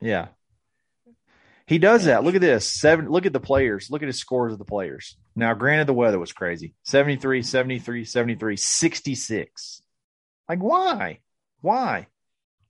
Open. 0.00 0.08
Yeah. 0.08 0.28
He 1.66 1.78
does 1.78 2.06
that. 2.06 2.24
Look 2.24 2.34
at 2.34 2.40
this. 2.40 2.66
Seven. 2.66 3.08
Look 3.10 3.26
at 3.26 3.32
the 3.32 3.38
players. 3.38 3.90
Look 3.90 4.02
at 4.02 4.06
his 4.08 4.18
scores 4.18 4.52
of 4.52 4.58
the 4.58 4.64
players. 4.64 5.16
Now, 5.36 5.54
granted, 5.54 5.86
the 5.86 5.92
weather 5.94 6.18
was 6.18 6.32
crazy 6.32 6.74
73, 6.84 7.42
73, 7.42 8.04
73, 8.04 8.56
66. 8.56 9.82
Like, 10.48 10.58
why? 10.58 11.20
Why? 11.60 12.08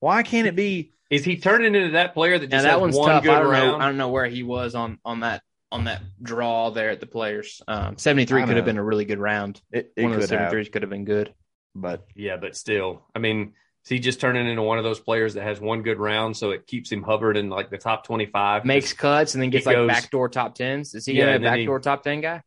Why 0.00 0.22
can't 0.22 0.46
it 0.48 0.56
be? 0.56 0.92
Is 1.08 1.24
he 1.24 1.38
turning 1.38 1.74
into 1.74 1.92
that 1.92 2.12
player 2.14 2.38
that 2.38 2.50
Now 2.50 2.56
just 2.58 2.64
that 2.64 2.72
has 2.72 2.80
one's 2.80 2.96
one 2.96 3.08
tough. 3.08 3.22
good 3.22 3.32
I 3.32 3.40
don't 3.42 3.52
know. 3.52 3.76
I 3.78 3.86
don't 3.86 3.96
know 3.96 4.10
where 4.10 4.26
he 4.26 4.42
was 4.42 4.74
on 4.74 4.98
on 5.04 5.20
that 5.20 5.42
on 5.72 5.84
that 5.84 6.02
draw 6.22 6.70
there 6.70 6.90
at 6.90 7.00
the 7.00 7.06
players. 7.06 7.62
Um, 7.68 7.96
Seventy 7.98 8.24
three 8.26 8.44
could 8.44 8.56
have 8.56 8.64
been 8.64 8.78
a 8.78 8.82
really 8.84 9.04
good 9.04 9.18
round. 9.18 9.60
It, 9.70 9.92
it 9.96 10.02
One 10.02 10.12
of 10.12 10.20
the 10.20 10.26
could 10.28 10.38
have, 10.38 10.72
could 10.72 10.82
have 10.82 10.90
been 10.90 11.04
good. 11.04 11.32
but 11.74 12.06
Yeah, 12.14 12.36
but 12.36 12.56
still, 12.56 13.02
I 13.14 13.18
mean, 13.20 13.52
is 13.84 13.88
he 13.88 13.98
just 13.98 14.20
turning 14.20 14.48
into 14.48 14.62
one 14.62 14.78
of 14.78 14.84
those 14.84 15.00
players 15.00 15.34
that 15.34 15.44
has 15.44 15.60
one 15.60 15.82
good 15.82 15.98
round, 15.98 16.36
so 16.36 16.50
it 16.50 16.66
keeps 16.66 16.90
him 16.90 17.02
hovered 17.02 17.36
in 17.36 17.48
like 17.50 17.70
the 17.70 17.78
top 17.78 18.04
twenty-five? 18.04 18.64
Makes 18.64 18.92
cuts 18.92 19.34
and 19.34 19.42
then 19.42 19.50
gets 19.50 19.66
like 19.66 19.76
goes- 19.76 19.88
backdoor 19.88 20.28
top 20.28 20.54
tens. 20.54 20.94
Is 20.94 21.06
he 21.06 21.12
Yeah, 21.14 21.26
gonna 21.26 21.38
be 21.38 21.46
a 21.46 21.48
then 21.50 21.58
he- 21.58 21.64
backdoor 21.64 21.80
top 21.80 22.02
ten 22.02 22.20
guy? 22.20 22.42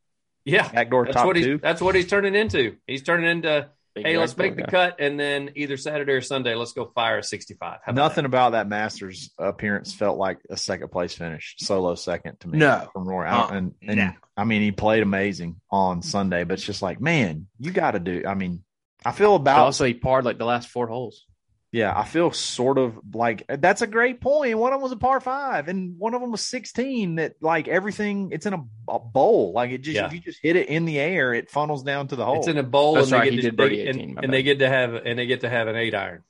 yeah, 0.46 0.68
backdoor 0.68 1.06
that's 1.06 1.16
top 1.16 1.26
what 1.26 1.36
he's 1.38 1.46
two. 1.46 1.58
that's 1.60 1.82
what 1.82 1.96
he's 1.96 2.08
turning 2.08 2.36
into. 2.36 2.76
He's 2.86 3.02
turning 3.04 3.30
into 3.30 3.70
Big 3.96 4.08
hey, 4.08 4.18
let's 4.18 4.36
make 4.36 4.56
the 4.56 4.64
guy. 4.64 4.70
cut, 4.70 4.96
and 5.00 5.20
then 5.20 5.52
either 5.56 5.78
Saturday 5.78 6.14
or 6.14 6.22
Sunday, 6.22 6.56
let's 6.56 6.74
go 6.74 6.92
fire 6.96 7.20
a 7.20 7.24
sixty-five. 7.24 7.80
How 7.84 7.92
about 7.92 7.96
Nothing 7.96 8.26
about 8.26 8.54
that 8.54 8.68
Masters 8.68 9.30
appearance 9.38 9.94
felt 9.94 10.18
like 10.18 10.40
a 10.50 10.58
second 10.58 10.90
place 10.90 11.14
finish, 11.14 11.56
solo 11.60 11.94
second 11.94 12.40
to 12.40 12.48
me. 12.48 12.58
No. 12.58 12.90
from 12.92 13.08
Rory. 13.08 13.28
I 13.28 13.42
Uh, 13.42 13.48
and 13.50 13.76
and 13.84 13.98
no. 13.98 14.12
I 14.36 14.46
mean, 14.46 14.64
he 14.64 14.72
played 14.72 15.04
amazing 15.04 15.62
on 15.70 16.02
Sunday, 16.02 16.44
but 16.44 16.54
it's 16.56 16.64
just 16.64 16.82
like, 16.82 17.00
man, 17.00 17.46
you 17.60 17.70
got 17.70 17.92
to 17.92 18.00
do. 18.00 18.24
I 18.28 18.34
mean, 18.34 18.64
I 19.06 19.12
feel 19.12 19.38
But 19.38 19.52
about 19.52 19.66
also, 19.66 19.86
he 19.86 19.94
parred 19.94 20.26
like 20.26 20.40
the 20.40 20.46
last 20.46 20.70
four 20.70 20.88
holes. 20.88 21.26
Yeah, 21.74 21.92
I 21.98 22.04
feel 22.06 22.32
sort 22.32 22.78
of 22.78 23.00
like 23.16 23.46
that's 23.50 23.82
a 23.82 23.88
great 23.88 24.22
point. 24.22 24.56
One 24.60 24.72
of 24.74 24.78
them 24.78 24.84
was 24.84 24.92
a 24.92 24.96
par 24.96 25.20
five, 25.20 25.68
and 25.68 25.98
one 25.98 26.14
of 26.14 26.22
them 26.22 26.30
was 26.32 26.42
sixteen. 26.46 27.16
That 27.16 27.34
like 27.42 27.68
everything, 27.68 28.30
it's 28.32 28.46
in 28.46 28.54
a, 28.54 28.64
a 28.88 29.00
bowl. 29.00 29.54
Like 29.54 29.72
it 29.72 29.80
just 29.80 29.96
Yeah. 29.96 30.06
if 30.06 30.14
you 30.14 30.20
just 30.20 30.40
hit 30.44 30.56
it 30.56 30.68
in 30.70 30.86
the 30.86 31.00
air, 31.00 31.34
it 31.34 31.50
funnels 31.50 31.82
down 31.82 32.10
to 32.10 32.16
the 32.16 32.24
hole. 32.26 32.38
It's 32.38 32.48
in 32.48 32.60
a 32.60 32.64
bowl, 32.64 32.94
That's 32.94 33.08
and 33.08 33.14
right, 33.14 33.30
they 33.32 33.36
get 33.38 33.42
to 33.42 33.50
did 33.50 33.58
birdie 33.58 33.88
and, 33.88 34.00
18, 34.00 34.18
and 34.22 34.32
they 34.32 34.44
get 34.44 34.60
to 34.60 34.70
have 34.70 34.94
and 34.94 35.18
they 35.18 35.26
get 35.26 35.42
to 35.42 35.50
have 35.50 35.68
an 35.68 35.76
eight 35.76 35.96
iron 35.96 36.22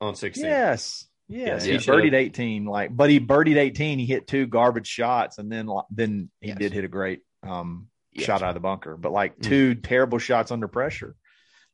on 0.00 0.14
sixteen. 0.16 0.46
yes, 0.46 1.06
yes. 1.28 1.66
Yeah, 1.66 1.72
he 1.72 1.78
he 1.78 1.84
birdied 1.86 2.14
eighteen. 2.14 2.64
Like, 2.64 2.96
but 2.96 3.10
he 3.10 3.20
birdied 3.20 3.58
eighteen. 3.58 3.98
He 3.98 4.06
hit 4.06 4.26
two 4.26 4.46
garbage 4.46 4.86
shots, 4.86 5.36
and 5.36 5.52
then 5.52 5.68
then 5.90 6.30
he 6.40 6.48
Yes. 6.48 6.58
did 6.58 6.72
hit 6.72 6.84
a 6.84 6.88
great 6.88 7.20
um 7.42 7.88
Yes. 8.14 8.24
shot 8.24 8.42
out 8.42 8.48
of 8.48 8.54
the 8.54 8.60
bunker. 8.60 8.96
But 8.96 9.12
like 9.12 9.36
Mm. 9.38 9.42
two 9.42 9.74
terrible 9.74 10.18
shots 10.18 10.50
under 10.50 10.66
pressure. 10.66 11.14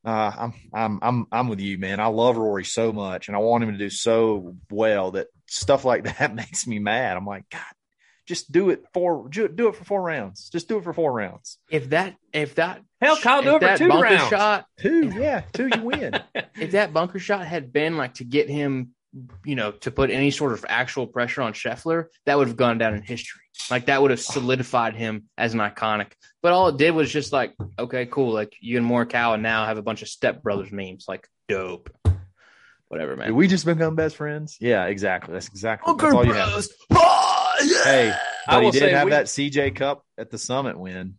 Uh, 0.05 0.31
I'm 0.37 0.53
I'm 0.73 0.99
I'm 1.01 1.27
I'm 1.31 1.47
with 1.49 1.59
you, 1.59 1.77
man. 1.79 1.99
I 1.99 2.07
love 2.07 2.37
Rory 2.37 2.63
so 2.63 2.93
much, 2.93 3.27
and 3.27 3.35
I 3.35 3.39
want 3.39 3.63
him 3.63 3.71
to 3.71 3.77
do 3.77 3.89
so 3.89 4.55
well 4.69 5.11
that 5.11 5.27
stuff 5.47 5.83
like 5.83 6.03
that 6.19 6.35
makes 6.35 6.67
me 6.67 6.79
mad. 6.79 7.17
I'm 7.17 7.25
like, 7.25 7.49
God, 7.49 7.61
just 8.27 8.51
do 8.51 8.69
it 8.69 8.83
for 8.93 9.27
ju- 9.29 9.47
do 9.47 9.67
it 9.67 9.75
for 9.75 9.83
four 9.83 10.03
rounds. 10.03 10.49
Just 10.49 10.67
do 10.67 10.77
it 10.77 10.83
for 10.83 10.93
four 10.93 11.11
rounds. 11.11 11.57
If 11.69 11.89
that 11.89 12.15
if 12.33 12.55
that 12.55 12.81
Hell, 13.01 13.17
Kyle, 13.17 13.41
do 13.41 13.55
it 13.55 13.59
for 13.59 13.77
two 13.77 13.87
bunker 13.89 14.03
rounds. 14.03 14.29
shot 14.29 14.65
Two, 14.79 15.11
yeah, 15.19 15.41
two, 15.53 15.67
you 15.67 15.81
win. 15.81 16.19
if 16.59 16.71
that 16.71 16.93
bunker 16.93 17.19
shot 17.19 17.45
had 17.45 17.71
been 17.73 17.97
like 17.97 18.15
to 18.15 18.23
get 18.23 18.49
him, 18.49 18.94
you 19.45 19.55
know, 19.55 19.71
to 19.71 19.91
put 19.91 20.09
any 20.11 20.31
sort 20.31 20.51
of 20.53 20.65
actual 20.67 21.07
pressure 21.07 21.41
on 21.41 21.53
Scheffler, 21.53 22.05
that 22.25 22.37
would 22.37 22.47
have 22.47 22.57
gone 22.57 22.77
down 22.77 22.93
in 22.95 23.01
history. 23.01 23.41
Like 23.71 23.85
that 23.85 24.01
would 24.01 24.11
have 24.11 24.19
solidified 24.19 24.95
him 24.95 25.25
as 25.37 25.53
an 25.53 25.59
iconic. 25.61 26.11
But 26.41 26.51
all 26.53 26.67
it 26.67 26.77
did 26.77 26.91
was 26.91 27.11
just 27.11 27.31
like, 27.31 27.53
okay, 27.79 28.05
cool. 28.05 28.33
Like 28.33 28.53
you 28.59 28.77
and 28.77 28.85
Morikawa 28.89 29.39
now 29.39 29.65
have 29.65 29.77
a 29.77 29.81
bunch 29.81 30.01
of 30.01 30.07
stepbrothers 30.09 30.71
memes. 30.71 31.05
Like 31.07 31.27
dope. 31.47 31.89
Whatever, 32.87 33.15
man. 33.15 33.27
Did 33.27 33.35
we 33.35 33.47
just 33.47 33.65
become 33.65 33.95
best 33.95 34.15
friends? 34.15 34.57
Yeah, 34.59 34.85
exactly. 34.85 35.33
That's 35.33 35.47
exactly. 35.47 35.93
That's 35.97 36.13
all 36.13 36.25
you 36.25 36.33
have. 36.33 36.65
Oh, 36.91 37.55
yeah. 37.63 37.83
Hey, 37.83 38.13
I 38.47 38.55
But 38.55 38.63
he 38.65 38.71
did 38.71 38.79
say 38.79 38.91
have 38.91 39.05
we- 39.05 39.11
that 39.11 39.25
CJ 39.25 39.75
Cup 39.75 40.05
at 40.17 40.29
the 40.29 40.37
Summit 40.37 40.77
win. 40.77 41.15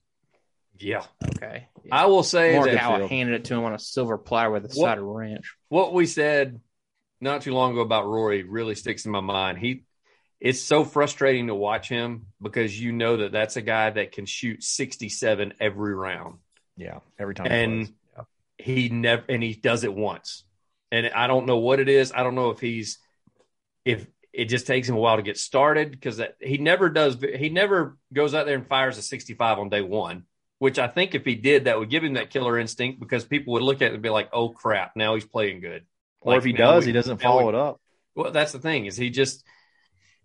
Yeah, 0.78 1.04
Okay. 1.36 1.68
I 1.90 2.06
will 2.06 2.22
say 2.22 2.52
that 2.52 2.62
Morikawa 2.78 3.08
handed 3.08 3.34
it 3.36 3.44
to 3.46 3.54
him 3.54 3.64
on 3.64 3.72
a 3.72 3.78
silver 3.78 4.18
platter 4.18 4.50
with 4.50 4.64
a 4.64 4.68
What- 4.68 4.74
cider 4.74 5.04
ranch. 5.04 5.54
what 5.68 5.94
we 5.94 6.04
said 6.06 6.60
not 7.20 7.42
too 7.42 7.54
long 7.54 7.72
ago 7.72 7.80
about 7.80 8.06
Rory 8.06 8.42
really 8.42 8.74
sticks 8.74 9.04
in 9.06 9.12
my 9.12 9.20
mind. 9.20 9.58
He, 9.58 9.84
it's 10.40 10.60
so 10.60 10.84
frustrating 10.84 11.46
to 11.46 11.54
watch 11.54 11.88
him 11.88 12.26
because 12.42 12.78
you 12.78 12.92
know 12.92 13.18
that 13.18 13.32
that's 13.32 13.56
a 13.56 13.62
guy 13.62 13.90
that 13.90 14.12
can 14.12 14.26
shoot 14.26 14.62
67 14.62 15.54
every 15.60 15.94
round, 15.94 16.38
Yeah, 16.76 16.98
every 17.18 17.34
time. 17.34 17.46
he 17.46 17.52
and 17.52 17.92
he 18.58 18.88
never 18.88 19.24
and 19.28 19.42
he 19.42 19.54
does 19.54 19.84
it 19.84 19.94
once, 19.94 20.44
and 20.92 21.08
I 21.14 21.26
don't 21.26 21.46
know 21.46 21.58
what 21.58 21.80
it 21.80 21.88
is. 21.88 22.12
I 22.12 22.22
don't 22.22 22.34
know 22.34 22.50
if 22.50 22.60
he's 22.60 22.98
if 23.84 24.06
it 24.32 24.46
just 24.46 24.66
takes 24.66 24.86
him 24.88 24.96
a 24.96 24.98
while 24.98 25.16
to 25.16 25.22
get 25.22 25.38
started 25.38 25.90
because 25.90 26.20
he 26.40 26.58
never 26.58 26.90
does. 26.90 27.16
He 27.20 27.48
never 27.48 27.96
goes 28.12 28.34
out 28.34 28.44
there 28.44 28.56
and 28.56 28.66
fires 28.66 28.98
a 28.98 29.02
65 29.02 29.58
on 29.58 29.68
day 29.70 29.80
one. 29.80 30.24
Which 30.58 30.78
I 30.78 30.88
think 30.88 31.14
if 31.14 31.24
he 31.26 31.34
did, 31.34 31.64
that 31.64 31.78
would 31.78 31.90
give 31.90 32.02
him 32.02 32.14
that 32.14 32.30
killer 32.30 32.58
instinct 32.58 32.98
because 32.98 33.26
people 33.26 33.52
would 33.54 33.62
look 33.62 33.82
at 33.82 33.90
it 33.90 33.94
and 33.94 34.02
be 34.02 34.08
like, 34.08 34.30
"Oh 34.32 34.48
crap, 34.50 34.96
now 34.96 35.14
he's 35.14 35.24
playing 35.26 35.60
good." 35.60 35.84
Or 36.34 36.38
if 36.38 36.44
he 36.44 36.52
does, 36.52 36.84
we- 36.84 36.88
he 36.88 36.92
doesn't 36.92 37.18
follow 37.20 37.44
we- 37.44 37.48
it 37.50 37.54
up. 37.54 37.80
Well, 38.14 38.32
that's 38.32 38.52
the 38.52 38.58
thing 38.58 38.86
is 38.86 38.96
he 38.96 39.10
just 39.10 39.44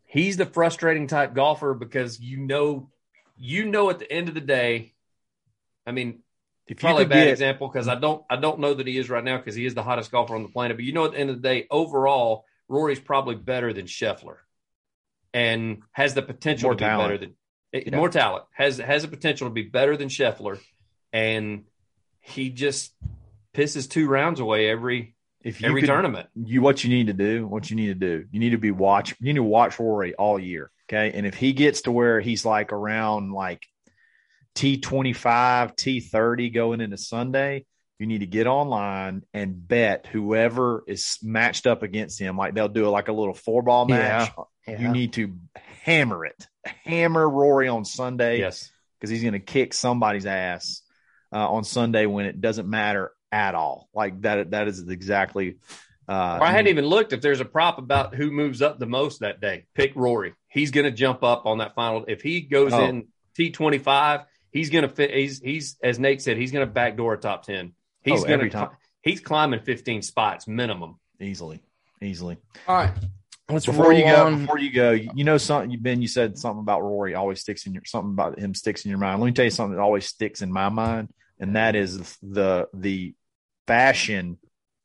he's 0.05 0.37
the 0.37 0.45
frustrating 0.45 1.07
type 1.07 1.33
golfer 1.33 1.73
because 1.73 2.19
you 2.19 2.37
know 2.37 2.89
you 3.37 3.65
know 3.65 3.89
at 3.89 3.99
the 3.99 4.09
end 4.11 4.29
of 4.29 4.33
the 4.33 4.41
day, 4.41 4.93
I 5.85 5.91
mean, 5.91 6.23
If 6.67 6.79
probably 6.79 7.03
a 7.03 7.07
bad 7.07 7.25
get, 7.25 7.31
example 7.31 7.67
because 7.67 7.87
I 7.89 7.95
don't 7.95 8.23
I 8.29 8.37
don't 8.37 8.59
know 8.59 8.73
that 8.73 8.87
he 8.87 8.97
is 8.97 9.09
right 9.09 9.23
now 9.23 9.37
because 9.37 9.55
he 9.55 9.65
is 9.65 9.73
the 9.73 9.83
hottest 9.83 10.11
golfer 10.11 10.35
on 10.35 10.43
the 10.43 10.49
planet. 10.49 10.77
But 10.77 10.85
you 10.85 10.93
know, 10.93 11.05
at 11.05 11.11
the 11.11 11.19
end 11.19 11.29
of 11.31 11.41
the 11.41 11.41
day, 11.41 11.67
overall, 11.69 12.45
Rory's 12.69 12.99
probably 12.99 13.35
better 13.35 13.73
than 13.73 13.87
Scheffler, 13.87 14.37
and 15.33 15.81
has 15.91 16.13
the 16.13 16.21
potential 16.21 16.69
to 16.69 16.75
be 16.75 16.79
talent. 16.79 17.09
better 17.09 17.17
than 17.17 17.35
eh, 17.73 17.95
more 17.95 18.09
talent 18.09 18.45
has 18.53 18.77
has 18.77 19.01
the 19.01 19.09
potential 19.09 19.47
to 19.47 19.53
be 19.53 19.63
better 19.63 19.97
than 19.97 20.07
Scheffler, 20.07 20.59
and 21.11 21.65
he 22.21 22.49
just 22.49 22.93
pisses 23.53 23.89
two 23.89 24.07
rounds 24.07 24.39
away 24.39 24.69
every 24.69 25.15
if 25.43 25.61
you 25.61 25.67
every 25.69 25.81
could- 25.81 25.87
tournament. 25.87 26.27
you 26.35 26.61
what 26.61 26.83
you 26.83 26.89
need 26.89 27.07
to 27.07 27.13
do, 27.13 27.47
what 27.47 27.69
you 27.69 27.75
need 27.75 27.87
to 27.87 27.93
do, 27.95 28.25
you 28.31 28.39
need 28.39 28.51
to 28.51 28.57
be 28.57 28.71
watch. 28.71 29.15
You 29.19 29.27
need 29.27 29.35
to 29.35 29.43
watch 29.43 29.79
Rory 29.79 30.13
all 30.15 30.39
year. 30.39 30.71
Okay, 30.89 31.11
and 31.17 31.25
if 31.25 31.35
he 31.35 31.53
gets 31.53 31.83
to 31.83 31.91
where 31.91 32.19
he's 32.19 32.43
like 32.45 32.73
around 32.73 33.31
like 33.31 33.65
T 34.55 34.77
twenty 34.77 35.13
five, 35.13 35.75
T 35.75 35.99
thirty 36.01 36.49
going 36.49 36.81
into 36.81 36.97
Sunday, 36.97 37.65
you 37.97 38.07
need 38.07 38.19
to 38.19 38.25
get 38.25 38.47
online 38.47 39.23
and 39.33 39.67
bet 39.67 40.07
whoever 40.07 40.83
is 40.87 41.17
matched 41.23 41.65
up 41.67 41.81
against 41.83 42.19
him. 42.19 42.35
Like 42.37 42.53
they'll 42.53 42.67
do 42.67 42.87
like 42.89 43.07
a 43.07 43.13
little 43.13 43.33
four 43.33 43.61
ball 43.61 43.85
match. 43.87 44.31
You 44.67 44.89
need 44.89 45.13
to 45.13 45.35
hammer 45.83 46.25
it, 46.25 46.45
hammer 46.83 47.27
Rory 47.27 47.67
on 47.67 47.83
Sunday 47.85 48.39
Yes. 48.39 48.69
because 48.99 49.09
he's 49.09 49.21
going 49.21 49.33
to 49.33 49.39
kick 49.39 49.73
somebody's 49.73 50.25
ass 50.25 50.81
uh, 51.33 51.49
on 51.49 51.63
Sunday 51.63 52.05
when 52.05 52.25
it 52.25 52.41
doesn't 52.41 52.69
matter 52.69 53.11
at 53.31 53.55
all. 53.55 53.89
Like 53.93 54.21
that. 54.21 54.51
That 54.51 54.67
is 54.67 54.87
exactly. 54.87 55.57
Uh, 56.09 56.39
I 56.41 56.51
hadn't 56.51 56.67
even 56.67 56.85
looked 56.85 57.13
if 57.13 57.21
there's 57.21 57.39
a 57.39 57.45
prop 57.45 57.77
about 57.77 58.15
who 58.15 58.31
moves 58.31 58.61
up 58.61 58.79
the 58.79 58.85
most 58.85 59.21
that 59.21 59.39
day. 59.39 59.65
Pick 59.75 59.93
Rory. 59.95 60.33
He's 60.49 60.71
going 60.71 60.83
to 60.85 60.91
jump 60.91 61.23
up 61.23 61.45
on 61.45 61.59
that 61.59 61.73
final. 61.75 62.03
If 62.07 62.21
he 62.21 62.41
goes 62.41 62.73
Oh. 62.73 62.83
in 62.83 63.07
T25, 63.37 64.25
he's 64.51 64.69
going 64.69 64.81
to 64.83 64.89
fit. 64.89 65.13
He's 65.13 65.39
he's 65.39 65.77
as 65.83 65.99
Nate 65.99 66.21
said, 66.21 66.37
he's 66.37 66.51
going 66.51 66.65
to 66.67 66.71
backdoor 66.71 67.13
a 67.13 67.17
top 67.17 67.43
ten. 67.43 67.73
He's 68.03 68.19
Oh, 68.21 68.23
going 68.23 68.33
every 68.33 68.49
to 68.49 68.57
time. 68.57 68.69
he's 69.03 69.19
climbing 69.19 69.61
15 69.61 70.01
spots 70.01 70.47
minimum. 70.47 70.99
easily, 71.21 71.61
easily. 72.01 72.37
All 72.67 72.75
right. 72.75 72.91
Let's 73.49 73.65
Before 73.65 73.91
you 73.93 74.03
go, 74.05 74.25
on. 74.27 74.39
before 74.41 74.59
you 74.59 74.71
go, 74.71 74.91
you 74.91 75.23
know 75.25 75.37
something. 75.37 75.77
Ben, 75.81 76.01
you 76.01 76.07
said 76.07 76.37
something 76.37 76.61
about 76.61 76.81
Rory 76.81 77.15
always 77.15 77.41
sticks 77.41 77.65
in 77.67 77.73
your 77.73 77.83
something 77.85 78.11
about 78.11 78.39
him 78.39 78.53
sticks 78.55 78.85
in 78.85 78.89
your 78.89 78.97
mind. 78.97 79.19
Let 79.21 79.25
me 79.27 79.33
tell 79.33 79.43
you 79.45 79.51
something 79.51 79.75
that 79.75 79.81
always 79.81 80.05
sticks 80.05 80.41
in 80.41 80.51
my 80.51 80.69
mind, 80.69 81.09
and 81.39 81.55
that 81.57 81.75
is 81.75 82.17
the 82.23 82.67
the 82.73 83.13
fashion 83.67 84.37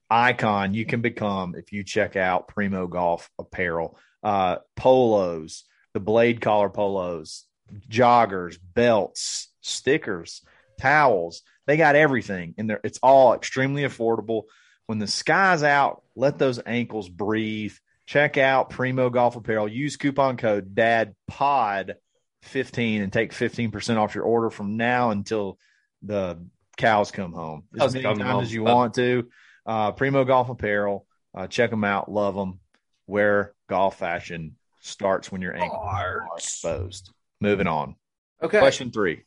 icon 0.08 0.74
you 0.74 0.86
can 0.86 1.00
become 1.00 1.54
if 1.56 1.72
you 1.72 1.82
check 1.82 2.16
out 2.16 2.48
Primo 2.48 2.86
Golf 2.86 3.28
apparel, 3.38 3.98
uh, 4.22 4.56
polos, 4.76 5.64
the 5.94 6.00
blade 6.00 6.40
collar 6.40 6.68
polos, 6.68 7.44
joggers, 7.88 8.58
belts, 8.74 9.48
stickers, 9.60 10.42
towels. 10.80 11.42
They 11.66 11.76
got 11.76 11.96
everything 11.96 12.54
in 12.56 12.68
there. 12.68 12.80
It's 12.84 13.00
all 13.02 13.34
extremely 13.34 13.82
affordable. 13.82 14.44
When 14.86 14.98
the 14.98 15.06
sky's 15.06 15.62
out, 15.62 16.02
let 16.14 16.38
those 16.38 16.60
ankles 16.64 17.08
breathe. 17.08 17.74
Check 18.06 18.38
out 18.38 18.70
Primo 18.70 19.10
Golf 19.10 19.34
Apparel. 19.34 19.66
Use 19.66 19.96
coupon 19.96 20.36
code 20.36 20.76
DADPOD15 20.76 23.02
and 23.02 23.12
take 23.12 23.32
15% 23.32 23.96
off 23.96 24.14
your 24.14 24.24
order 24.24 24.48
from 24.48 24.76
now 24.76 25.10
until 25.10 25.58
the 26.02 26.38
cows 26.76 27.10
come 27.10 27.32
home. 27.32 27.64
As 27.78 27.94
many 27.94 28.04
times 28.04 28.20
home. 28.22 28.42
as 28.42 28.52
you 28.52 28.62
want 28.64 28.94
to. 28.94 29.28
Uh, 29.64 29.92
Primo 29.92 30.24
Golf 30.24 30.48
Apparel. 30.48 31.06
Uh, 31.34 31.46
check 31.46 31.70
them 31.70 31.84
out. 31.84 32.10
Love 32.10 32.34
them. 32.34 32.60
Where 33.06 33.54
golf 33.68 33.98
fashion 33.98 34.56
starts 34.80 35.30
when 35.30 35.42
your 35.42 35.54
ankles 35.54 35.86
are 35.86 36.26
exposed. 36.36 37.10
Moving 37.40 37.66
on. 37.66 37.96
Okay. 38.42 38.58
Question 38.58 38.90
three. 38.90 39.22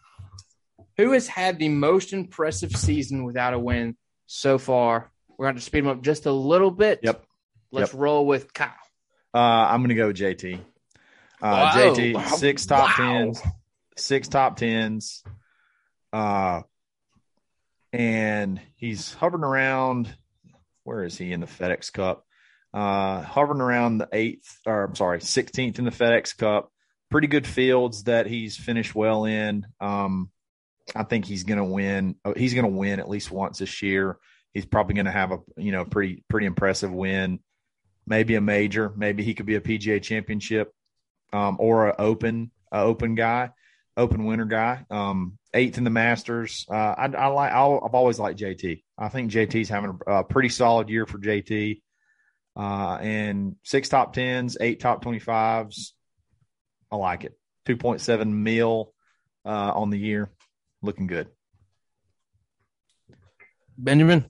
Who 0.98 1.12
has 1.14 1.28
had 1.28 1.60
the 1.60 1.70
most 1.70 2.12
impressive 2.14 2.76
season 2.76 3.24
without 3.24 3.54
a 3.54 3.60
win 3.60 3.96
so 4.28 4.58
far? 4.58 5.12
We're 5.38 5.46
going 5.46 5.56
to 5.56 5.62
speed 5.62 5.82
them 5.86 5.90
up 5.90 6.02
just 6.02 6.26
a 6.26 6.32
little 6.32 6.72
bit. 6.72 7.00
Yep. 7.04 7.24
Let's 7.72 7.94
roll 7.94 8.26
with 8.26 8.54
Kyle. 8.54 8.74
Uh, 9.34 9.38
I'm 9.38 9.80
going 9.82 9.90
to 9.90 9.96
go 9.96 10.08
with 10.08 10.18
JT. 10.18 10.56
Uh, 10.56 10.60
Wow. 11.42 11.72
JT, 11.76 12.28
six 12.38 12.66
top 12.66 12.90
Wow. 13.00 13.06
tens, 13.06 13.42
six 13.96 14.28
top 14.28 14.58
tens. 14.58 15.24
Uh, 16.12 16.62
and 17.94 18.60
he's 18.76 19.14
hovering 19.14 19.44
around. 19.44 20.14
Where 20.84 21.04
is 21.04 21.18
he 21.18 21.32
in 21.34 21.42
the 21.42 21.48
FedEx 21.48 21.92
Cup? 21.94 22.26
Uh, 22.74 23.22
hovering 23.22 23.62
around 23.62 23.98
the 23.98 24.10
eighth, 24.12 24.60
or 24.66 24.84
I'm 24.84 24.96
sorry, 24.96 25.20
16th 25.20 25.80
in 25.80 25.86
the 25.86 25.92
FedEx 25.92 26.38
Cup. 26.38 26.72
Pretty 27.10 27.28
good 27.28 27.48
fields 27.48 28.04
that 28.04 28.28
he's 28.28 28.56
finished 28.58 28.94
well 28.94 29.26
in. 29.26 29.66
Um, 29.80 30.30
I 30.96 31.04
think 31.04 31.26
he's 31.26 31.44
going 31.44 31.58
to 31.58 31.66
win. 31.66 32.16
oh, 32.26 32.34
He's 32.36 32.54
going 32.54 32.66
to 32.66 32.78
win 32.78 33.00
at 33.00 33.10
least 33.10 33.32
once 33.32 33.60
this 33.60 33.82
year. 33.82 34.18
He's 34.54 34.66
probably 34.66 34.96
going 34.96 35.06
to 35.06 35.12
have 35.12 35.32
a 35.32 35.40
you 35.58 35.72
know 35.72 35.86
pretty 35.86 36.24
pretty 36.28 36.48
impressive 36.48 36.92
win 36.92 37.40
maybe 38.10 38.36
a 38.36 38.42
major, 38.42 38.92
maybe 38.98 39.24
he 39.24 39.36
could 39.36 39.46
be 39.46 39.56
a 39.56 39.62
PGA 39.62 40.02
championship, 40.02 40.74
um, 41.32 41.56
or 41.60 41.88
a 41.88 41.96
open, 42.00 42.52
a 42.72 42.80
open 42.80 43.16
guy, 43.16 43.52
open 43.96 44.26
winner 44.26 44.46
guy. 44.46 44.86
Um, 44.90 45.38
eighth 45.54 45.78
in 45.78 45.84
the 45.84 45.90
Masters. 45.90 46.66
Uh, 46.70 46.74
I, 46.76 47.06
I 47.06 47.28
like. 47.28 47.52
I'll, 47.52 47.82
I've 47.86 47.96
always 47.96 48.20
liked 48.20 48.40
JT. 48.40 48.84
I 48.98 49.10
think 49.10 49.32
JT's 49.32 49.70
having 49.70 50.00
a, 50.08 50.12
a 50.18 50.24
pretty 50.24 50.50
solid 50.50 50.90
year 50.90 51.06
for 51.06 51.18
JT. 51.18 51.82
Uh, 52.56 52.98
and 53.02 53.56
six 53.64 53.90
top 53.90 54.14
tens, 54.14 54.58
eight 54.60 54.80
top 54.80 55.02
twenty 55.02 55.20
fives. 55.20 55.94
I 56.92 56.96
like 56.98 57.24
it. 57.24 57.38
Two 57.66 57.78
point 57.78 58.02
seven 58.02 58.44
mil 58.44 58.94
uh, 59.46 59.50
on 59.74 59.90
the 59.92 60.00
year, 60.00 60.30
looking 60.82 61.08
good. 61.08 61.28
Benjamin. 63.78 64.26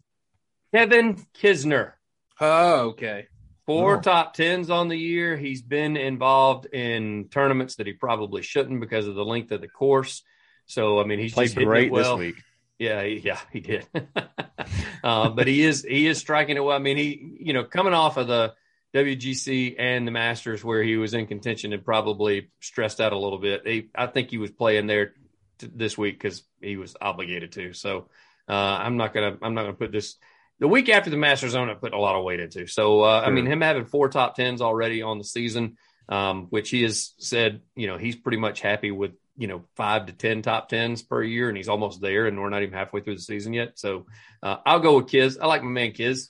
Kevin 0.73 1.15
Kisner. 1.41 1.93
Oh, 2.39 2.89
okay. 2.89 3.27
Four 3.65 3.97
Oh. 3.97 4.01
top 4.01 4.34
tens 4.34 4.69
on 4.69 4.88
the 4.88 4.97
year. 4.97 5.36
He's 5.38 5.62
been 5.62 5.97
involved 5.97 6.65
in 6.67 7.29
tournaments 7.32 7.75
that 7.75 7.88
he 7.88 7.93
probably 7.93 8.41
shouldn't 8.41 8.79
because 8.79 9.08
of 9.08 9.15
the 9.15 9.25
length 9.25 9.51
of 9.51 9.62
the 9.62 9.67
course. 9.67 10.23
So 10.69 10.99
I 10.99 11.03
mean, 11.03 11.17
he's 11.17 11.34
Played 11.34 11.47
just 11.47 11.58
great 11.58 11.91
well. 11.91 12.15
this 12.17 12.27
week. 12.27 12.43
Yeah, 12.77 13.03
he, 13.03 13.17
yeah, 13.17 13.39
he 13.51 13.60
did. 13.60 13.88
uh, 15.03 15.29
but 15.29 15.47
he 15.47 15.63
is 15.63 15.84
he 15.84 16.05
is 16.05 16.19
striking 16.19 16.58
it 16.58 16.63
well. 16.63 16.75
I 16.75 16.79
mean, 16.79 16.95
he 16.95 17.38
you 17.39 17.53
know 17.53 17.63
coming 17.63 17.93
off 17.93 18.17
of 18.17 18.27
the 18.27 18.53
WGC 18.93 19.75
and 19.79 20.08
the 20.08 20.12
Masters 20.12 20.63
where 20.63 20.84
he 20.84 20.95
was 20.95 21.15
in 21.15 21.25
contention 21.25 21.73
and 21.73 21.83
probably 21.83 22.52
stressed 22.60 23.02
out 23.02 23.13
a 23.13 23.17
little 23.17 23.39
bit. 23.39 23.67
He, 23.67 23.89
I 23.96 24.06
think 24.08 24.29
he 24.29 24.37
was 24.37 24.52
playing 24.52 24.85
there 24.85 25.13
t- 25.58 25.71
this 25.73 25.98
week 25.98 26.21
because 26.21 26.43
he 26.62 26.77
was 26.77 26.96
obligated 27.02 27.52
to. 27.54 27.73
So 27.73 28.08
uh, 28.48 28.54
I'm 28.54 28.96
not 28.96 29.13
gonna 29.13 29.37
I'm 29.41 29.56
not 29.56 29.63
gonna 29.63 29.73
put 29.73 29.91
this 29.91 30.17
the 30.60 30.67
week 30.67 30.87
after 30.89 31.10
the 31.10 31.17
Masters. 31.17 31.56
I'm 31.56 31.65
not 31.65 31.81
putting 31.81 31.98
a 31.98 32.02
lot 32.02 32.15
of 32.15 32.23
weight 32.23 32.39
into. 32.39 32.67
So 32.67 33.02
uh, 33.02 33.23
I 33.25 33.31
mean, 33.31 33.48
him 33.48 33.62
having 33.62 33.85
four 33.85 34.08
top 34.08 34.35
tens 34.35 34.62
already 34.62 35.02
on 35.02 35.17
the 35.17 35.23
season, 35.23 35.77
um, 36.08 36.46
which 36.52 36.69
he 36.69 36.83
has 36.83 37.15
said, 37.17 37.62
you 37.75 37.87
know, 37.87 37.98
he's 37.98 38.15
pretty 38.15 38.37
much 38.37 38.62
happy 38.62 38.91
with 38.91 39.13
you 39.40 39.48
know 39.48 39.63
five 39.75 40.06
to 40.06 40.13
ten 40.13 40.44
top 40.44 40.69
tens 40.69 41.02
per 41.02 41.23
year, 41.23 41.48
and 41.48 41.58
he's 41.58 41.69
almost 41.69 42.02
there, 42.02 42.27
and 42.27 42.40
we're 42.40 42.50
not 42.50 42.62
even 42.62 42.75
halfway 42.75 43.02
through 43.02 43.15
the 43.15 43.21
season 43.21 43.54
yet. 43.54 43.79
So 43.79 44.06
uh, 44.44 44.58
I'll 44.65 44.79
go 44.81 44.98
with 44.98 45.08
Kiz. 45.08 45.40
I 45.42 45.48
like 45.48 45.63
my 45.63 45.69
man 45.71 45.94
Kiz. 45.94 46.29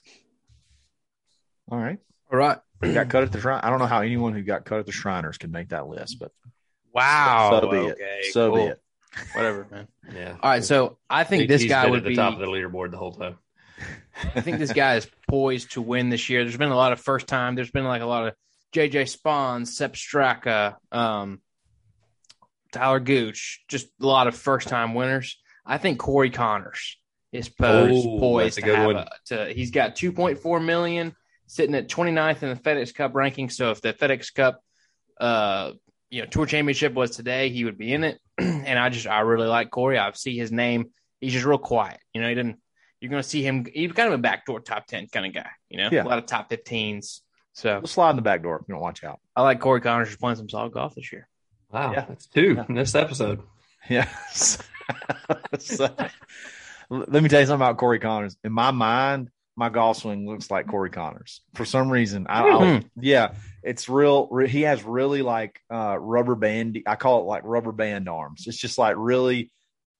All 1.70 1.78
right. 1.78 1.98
All 2.32 2.38
right. 2.38 2.58
He 2.82 2.94
got 2.94 3.10
cut 3.10 3.24
at 3.24 3.30
the 3.32 3.38
shrine. 3.38 3.60
I 3.62 3.68
don't 3.68 3.78
know 3.78 3.84
how 3.84 4.00
anyone 4.00 4.32
who 4.32 4.40
got 4.40 4.64
cut 4.64 4.78
at 4.78 4.86
the 4.86 4.92
Shriners 4.92 5.36
can 5.36 5.50
make 5.50 5.68
that 5.68 5.86
list, 5.86 6.18
but 6.18 6.32
Wow. 6.94 7.60
so 7.60 7.70
be 7.70 7.76
okay, 7.76 8.20
it. 8.22 8.32
So 8.32 8.48
cool. 8.50 8.56
be 8.56 8.62
it. 8.70 8.80
Whatever, 9.34 9.66
man. 9.70 9.88
Yeah. 10.14 10.36
All 10.42 10.50
right. 10.50 10.64
So 10.64 10.96
I 11.10 11.24
think 11.24 11.46
this 11.46 11.64
guy 11.64 11.82
been 11.82 11.90
would 11.90 11.98
at 11.98 12.04
the 12.04 12.08
be. 12.10 12.16
top 12.16 12.32
of 12.32 12.38
the 12.40 12.46
leaderboard 12.46 12.90
the 12.90 12.96
whole 12.96 13.12
time. 13.12 13.36
I 14.34 14.40
think 14.40 14.58
this 14.58 14.72
guy 14.72 14.96
is 14.96 15.06
poised 15.28 15.72
to 15.72 15.82
win 15.82 16.08
this 16.08 16.30
year. 16.30 16.42
There's 16.42 16.56
been 16.56 16.70
a 16.70 16.76
lot 16.76 16.92
of 16.92 17.00
first 17.00 17.26
time. 17.26 17.54
There's 17.54 17.70
been 17.70 17.84
like 17.84 18.00
a 18.00 18.06
lot 18.06 18.28
of 18.28 18.34
JJ 18.72 19.14
Spaun, 19.14 19.66
Sepp 19.66 19.92
Straka, 19.92 20.76
um, 20.90 21.42
Talor 22.72 23.04
Gooch, 23.04 23.62
just 23.68 23.86
a 24.00 24.06
lot 24.06 24.26
of 24.26 24.34
first 24.36 24.68
time 24.68 24.94
winners. 24.94 25.38
I 25.66 25.78
think 25.78 25.98
Corey 25.98 26.30
Conners 26.30 26.96
is 27.32 27.48
posed, 27.48 28.06
Oh, 28.06 28.18
poised 28.18 28.58
a 28.58 28.60
to 28.60 28.66
good 28.66 28.76
have 28.76 28.86
one. 28.86 28.96
a, 28.96 29.08
to. 29.26 29.52
He's 29.52 29.70
got 29.70 29.94
2.4 29.96 30.64
million, 30.64 31.14
sitting 31.46 31.74
at 31.74 31.88
29th 31.88 32.42
in 32.42 32.48
the 32.50 32.56
FedEx 32.56 32.94
Cup 32.94 33.14
ranking. 33.14 33.50
So 33.50 33.70
if 33.70 33.80
the 33.80 33.92
FedEx 33.92 34.34
Cup, 34.34 34.60
uh, 35.20 35.72
you 36.08 36.22
know, 36.22 36.26
Tour 36.26 36.46
Championship 36.46 36.94
was 36.94 37.10
today, 37.14 37.50
he 37.50 37.64
would 37.64 37.78
be 37.78 37.92
in 37.92 38.04
it. 38.04 38.18
and 38.38 38.78
I 38.78 38.88
just 38.88 39.06
I 39.06 39.20
really 39.20 39.46
like 39.48 39.70
Corey. 39.70 39.98
I 39.98 40.10
see 40.12 40.36
his 40.36 40.50
name. 40.50 40.90
He's 41.20 41.32
just 41.32 41.44
real 41.44 41.58
quiet. 41.58 42.00
You 42.14 42.20
know, 42.22 42.28
he 42.28 42.34
didn't. 42.34 42.58
You're 43.00 43.10
going 43.10 43.22
to 43.22 43.28
see 43.28 43.42
him. 43.42 43.64
He's 43.72 43.92
kind 43.92 44.08
of 44.08 44.14
a 44.18 44.22
backdoor 44.22 44.60
top 44.60 44.86
10 44.86 45.06
kind 45.08 45.24
of 45.26 45.32
guy. 45.32 45.48
You 45.68 45.78
know, 45.78 45.88
Yeah. 45.92 46.02
a 46.02 46.08
lot 46.08 46.18
of 46.18 46.26
top 46.26 46.50
15s. 46.50 47.20
So 47.52 47.78
We'll 47.78 47.86
slide 47.86 48.10
in 48.10 48.16
the 48.16 48.22
back 48.22 48.42
door 48.42 48.56
if 48.56 48.62
you 48.68 48.74
don't 48.74 48.82
watch 48.82 49.04
out. 49.04 49.20
I 49.34 49.42
like 49.42 49.60
Corey 49.60 49.80
Conners 49.80 50.08
just 50.08 50.20
playing 50.20 50.36
some 50.36 50.48
solid 50.48 50.72
golf 50.72 50.94
this 50.94 51.10
year. 51.12 51.28
Wow, 51.72 51.92
Yeah. 51.92 52.04
that's 52.08 52.26
two 52.26 52.54
Yeah. 52.54 52.64
in 52.68 52.74
this 52.74 52.94
episode. 52.94 53.42
Yes. 53.88 54.58
So, 55.58 55.88
let 56.88 57.22
me 57.22 57.28
tell 57.28 57.40
you 57.40 57.46
something 57.46 57.64
about 57.64 57.76
Corey 57.78 58.00
Conners. 58.00 58.36
In 58.42 58.50
my 58.52 58.72
mind, 58.72 59.30
my 59.56 59.68
golf 59.68 59.98
swing 59.98 60.26
looks 60.26 60.50
like 60.50 60.66
Corey 60.66 60.90
Conners 60.90 61.42
for 61.54 61.64
some 61.64 61.90
reason. 61.90 62.26
I, 62.28 62.42
I 62.48 62.82
yeah, 62.96 63.34
it's 63.62 63.88
real. 63.88 64.26
re- 64.32 64.48
He 64.48 64.62
has 64.62 64.82
really 64.82 65.22
like 65.22 65.60
uh, 65.72 65.96
rubber 65.98 66.34
band. 66.34 66.80
I 66.86 66.96
call 66.96 67.20
it 67.20 67.24
like 67.26 67.42
rubber 67.44 67.70
band 67.72 68.08
arms. 68.08 68.44
It's 68.48 68.56
just 68.56 68.78
like 68.78 68.96
really, 68.98 69.52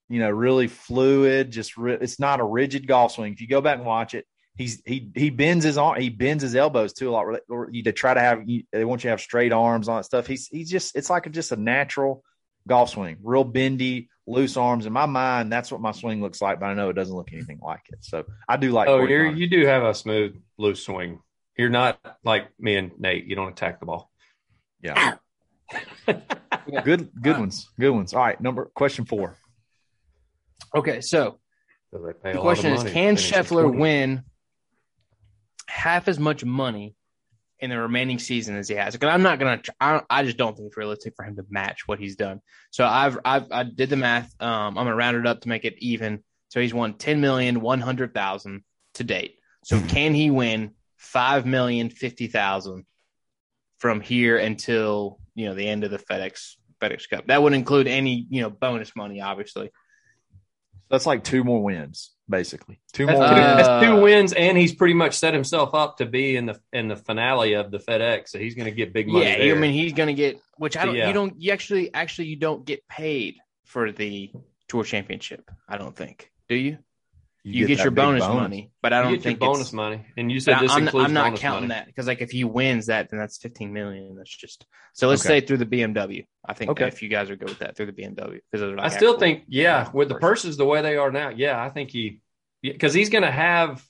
you 0.09 0.18
know, 0.18 0.31
really 0.31 0.66
fluid. 0.66 1.53
Just 1.53 1.77
re- 1.77 1.99
it's 2.01 2.18
not 2.18 2.41
a 2.41 2.45
rigid 2.45 2.89
golf 2.89 3.12
swing. 3.12 3.33
If 3.33 3.41
you 3.41 3.47
go 3.47 3.61
back 3.61 3.77
and 3.77 3.87
watch 3.87 4.14
it, 4.14 4.27
he's 4.57 4.83
he 4.85 5.11
he 5.15 5.31
bends 5.31 5.65
his 5.65 5.79
arm. 5.79 6.01
He 6.01 6.09
bends 6.09 6.43
his 6.43 6.55
elbows 6.55 6.93
too 6.93 7.11
a 7.11 7.13
lot. 7.13 7.27
Or 7.49 7.69
you 7.71 7.83
to 7.85 7.93
try 7.93 8.15
to 8.15 8.21
have 8.21 8.49
you, 8.49 8.65
they 8.73 8.85
want 8.85 9.03
you 9.03 9.09
to 9.09 9.13
have 9.13 9.21
straight 9.21 9.53
arms 9.53 9.89
on 9.89 9.99
that 9.99 10.05
stuff. 10.05 10.27
He's 10.27 10.47
he's 10.49 10.71
just 10.71 10.97
it's 10.97 11.11
like 11.11 11.27
a, 11.27 11.31
just 11.31 11.53
a 11.53 11.57
natural 11.57 12.23
golf 12.69 12.91
swing, 12.91 13.17
real 13.23 13.45
bendy, 13.45 14.09
loose 14.27 14.57
arms. 14.57 14.87
In 14.87 14.93
my 14.93 15.07
mind, 15.07 15.53
that's 15.53 15.73
what 15.73 15.81
my 15.81 15.93
swing 15.93 16.21
looks 16.21 16.41
like, 16.41 16.61
but 16.61 16.67
I 16.67 16.75
know 16.75 16.91
it 16.91 16.95
doesn't 16.95 17.15
look 17.15 17.33
anything 17.33 17.61
like 17.63 17.83
it. 17.91 18.05
So 18.05 18.25
I 18.49 18.57
do 18.57 18.71
like. 18.71 18.89
Oh, 18.89 18.99
Corey 18.99 19.11
you're, 19.11 19.31
you 19.33 19.49
do 19.49 19.67
have 19.67 19.83
a 19.83 19.95
smooth, 19.95 20.41
loose 20.59 20.85
swing. 20.85 21.21
You're 21.57 21.71
not 21.71 21.99
like 22.25 22.49
me 22.59 22.77
and 22.77 22.93
Nate. 22.99 23.27
You 23.27 23.37
don't 23.37 23.49
attack 23.49 23.81
the 23.81 23.87
ball. 23.87 24.11
yeah. 24.83 25.17
Good, 26.85 27.11
good 27.21 27.39
ones, 27.39 27.69
good 27.79 27.91
ones. 27.91 28.13
All 28.13 28.21
right, 28.21 28.41
number 28.41 28.71
question 28.75 29.05
four. 29.05 29.37
Okay, 30.75 31.01
so 31.01 31.39
So 31.93 31.99
they 31.99 32.13
pay 32.13 32.31
a 32.31 32.35
the 32.35 32.41
question 32.41 32.73
is 32.73 32.83
can 32.83 33.17
to 33.17 33.23
Scheffler 33.23 33.73
win 33.73 34.25
half 35.71 36.09
as 36.09 36.18
much 36.18 36.45
money 36.45 36.95
in 37.59 37.71
the 37.71 37.79
remaining 37.79 38.18
season 38.18 38.57
as 38.57 38.68
he 38.68 38.75
has? 38.75 38.95
Because 38.95 39.12
I'm 39.12 39.23
not 39.23 39.39
gonna. 39.39 39.62
I, 39.81 40.03
I 40.11 40.25
just 40.25 40.37
don't 40.37 40.57
think 40.57 40.66
it's 40.68 40.77
realistic 40.77 41.14
for 41.16 41.25
him 41.25 41.37
to 41.37 41.45
match 41.49 41.87
what 41.87 41.99
he's 41.99 42.16
done. 42.16 42.41
So 42.71 42.85
I've 42.85 43.18
I've 43.25 43.51
I 43.51 43.62
did 43.64 43.91
the 43.91 43.97
math. 43.97 44.35
Um, 44.41 44.77
I'm 44.77 44.85
gonna 44.85 44.95
round 44.95 45.16
it 45.16 45.27
up 45.27 45.43
to 45.43 45.49
make 45.49 45.64
it 45.64 45.77
even. 45.79 46.23
So 46.49 46.61
he's 46.61 46.75
won 46.75 46.95
ten 46.95 47.21
million 47.21 47.61
one 47.61 47.81
hundred 47.81 48.12
thousand 48.12 48.64
to 48.95 49.05
date. 49.05 49.37
So 49.64 49.81
can 49.81 50.14
he 50.14 50.31
win 50.31 50.73
five 50.97 51.47
million 51.47 51.91
fifty 51.91 52.27
thousand 52.27 52.87
from 53.79 54.01
here 54.01 54.37
until 54.37 55.18
you 55.35 55.47
know 55.47 55.55
the 55.55 55.68
end 55.68 55.85
of 55.85 55.91
the 55.91 55.99
FedEx 55.99 56.57
FedEx 56.81 57.09
Cup? 57.09 57.27
That 57.29 57.43
would 57.43 57.53
include 57.53 57.87
any 57.87 58.27
you 58.29 58.43
know 58.43 58.51
bonus 58.51 58.97
money, 58.97 59.21
obviously. 59.21 59.71
That's 60.91 61.07
like 61.07 61.23
two 61.23 61.45
more 61.45 61.62
wins, 61.62 62.11
basically. 62.31 62.81
Two 62.93 63.07
more 63.07 63.16
two, 63.16 63.20
wins. 63.20 63.39
Uh, 63.39 63.57
that's 63.57 63.85
two 63.85 64.01
wins, 64.01 64.33
and 64.33 64.57
he's 64.57 64.74
pretty 64.74 64.95
much 64.95 65.18
set 65.18 65.35
himself 65.35 65.74
up 65.74 65.99
to 65.99 66.07
be 66.07 66.37
in 66.37 66.47
the 66.47 66.61
in 66.72 66.89
the 66.89 66.97
finale 66.97 67.55
of 67.55 67.70
the 67.70 67.78
FedEx. 67.78 68.28
So 68.28 68.39
he's 68.39 68.55
going 68.55 68.66
to 68.66 68.70
get 68.70 68.93
big 68.93 69.09
money. 69.09 69.26
Yeah, 69.26 69.39
there. 69.39 69.57
I 69.57 69.59
mean 69.59 69.72
he's 69.72 69.93
gonna 69.93 70.14
get 70.14 70.41
which 70.57 70.76
I 70.76 70.87
don't. 70.87 70.95
Yeah. 70.95 71.09
You 71.09 71.12
don't. 71.12 71.41
You 71.41 71.53
actually 71.53 71.93
actually 71.93 72.28
you 72.28 72.37
don't 72.37 72.64
get 72.64 72.87
paid 72.89 73.37
for 73.64 73.93
the 73.93 74.33
tour 74.68 74.85
championship. 74.85 75.51
I 75.68 75.76
don't 75.76 75.95
think. 75.95 76.31
Do 76.49 76.55
you? 76.55 76.78
You, 77.43 77.66
get, 77.66 77.78
that 77.78 77.84
your 77.84 77.91
big 77.91 78.05
bonus, 78.05 78.20
money, 78.20 78.70
but 78.82 78.93
I 78.93 79.01
don't 79.01 79.12
get 79.12 79.16
your 79.16 79.22
think 79.30 79.38
bonus 79.41 79.61
it's, 79.68 79.72
money, 79.72 80.05
and 80.18 80.30
you 80.30 80.41
said 80.41 80.59
this 80.61 80.72
I'm, 80.72 80.82
includes 80.84 81.07
I'm 81.07 81.14
not 81.14 81.24
bonus 81.28 81.41
counting 81.41 81.68
money. 81.68 81.80
that 81.80 81.86
because 81.86 82.07
like 82.07 82.20
if 82.20 82.30
he 82.30 82.45
wins 82.45 82.86
that, 82.86 83.09
then 83.09 83.18
that's 83.18 83.38
15 83.38 83.72
million. 83.72 84.14
That's 84.14 84.36
just 84.36 84.66
so. 84.93 85.09
Let's 85.09 85.24
Okay. 85.24 85.41
say 85.41 85.47
through 85.47 85.57
the 85.57 85.64
BMW. 85.66 86.26
I 86.47 86.53
think 86.53 86.72
Okay. 86.72 86.86
if 86.86 87.01
you 87.03 87.09
guys 87.09 87.30
are 87.30 87.36
good 87.36 87.49
with 87.49 87.61
that 87.61 87.76
through 87.76 87.86
the 87.86 87.93
BMW 87.93 88.41
because 88.51 88.61
those 88.61 88.74
are 88.74 88.80
I 88.80 88.88
still 88.88 89.12
actual- 89.12 89.20
think, 89.20 89.45
yeah, 89.49 89.88
with 89.95 90.09
the 90.09 90.16
purses. 90.16 90.43
purses 90.45 90.57
the 90.59 90.66
way 90.66 90.82
they 90.82 90.97
are 90.97 91.11
now, 91.11 91.30
yeah, 91.30 91.62
I 91.62 91.70
think 91.70 91.91
he, 91.91 92.20
because 92.62 92.93
he's 92.93 93.09
going 93.09 93.24
to 93.24 93.30
have, 93.30 93.82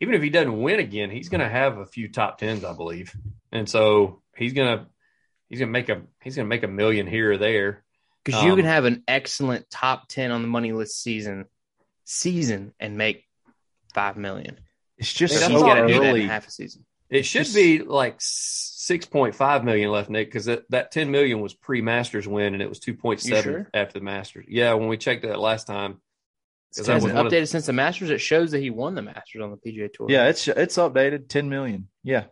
even 0.00 0.14
if 0.14 0.22
he 0.22 0.30
doesn't 0.30 0.60
win 0.60 0.80
again, 0.80 1.10
he's 1.10 1.28
going 1.28 1.40
to 1.40 1.48
have 1.48 1.78
a 1.78 1.86
few 1.86 2.08
top 2.10 2.38
tens, 2.38 2.64
I 2.64 2.72
believe, 2.72 3.14
and 3.52 3.68
so 3.68 4.22
he's 4.36 4.54
going 4.54 4.76
to, 4.76 4.86
he's 5.48 5.60
going 5.60 5.68
to 5.68 5.72
make 5.72 5.88
a, 5.88 6.02
he's 6.24 6.34
going 6.34 6.46
to 6.46 6.48
make 6.48 6.64
a 6.64 6.68
million 6.68 7.06
here 7.06 7.30
or 7.32 7.36
there. 7.38 7.84
because 8.24 8.42
you 8.42 8.50
Um, 8.50 8.56
can 8.56 8.66
have 8.66 8.86
an 8.86 9.04
excellent 9.06 9.70
top 9.70 10.08
10 10.08 10.32
on 10.32 10.42
the 10.42 10.48
money 10.48 10.72
list 10.72 11.00
season 11.00 11.44
season 12.08 12.72
and 12.80 12.96
make 12.96 13.24
five 13.94 14.16
million. 14.16 14.58
It's 14.96 15.12
just 15.12 15.34
That's 15.34 15.46
so 15.46 15.56
all 15.56 15.62
got 15.62 15.74
to 15.74 15.86
do 15.86 15.94
that 15.94 16.02
in 16.02 16.08
early. 16.08 16.22
half 16.26 16.48
a 16.48 16.50
season. 16.50 16.84
It 17.10 17.22
should 17.24 17.44
Just- 17.44 17.54
be 17.54 17.80
like 17.80 18.16
six 18.18 19.06
point 19.06 19.34
five 19.34 19.64
million 19.64 19.90
left, 19.90 20.10
Nick, 20.10 20.28
because 20.28 20.46
that, 20.46 20.64
that 20.70 20.90
ten 20.90 21.10
million 21.10 21.40
was 21.40 21.54
pre 21.54 21.80
Masters 21.82 22.26
win, 22.26 22.54
and 22.54 22.62
it 22.62 22.68
was 22.68 22.80
two 22.80 22.94
point 22.94 23.22
You 23.24 23.34
seven 23.36 23.52
sure? 23.52 23.70
after 23.74 23.98
the 23.98 24.04
Masters. 24.04 24.46
Yeah, 24.48 24.74
when 24.74 24.88
we 24.88 24.96
checked 24.96 25.22
that 25.22 25.38
last 25.38 25.66
time, 25.66 26.00
that 26.76 26.86
Has 26.86 27.02
was 27.04 27.10
it 27.10 27.14
one 27.14 27.26
of- 27.26 27.32
updated 27.32 27.48
since 27.48 27.66
the 27.66 27.72
Masters? 27.72 28.10
It 28.10 28.20
shows 28.20 28.50
that 28.50 28.60
he 28.60 28.70
won 28.70 28.94
the 28.94 29.02
Masters 29.02 29.42
on 29.42 29.50
the 29.50 29.56
PGA 29.56 29.92
Tour. 29.92 30.06
Yeah, 30.10 30.28
it's 30.28 30.48
it's 30.48 30.76
updated. 30.76 31.28
Ten 31.28 31.48
million. 31.48 31.88
Yeah, 32.02 32.24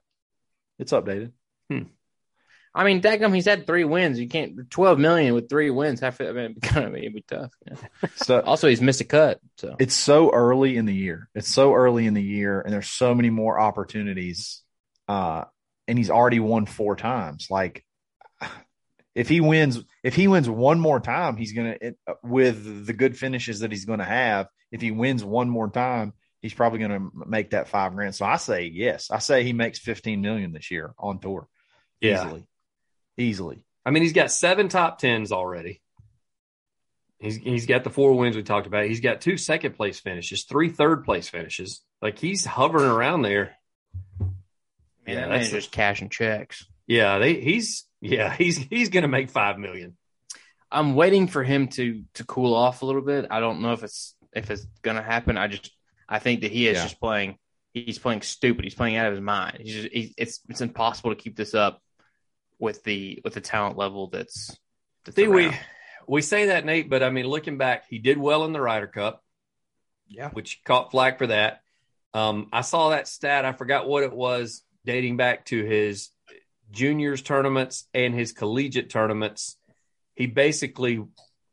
it's 0.78 0.92
updated. 0.92 1.32
Hmm. 1.70 1.82
I 2.76 2.84
mean, 2.84 3.00
Dagum, 3.00 3.34
he's 3.34 3.46
had 3.46 3.66
three 3.66 3.84
wins. 3.84 4.20
You 4.20 4.28
can't 4.28 4.70
twelve 4.70 4.98
million 4.98 5.32
with 5.32 5.48
three 5.48 5.70
wins. 5.70 5.98
Half, 6.00 6.20
I 6.20 6.32
mean, 6.32 6.56
kind 6.60 6.86
of 6.86 6.94
it'd 6.96 7.14
be 7.14 7.24
tough. 7.26 7.50
you 7.66 7.74
know? 7.74 8.08
So 8.16 8.40
Also, 8.40 8.68
he's 8.68 8.82
missed 8.82 9.00
a 9.00 9.04
cut. 9.04 9.40
So 9.56 9.76
it's 9.78 9.94
so 9.94 10.30
early 10.30 10.76
in 10.76 10.84
the 10.84 10.94
year. 10.94 11.30
It's 11.34 11.48
so 11.48 11.72
early 11.74 12.06
in 12.06 12.12
the 12.12 12.22
year, 12.22 12.60
and 12.60 12.72
there's 12.72 12.90
so 12.90 13.14
many 13.14 13.30
more 13.30 13.58
opportunities. 13.58 14.62
Uh, 15.08 15.44
and 15.88 15.96
he's 15.96 16.10
already 16.10 16.38
won 16.38 16.66
four 16.66 16.96
times. 16.96 17.46
Like, 17.50 17.82
if 19.14 19.28
he 19.28 19.40
wins, 19.40 19.82
if 20.04 20.14
he 20.14 20.28
wins 20.28 20.48
one 20.48 20.78
more 20.78 21.00
time, 21.00 21.36
he's 21.38 21.52
gonna 21.54 21.76
it, 21.80 21.96
with 22.22 22.86
the 22.86 22.92
good 22.92 23.16
finishes 23.16 23.60
that 23.60 23.70
he's 23.72 23.86
gonna 23.86 24.04
have. 24.04 24.48
If 24.70 24.82
he 24.82 24.90
wins 24.90 25.24
one 25.24 25.48
more 25.48 25.70
time, 25.70 26.12
he's 26.42 26.52
probably 26.52 26.80
gonna 26.80 27.08
make 27.26 27.50
that 27.50 27.68
five 27.68 27.94
grand. 27.94 28.14
So 28.14 28.26
I 28.26 28.36
say 28.36 28.64
yes. 28.64 29.10
I 29.10 29.18
say 29.20 29.44
he 29.44 29.54
makes 29.54 29.78
fifteen 29.78 30.20
million 30.20 30.52
this 30.52 30.70
year 30.70 30.92
on 30.98 31.20
tour. 31.20 31.48
Yeah. 32.02 32.26
Easily, 32.26 32.46
easily. 33.18 33.62
I 33.84 33.90
mean, 33.90 34.02
he's 34.02 34.12
got 34.12 34.30
seven 34.30 34.68
top 34.68 34.98
tens 34.98 35.32
already. 35.32 35.80
He's 37.18 37.36
he's 37.36 37.66
got 37.66 37.82
the 37.84 37.90
four 37.90 38.12
wins 38.14 38.36
we 38.36 38.42
talked 38.42 38.66
about. 38.66 38.84
He's 38.86 39.00
got 39.00 39.20
two 39.22 39.36
second 39.38 39.74
place 39.74 39.98
finishes, 40.00 40.44
three 40.44 40.68
third 40.68 41.04
place 41.04 41.28
finishes. 41.28 41.82
Like 42.02 42.18
he's 42.18 42.44
hovering 42.44 42.90
around 42.90 43.22
there. 43.22 43.54
man, 44.20 44.34
Yeah, 45.06 45.20
that's- 45.28 45.50
just 45.50 45.72
cashing 45.72 46.10
checks. 46.10 46.66
Yeah, 46.86 47.18
they 47.18 47.40
he's 47.40 47.84
yeah 48.00 48.34
he's 48.34 48.56
he's 48.58 48.90
gonna 48.90 49.08
make 49.08 49.30
five 49.30 49.58
million. 49.58 49.96
I'm 50.70 50.94
waiting 50.94 51.26
for 51.26 51.42
him 51.42 51.68
to 51.68 52.04
to 52.14 52.24
cool 52.24 52.54
off 52.54 52.82
a 52.82 52.86
little 52.86 53.02
bit. 53.02 53.26
I 53.30 53.40
don't 53.40 53.60
know 53.62 53.72
if 53.72 53.82
it's 53.82 54.14
if 54.34 54.50
it's 54.50 54.66
gonna 54.82 55.02
happen. 55.02 55.38
I 55.38 55.46
just 55.48 55.70
I 56.08 56.18
think 56.18 56.42
that 56.42 56.52
he 56.52 56.68
is 56.68 56.76
Yeah. 56.76 56.82
just 56.82 57.00
playing. 57.00 57.38
He's 57.72 57.98
playing 57.98 58.22
stupid. 58.22 58.64
He's 58.64 58.74
playing 58.74 58.96
out 58.96 59.06
of 59.06 59.12
his 59.14 59.20
mind. 59.22 59.58
He's 59.62 59.74
just 59.74 59.88
he, 59.92 60.14
it's 60.18 60.40
it's 60.48 60.60
impossible 60.60 61.10
to 61.14 61.16
keep 61.20 61.34
this 61.36 61.54
up 61.54 61.80
with 62.58 62.82
the 62.84 63.20
with 63.24 63.34
the 63.34 63.40
talent 63.40 63.76
level 63.76 64.08
that's. 64.08 64.56
that's 65.04 65.16
See, 65.16 65.28
we 65.28 65.46
around. 65.46 65.58
we 66.08 66.22
say 66.22 66.46
that 66.46 66.64
Nate, 66.64 66.88
but 66.90 67.02
I 67.02 67.10
mean, 67.10 67.26
looking 67.26 67.58
back, 67.58 67.84
he 67.88 67.98
did 67.98 68.18
well 68.18 68.44
in 68.44 68.52
the 68.52 68.60
Ryder 68.60 68.86
Cup. 68.88 69.22
Yeah. 70.08 70.30
which 70.30 70.60
caught 70.64 70.92
flack 70.92 71.18
for 71.18 71.26
that. 71.26 71.62
Um, 72.14 72.48
I 72.52 72.60
saw 72.60 72.90
that 72.90 73.08
stat. 73.08 73.44
I 73.44 73.52
forgot 73.52 73.88
what 73.88 74.04
it 74.04 74.12
was, 74.12 74.62
dating 74.84 75.16
back 75.16 75.46
to 75.46 75.64
his 75.64 76.10
juniors 76.70 77.22
tournaments 77.22 77.88
and 77.92 78.14
his 78.14 78.32
collegiate 78.32 78.88
tournaments. 78.88 79.56
He 80.14 80.26
basically 80.26 81.04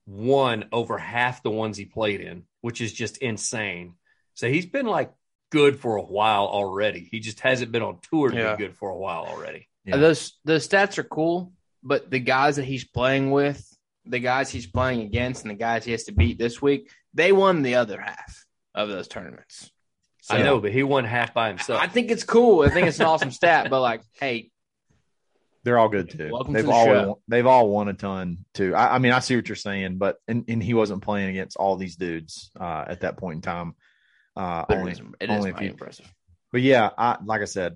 won 0.05 0.65
over 0.71 0.99
half 0.99 1.41
the 1.41 1.49
ones 1.49 1.77
he 1.77 1.85
played 1.85 2.21
in, 2.21 2.43
which 2.61 2.79
is 2.79 2.93
just 2.93 3.17
insane. 3.17 3.95
So 4.35 4.47
he's 4.47 4.67
been 4.67 4.85
like 4.85 5.11
good 5.51 5.79
for 5.79 5.95
a 5.95 6.03
while 6.03 6.45
already. 6.45 7.07
He 7.11 7.19
just 7.21 7.39
hasn't 7.39 7.71
been 7.71 7.81
on 7.81 7.97
tour 8.11 8.29
to 8.29 8.35
Yeah. 8.37 8.55
be 8.55 8.65
good 8.65 8.75
for 8.77 8.89
a 8.91 8.97
while 8.97 9.25
already. 9.25 9.67
Yeah. 9.85 9.97
Those 9.97 10.37
those 10.45 10.67
stats 10.67 10.97
are 10.97 11.03
cool, 11.03 11.51
but 11.83 12.09
the 12.09 12.19
guys 12.19 12.55
that 12.55 12.65
he's 12.65 12.85
playing 12.85 13.31
with, 13.31 13.65
the 14.05 14.19
guys 14.19 14.49
he's 14.49 14.67
playing 14.67 15.01
against, 15.01 15.41
and 15.43 15.51
the 15.51 15.55
guys 15.55 15.83
he 15.85 15.91
has 15.91 16.05
to 16.05 16.11
beat 16.13 16.37
this 16.37 16.61
week, 16.61 16.89
they 17.13 17.31
won 17.31 17.61
the 17.63 17.75
other 17.75 17.99
half 17.99 18.45
of 18.73 18.89
those 18.89 19.07
tournaments. 19.07 19.69
So, 20.21 20.35
I 20.35 20.41
know, 20.41 20.59
but 20.59 20.71
he 20.71 20.83
won 20.83 21.03
half 21.03 21.33
by 21.33 21.49
himself. 21.49 21.81
I 21.81 21.87
think 21.87 22.09
it's 22.09 22.23
cool. 22.23 22.63
I 22.63 22.69
think 22.69 22.87
it's 22.87 22.99
an 22.99 23.05
awesome 23.07 23.31
stat, 23.31 23.69
but 23.69 23.81
like, 23.81 24.01
hey, 24.21 24.51
They're 25.65 25.77
all 25.77 25.89
good 25.89 26.09
too. 26.09 26.29
Welcome 26.31 26.53
to 26.53 26.59
they've 26.59 26.65
the 26.65 26.71
all 26.71 26.85
show. 26.85 27.07
won, 27.07 27.15
they've 27.27 27.45
all 27.45 27.69
won 27.69 27.89
a 27.89 27.93
ton 27.93 28.45
too. 28.53 28.73
I, 28.73 28.95
I 28.95 28.99
mean, 28.99 29.11
I 29.11 29.19
see 29.19 29.35
what 29.35 29.49
you're 29.49 29.57
saying, 29.57 29.97
but 29.97 30.15
and, 30.29 30.45
and 30.47 30.63
he 30.63 30.73
wasn't 30.73 31.01
playing 31.03 31.29
against 31.29 31.57
all 31.57 31.75
these 31.75 31.97
dudes 31.97 32.51
uh, 32.57 32.85
at 32.87 33.01
that 33.01 33.17
point 33.17 33.35
in 33.37 33.41
time. 33.41 33.75
Uh, 34.35 34.63
but 34.67 34.77
only, 34.77 34.91
it 34.93 34.99
is, 34.99 35.05
it 35.19 35.29
is 35.29 35.35
only 35.37 35.49
if 35.49 35.55
mighty 35.55 35.65
you- 35.65 35.71
impressive. 35.71 36.13
but 36.53 36.61
yeah, 36.61 36.89
I 36.97 37.17
like 37.23 37.41
I 37.41 37.45
said, 37.45 37.75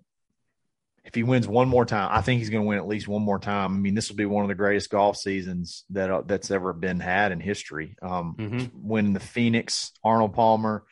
if 1.07 1.15
he 1.15 1.23
wins 1.23 1.47
one 1.47 1.69
more 1.69 1.85
time, 1.85 2.09
I 2.11 2.21
think 2.21 2.39
he's 2.39 2.49
going 2.49 2.63
to 2.63 2.67
win 2.67 2.77
at 2.77 2.87
least 2.87 3.07
one 3.07 3.21
more 3.21 3.39
time. 3.39 3.73
I 3.73 3.77
mean, 3.79 3.95
this 3.95 4.09
will 4.09 4.17
be 4.17 4.25
one 4.25 4.43
of 4.43 4.49
the 4.49 4.55
greatest 4.55 4.89
golf 4.89 5.15
seasons 5.15 5.85
that 5.91 6.11
uh, 6.11 6.21
that's 6.25 6.51
ever 6.51 6.73
been 6.73 6.99
had 6.99 7.31
in 7.31 7.39
history. 7.39 7.95
Um, 8.01 8.35
Mhm. 8.37 8.71
Winning 8.73 9.13
the 9.13 9.21
Phoenix, 9.21 9.93
Arnold 10.03 10.33
Palmer, 10.33 10.83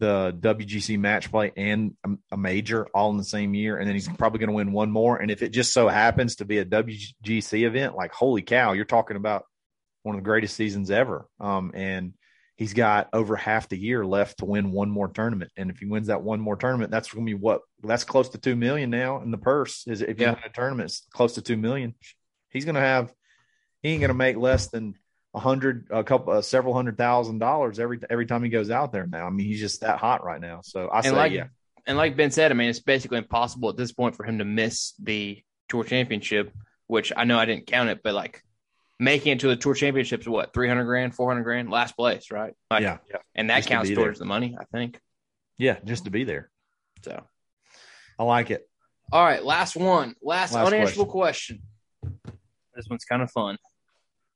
the 0.00 0.34
WGC 0.40 0.98
match 0.98 1.30
play, 1.30 1.52
and 1.56 1.94
a, 2.04 2.10
a 2.32 2.36
major 2.38 2.86
all 2.94 3.10
in 3.10 3.18
the 3.18 3.24
same 3.24 3.52
year, 3.54 3.76
and 3.76 3.86
then 3.86 3.94
he's 3.94 4.08
probably 4.08 4.38
going 4.38 4.48
to 4.48 4.54
win 4.54 4.72
one 4.72 4.90
more. 4.90 5.18
And 5.18 5.30
if 5.30 5.42
it 5.42 5.50
just 5.50 5.72
so 5.74 5.86
happens 5.88 6.36
to 6.36 6.46
be 6.46 6.58
a 6.58 6.64
WGC 6.64 7.66
event, 7.66 7.94
like 7.94 8.12
holy 8.12 8.42
cow, 8.42 8.72
you're 8.72 8.84
talking 8.86 9.16
about 9.18 9.44
one 10.02 10.14
of 10.14 10.22
the 10.22 10.24
greatest 10.24 10.56
seasons 10.56 10.90
ever. 10.90 11.28
Um, 11.40 11.72
and 11.74 12.14
he's 12.58 12.74
got 12.74 13.08
over 13.12 13.36
half 13.36 13.68
the 13.68 13.78
year 13.78 14.04
left 14.04 14.38
to 14.38 14.44
win 14.44 14.72
one 14.72 14.90
more 14.90 15.06
tournament. 15.08 15.52
And 15.56 15.70
if 15.70 15.78
he 15.78 15.86
wins 15.86 16.08
that 16.08 16.22
one 16.22 16.40
more 16.40 16.56
tournament, 16.56 16.90
that's 16.90 17.10
going 17.12 17.24
to 17.24 17.30
be 17.30 17.34
what 17.34 17.62
that's 17.82 18.02
close 18.04 18.28
to 18.30 18.38
two 18.38 18.56
million 18.56 18.90
now 18.90 19.22
in 19.22 19.30
the 19.30 19.38
purse. 19.38 19.86
Is 19.86 20.02
if 20.02 20.18
you 20.20 20.26
Yeah. 20.26 20.32
win 20.34 20.42
a 20.44 20.50
tournament, 20.50 20.90
it's 20.90 21.06
close 21.12 21.34
to 21.34 21.42
two 21.42 21.56
million. 21.56 21.94
He's 22.50 22.64
going 22.64 22.74
to 22.74 22.80
have 22.80 23.12
he 23.82 23.90
ain't 23.90 24.00
going 24.00 24.08
to 24.08 24.14
make 24.14 24.36
less 24.36 24.66
than 24.66 24.94
a 25.34 25.38
hundred, 25.38 25.86
a 25.90 26.02
couple, 26.02 26.32
uh, 26.32 26.42
several 26.42 26.74
hundred 26.74 26.98
thousand 26.98 27.38
dollars 27.38 27.78
every 27.78 28.00
every 28.10 28.26
time 28.26 28.42
he 28.42 28.50
goes 28.50 28.70
out 28.70 28.92
there. 28.92 29.06
Now, 29.06 29.26
I 29.26 29.30
mean, 29.30 29.46
he's 29.46 29.60
just 29.60 29.82
that 29.82 29.98
hot 29.98 30.24
right 30.24 30.40
now. 30.40 30.60
So 30.64 30.90
I 30.92 31.02
say, 31.02 31.12
like 31.12 31.32
yeah, 31.32 31.46
and 31.86 31.96
like 31.96 32.16
Ben 32.16 32.32
said, 32.32 32.50
I 32.50 32.54
mean, 32.54 32.68
it's 32.68 32.80
basically 32.80 33.18
impossible 33.18 33.68
at 33.68 33.76
this 33.76 33.92
point 33.92 34.16
for 34.16 34.24
him 34.24 34.38
to 34.38 34.44
miss 34.44 34.94
the 35.00 35.42
tour 35.68 35.84
championship, 35.84 36.52
which 36.88 37.12
I 37.16 37.22
know 37.24 37.38
I 37.38 37.44
didn't 37.44 37.66
count 37.68 37.90
it, 37.90 38.00
but 38.02 38.14
like 38.14 38.42
making 38.98 39.32
it 39.32 39.40
to 39.40 39.48
the 39.48 39.56
tour 39.56 39.74
championships, 39.74 40.26
what 40.26 40.52
three 40.52 40.68
hundred 40.68 40.84
grand, 40.84 41.14
four 41.14 41.28
hundred 41.30 41.44
grand, 41.44 41.70
last 41.70 41.96
place, 41.96 42.30
right? 42.30 42.54
Like, 42.70 42.82
yeah, 42.82 42.98
and 43.34 43.50
that 43.50 43.58
Just 43.58 43.68
counts 43.68 43.88
be 43.88 43.94
towards 43.94 44.18
there. 44.18 44.24
the 44.24 44.28
money, 44.28 44.56
I 44.60 44.64
think. 44.64 45.00
yeah, 45.58 45.76
just 45.84 46.04
to 46.04 46.10
be 46.10 46.24
there. 46.24 46.50
So, 47.04 47.22
I 48.18 48.24
like 48.24 48.50
it. 48.50 48.68
all 49.12 49.24
right, 49.24 49.44
last 49.44 49.76
one, 49.76 50.14
last, 50.22 50.52
Last 50.54 50.66
unanswerable 50.66 51.10
question. 51.12 51.62
This 52.74 52.86
one's 52.88 53.04
kind 53.04 53.22
of 53.22 53.30
fun. 53.30 53.58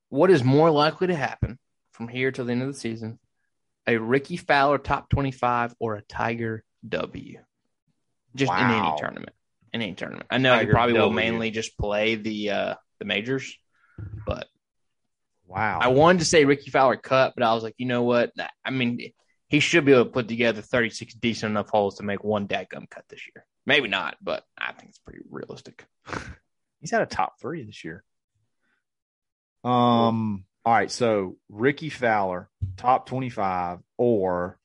What 0.08 0.30
is 0.30 0.42
more 0.44 0.70
likely 0.70 1.06
to 1.08 1.14
happen 1.14 1.58
from 1.92 2.08
here 2.08 2.30
till 2.32 2.44
the 2.44 2.52
end 2.52 2.62
of 2.62 2.68
the 2.68 2.78
season? 2.78 3.18
A 3.86 3.96
Rickie 3.96 4.36
Fowler 4.36 4.78
top 4.78 5.08
twenty-five 5.10 5.74
or 5.80 5.94
a 5.96 6.02
Tiger 6.02 6.62
W? 6.88 7.38
Just 8.34 8.52
in 8.52 8.58
any 8.58 8.92
tournament. 8.98 9.34
In 9.72 9.82
any 9.82 9.94
tournament. 9.94 10.26
I 10.30 10.38
know 10.38 10.52
he 10.54 10.60
Tiger 10.60 10.72
probably 10.72 10.98
will 10.98 11.10
mainly 11.10 11.50
just 11.50 11.76
play 11.78 12.14
the 12.14 12.50
uh 12.50 12.74
the 12.98 13.04
majors, 13.04 13.56
but 14.26 14.46
Wow, 15.53 15.80
I 15.82 15.88
wanted 15.88 16.20
to 16.20 16.24
say 16.24 16.46
Rickie 16.46 16.70
Fowler 16.70 16.96
cut, 16.96 17.34
but 17.36 17.42
I 17.42 17.53
was 17.53 17.62
like, 17.62 17.74
you 17.76 17.84
know 17.84 18.05
what? 18.05 18.32
I 18.64 18.70
mean, 18.70 19.12
he 19.48 19.61
should 19.61 19.84
be 19.84 19.92
able 19.92 20.07
to 20.07 20.11
put 20.11 20.28
together 20.28 20.62
36 20.62 21.12
decent 21.14 21.50
enough 21.50 21.68
holes 21.68 21.96
to 21.96 22.05
make 22.05 22.24
one 22.24 22.48
dadgum 22.48 22.88
cut 22.88 23.05
this 23.11 23.20
year. 23.34 23.44
Maybe 23.66 23.86
not, 23.86 24.16
but 24.22 24.44
I 24.57 24.72
think 24.72 24.88
it's 24.88 24.98
pretty 24.98 25.20
realistic. 25.30 25.84
he's 26.80 26.90
had 26.90 27.03
a 27.03 27.07
top 27.07 27.38
three 27.38 27.64
this 27.64 27.84
year. 27.84 28.03
Um. 29.62 30.44
All 30.64 30.72
right. 30.72 30.90
So 30.90 31.36
Rickie 31.50 31.90
Fowler, 31.90 32.48
top 32.78 33.07
twenty-five, 33.07 33.80
or 33.98 34.59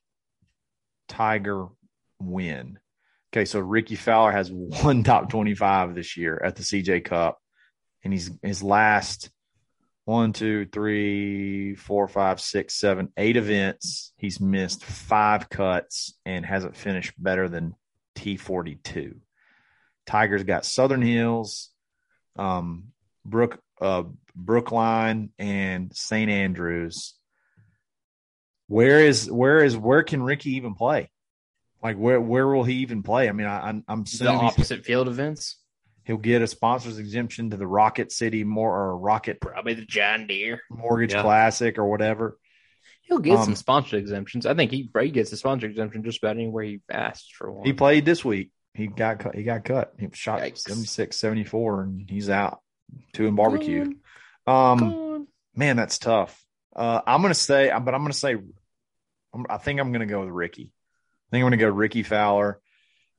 Tiger 1.06 1.66
win. 2.18 2.78
Okay. 3.32 3.44
So 3.44 3.60
Rickie 3.60 3.94
Fowler 3.94 4.32
has 4.32 4.50
one 4.52 5.04
top 5.04 5.28
twenty-five 5.28 5.94
this 5.94 6.16
year 6.16 6.40
at 6.42 6.56
the 6.56 6.62
CJ 6.62 7.04
Cup, 7.04 7.38
and 8.02 8.12
he's 8.12 8.30
his 8.42 8.62
last 8.62 9.30
one, 10.08 10.32
two, 10.32 10.64
three, 10.64 11.74
four, 11.74 12.08
five, 12.08 12.40
six, 12.40 12.74
seven, 12.74 13.12
eight 13.18 13.36
events. 13.36 14.14
He's 14.16 14.40
missed 14.40 14.82
five 14.82 15.50
cuts 15.50 16.14
and 16.24 16.46
hasn't 16.46 16.76
finished 16.76 17.12
better 17.18 17.46
than 17.46 17.74
T 18.14 18.38
forty-two. 18.38 19.16
Tiger's 20.06 20.44
got 20.44 20.64
Southern 20.64 21.02
Hills, 21.02 21.68
um, 22.36 22.84
Brook, 23.26 23.60
uh, 23.82 24.04
Brookline, 24.34 25.28
and 25.38 25.94
St. 25.94 26.30
Andrews. 26.30 27.14
Where 28.66 29.00
is 29.00 29.30
where 29.30 29.62
is 29.62 29.76
where 29.76 30.02
can 30.04 30.22
Rickie 30.22 30.56
even 30.56 30.74
play? 30.74 31.10
Like 31.82 31.96
where 31.96 32.18
where 32.18 32.46
will 32.48 32.64
he 32.64 32.76
even 32.76 33.02
play? 33.02 33.28
I 33.28 33.32
mean, 33.32 33.46
I, 33.46 33.68
I'm 33.68 33.84
I'm 33.86 34.04
The 34.04 34.28
opposite 34.30 34.86
field 34.86 35.06
events, 35.06 35.58
he'll 36.08 36.16
get 36.16 36.42
a 36.42 36.46
sponsor's 36.48 36.98
exemption 36.98 37.50
to 37.50 37.56
the 37.56 37.66
Rocket 37.66 38.10
City 38.10 38.42
more 38.42 38.74
or 38.76 38.98
Rocket 38.98 39.40
probably 39.40 39.74
the 39.74 39.84
John 39.84 40.26
Deere. 40.26 40.62
Mortgage 40.70 41.12
Yeah. 41.12 41.22
Classic 41.22 41.78
or 41.78 41.86
whatever. 41.88 42.38
He'll 43.02 43.18
get 43.20 43.36
Um, 43.38 43.44
some 43.44 43.54
sponsor 43.54 43.96
exemptions. 43.96 44.44
I 44.46 44.54
think 44.54 44.70
he 44.72 44.90
he 45.00 45.10
gets 45.10 45.30
a 45.32 45.36
sponsor 45.36 45.66
exemption 45.66 46.02
just 46.02 46.18
about 46.18 46.36
anywhere 46.36 46.64
he 46.64 46.80
asks 46.90 47.28
for 47.30 47.52
one. 47.52 47.64
He 47.66 47.72
played 47.72 48.04
this 48.04 48.24
week. 48.24 48.50
He 48.74 48.86
got 48.86 49.18
cut. 49.20 49.34
He 49.34 49.42
got 49.44 49.64
cut. 49.64 49.92
He 49.98 50.08
shot 50.12 50.40
Yikes. 50.40 50.58
76, 50.60 51.16
74, 51.16 51.82
and 51.82 52.08
he's 52.10 52.28
out. 52.30 52.60
Two 53.12 53.26
in 53.26 53.34
barbecue. 53.34 53.84
Gone, 54.46 54.72
Um, 54.72 54.78
gone. 54.78 55.26
man, 55.54 55.76
that's 55.76 55.98
tough. 55.98 56.42
Uh, 56.74 57.00
I'm 57.06 57.20
gonna 57.22 57.34
say, 57.34 57.68
but 57.68 57.94
I'm 57.94 58.02
gonna 58.02 58.12
say, 58.14 58.36
I'm, 59.34 59.46
I 59.50 59.58
think 59.58 59.78
I'm 59.80 59.92
gonna 59.92 60.06
go 60.06 60.20
with 60.20 60.30
Rickie. 60.30 60.72
I 60.72 61.28
think 61.32 61.42
I'm 61.42 61.46
gonna 61.50 61.56
go 61.58 61.68
Rickie 61.68 62.02
Fowler, 62.02 62.60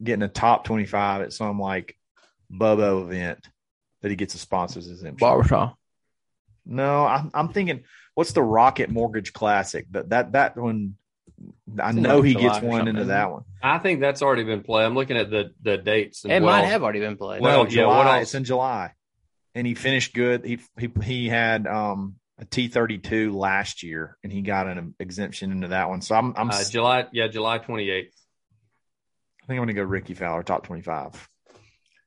getting 0.03 0.23
a 0.23 0.27
top 0.27 0.63
25 0.63 1.21
at 1.21 1.33
some 1.33 1.59
like 1.59 1.95
Bobo 2.49 3.03
event 3.03 3.47
that 4.01 4.09
he 4.09 4.15
gets 4.15 4.33
the 4.33 4.39
sponsors 4.39 4.89
exemption. 4.89 5.17
Barbershop. 5.17 5.77
No, 6.65 7.05
I'm, 7.05 7.31
I'm 7.33 7.49
thinking, 7.49 7.83
what's 8.15 8.31
the 8.31 8.43
Rocket 8.43 8.89
Mortgage 8.89 9.33
Classic? 9.33 9.85
That 9.91 10.09
that 10.09 10.31
that 10.33 10.57
one, 10.57 10.95
I 11.81 11.89
It's 11.89 11.97
know 11.97 12.21
he 12.21 12.33
July 12.33 12.47
gets 12.47 12.61
one 12.63 12.87
into 12.87 13.05
that 13.05 13.31
one. 13.31 13.43
I 13.61 13.79
think 13.79 14.01
that's 14.01 14.21
already 14.21 14.43
been 14.43 14.61
played. 14.61 14.85
I'm 14.85 14.95
looking 14.95 15.17
at 15.17 15.29
the 15.29 15.51
the 15.61 15.77
dates. 15.77 16.23
And 16.23 16.33
It 16.33 16.41
well, 16.43 16.55
might 16.55 16.67
have 16.67 16.83
already 16.83 16.99
been 16.99 17.17
played. 17.17 17.41
Well, 17.41 17.63
no, 17.63 17.69
yeah, 17.69 17.85
what 17.85 18.03
July. 18.03 18.17
else? 18.17 18.23
It's 18.23 18.35
in 18.35 18.43
July, 18.43 18.93
and 19.55 19.65
he 19.65 19.73
finished 19.73 20.13
good. 20.13 20.45
He 20.45 20.59
he 20.77 20.89
he 21.03 21.29
had 21.29 21.65
um 21.65 22.15
a 22.37 22.45
T 22.45 22.67
thirty 22.67 22.97
two 22.97 23.33
last 23.33 23.83
year, 23.83 24.17
and 24.23 24.31
he 24.31 24.41
got 24.41 24.67
an 24.67 24.95
exemption 24.99 25.51
into 25.51 25.69
that 25.69 25.89
one. 25.89 26.01
So 26.01 26.15
I'm 26.15 26.33
I'm 26.37 26.49
uh, 26.49 26.63
July. 26.69 27.07
Yeah, 27.11 27.27
July 27.27 27.59
28th. 27.59 28.09
I 29.41 29.47
think 29.47 29.57
I'm 29.57 29.57
gonna 29.57 29.73
go 29.73 29.83
Rickie 29.83 30.13
Fowler 30.13 30.43
top 30.43 30.65
twenty 30.65 30.83
five, 30.83 31.27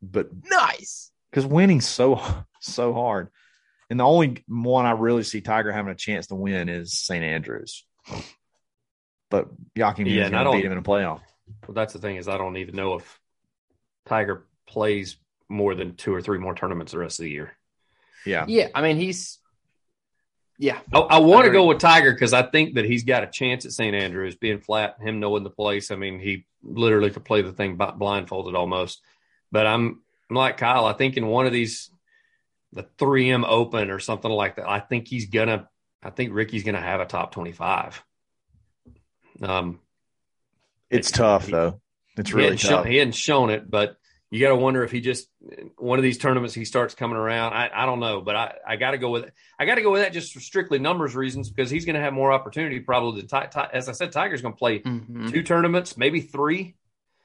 but 0.03 0.29
nice. 0.51 1.11
because 1.31 1.47
winning's 1.47 1.87
so 1.89 2.21
so 2.61 2.93
hard, 2.93 3.29
and 3.89 4.01
the 4.01 4.05
only 4.05 4.43
one 4.49 4.85
I 4.87 4.91
really 4.93 5.23
see 5.23 5.41
Tiger 5.41 5.73
having 5.73 5.93
a 5.93 5.97
chance 5.97 6.27
to 6.29 6.35
win 6.35 6.69
is 6.69 6.99
St 6.99 7.25
Andrews. 7.25 7.85
But 9.31 9.49
Joaquin 9.77 10.07
Yeah, 10.07 10.13
yeah, 10.15 10.27
and 10.27 10.37
I 10.37 10.45
going 10.45 10.45
to 10.45 10.51
don't- 10.53 10.61
beat 10.61 10.67
him 10.67 10.73
in 10.73 10.79
a 10.79 10.83
playoff. 10.83 11.21
Well, 11.67 11.75
that's 11.75 11.93
the 11.93 11.99
thing 11.99 12.17
is 12.17 12.29
I 12.29 12.39
don't 12.39 12.57
even 12.57 12.77
know 12.77 12.95
if 12.95 13.21
Tiger 14.07 14.47
plays 14.67 15.17
more 15.49 15.75
than 15.75 15.97
two 15.97 16.15
or 16.15 16.23
three 16.23 16.39
more 16.39 16.55
tournaments 16.55 16.93
the 16.93 16.99
rest 16.99 17.19
of 17.21 17.25
the 17.25 17.31
year. 17.31 17.53
Yeah, 18.25 18.47
Yeah, 18.49 18.69
I 18.75 18.83
mean 18.83 18.97
he's. 18.97 19.39
Yeah, 20.59 20.79
I, 20.95 20.99
I 21.01 21.19
want 21.19 21.47
to 21.47 21.51
go 21.51 21.67
with 21.67 21.79
Tiger 21.81 22.13
because 22.13 22.33
I 22.33 22.43
think 22.43 22.75
that 22.77 22.85
he's 22.85 23.03
got 23.03 23.25
a 23.25 23.27
chance 23.27 23.65
at 23.67 23.73
St. 23.73 23.97
Andrews 23.97 24.37
being 24.37 24.61
flat, 24.61 24.97
him 25.01 25.19
knowing 25.19 25.43
the 25.43 25.51
place. 25.51 25.91
I 25.91 25.97
mean, 25.97 26.21
he 26.21 26.47
literally 26.63 27.11
could 27.11 27.25
play 27.25 27.43
the 27.43 27.53
thing 27.53 27.77
blindfolded 27.77 28.55
almost. 28.55 29.01
But 29.53 29.67
I'm, 29.67 30.01
I'm 30.31 30.37
like 30.37 30.57
Kyle. 30.57 30.87
I 30.87 30.95
think 30.95 31.17
in 31.17 31.27
one 31.27 31.47
of 31.47 31.53
these, 31.53 31.91
the 32.73 32.85
3M 32.99 33.45
Open 33.47 33.91
or 33.91 33.99
something 34.01 34.31
like 34.31 34.57
that, 34.57 34.69
I 34.69 34.81
think 34.81 35.07
he's 35.07 35.27
gonna. 35.27 35.69
I 36.03 36.11
think 36.11 36.33
Rickie's 36.35 36.65
gonna 36.65 36.81
have 36.81 37.01
a 37.01 37.07
top 37.07 37.33
25. 37.33 38.03
Um, 39.43 39.81
it's 40.91 41.11
tough 41.11 41.47
though. 41.47 41.81
It's 42.17 42.31
he 42.31 42.35
really 42.37 42.49
hadn't, 42.51 42.61
tough. 42.61 42.71
shown, 42.71 42.87
he 42.87 42.97
hadn't 42.97 43.15
shown 43.15 43.51
it, 43.51 43.71
but 43.71 43.97
you 44.31 44.41
got 44.41 44.49
to 44.49 44.57
wonder 44.57 44.83
if 44.85 44.91
he 44.91 45.01
just 45.01 45.29
one 45.79 45.99
of 45.99 46.03
these 46.03 46.19
tournaments 46.19 46.55
he 46.55 46.65
starts 46.65 46.95
coming 46.95 47.17
around. 47.17 47.53
I, 47.55 47.71
I 47.75 47.87
don't 47.87 48.01
know, 48.01 48.21
but 48.21 48.35
I, 48.37 48.55
I 48.67 48.77
got 48.77 48.93
to 48.93 48.99
go 48.99 49.11
with 49.11 49.31
I 49.59 49.65
got 49.67 49.77
to 49.77 49.83
go 49.83 49.91
with 49.91 50.03
that 50.03 50.13
just 50.13 50.33
for 50.33 50.41
strictly 50.41 50.79
numbers 50.79 51.15
reasons 51.15 51.51
because 51.51 51.71
he's 51.71 51.85
going 51.85 51.95
to 51.97 52.01
have 52.03 52.13
more 52.13 52.33
opportunity 52.33 52.81
probably 52.81 53.23
than 53.23 53.29
Ti- 53.29 53.49
Ti- 53.53 53.69
as 53.73 53.89
I 53.89 53.93
said, 53.93 54.13
Tiger's 54.13 54.43
going 54.43 54.55
to 54.55 54.59
play 54.59 54.81
Mhm. 54.81 55.31
two 55.31 55.43
tournaments, 55.43 55.97
maybe 55.97 56.21
three. 56.21 56.75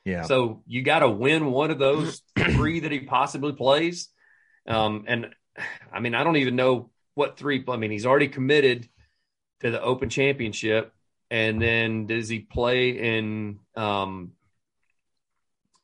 Yeah, 0.08 0.22
So 0.22 0.64
you 0.66 0.84
got 0.84 1.00
to 1.00 1.10
win 1.10 1.52
one 1.52 1.70
of 1.70 1.80
those 1.80 2.22
three 2.38 2.80
that 2.80 2.92
he 2.94 3.02
possibly 3.02 3.52
plays. 3.52 4.08
Um, 4.66 5.04
and 5.06 5.28
I 5.92 6.00
mean, 6.00 6.16
I 6.16 6.24
don't 6.24 6.38
even 6.38 6.56
know 6.56 6.92
what 7.14 7.38
three. 7.38 7.62
I 7.68 7.76
mean, 7.76 7.92
he's 7.92 8.06
already 8.06 8.30
committed 8.30 8.88
to 9.60 9.70
the 9.70 9.82
Open 9.82 10.10
Championship, 10.10 10.94
and 11.30 11.62
then 11.62 12.06
does 12.06 12.30
he 12.30 12.40
play 12.40 12.92
in 12.92 13.60
um, 13.76 14.32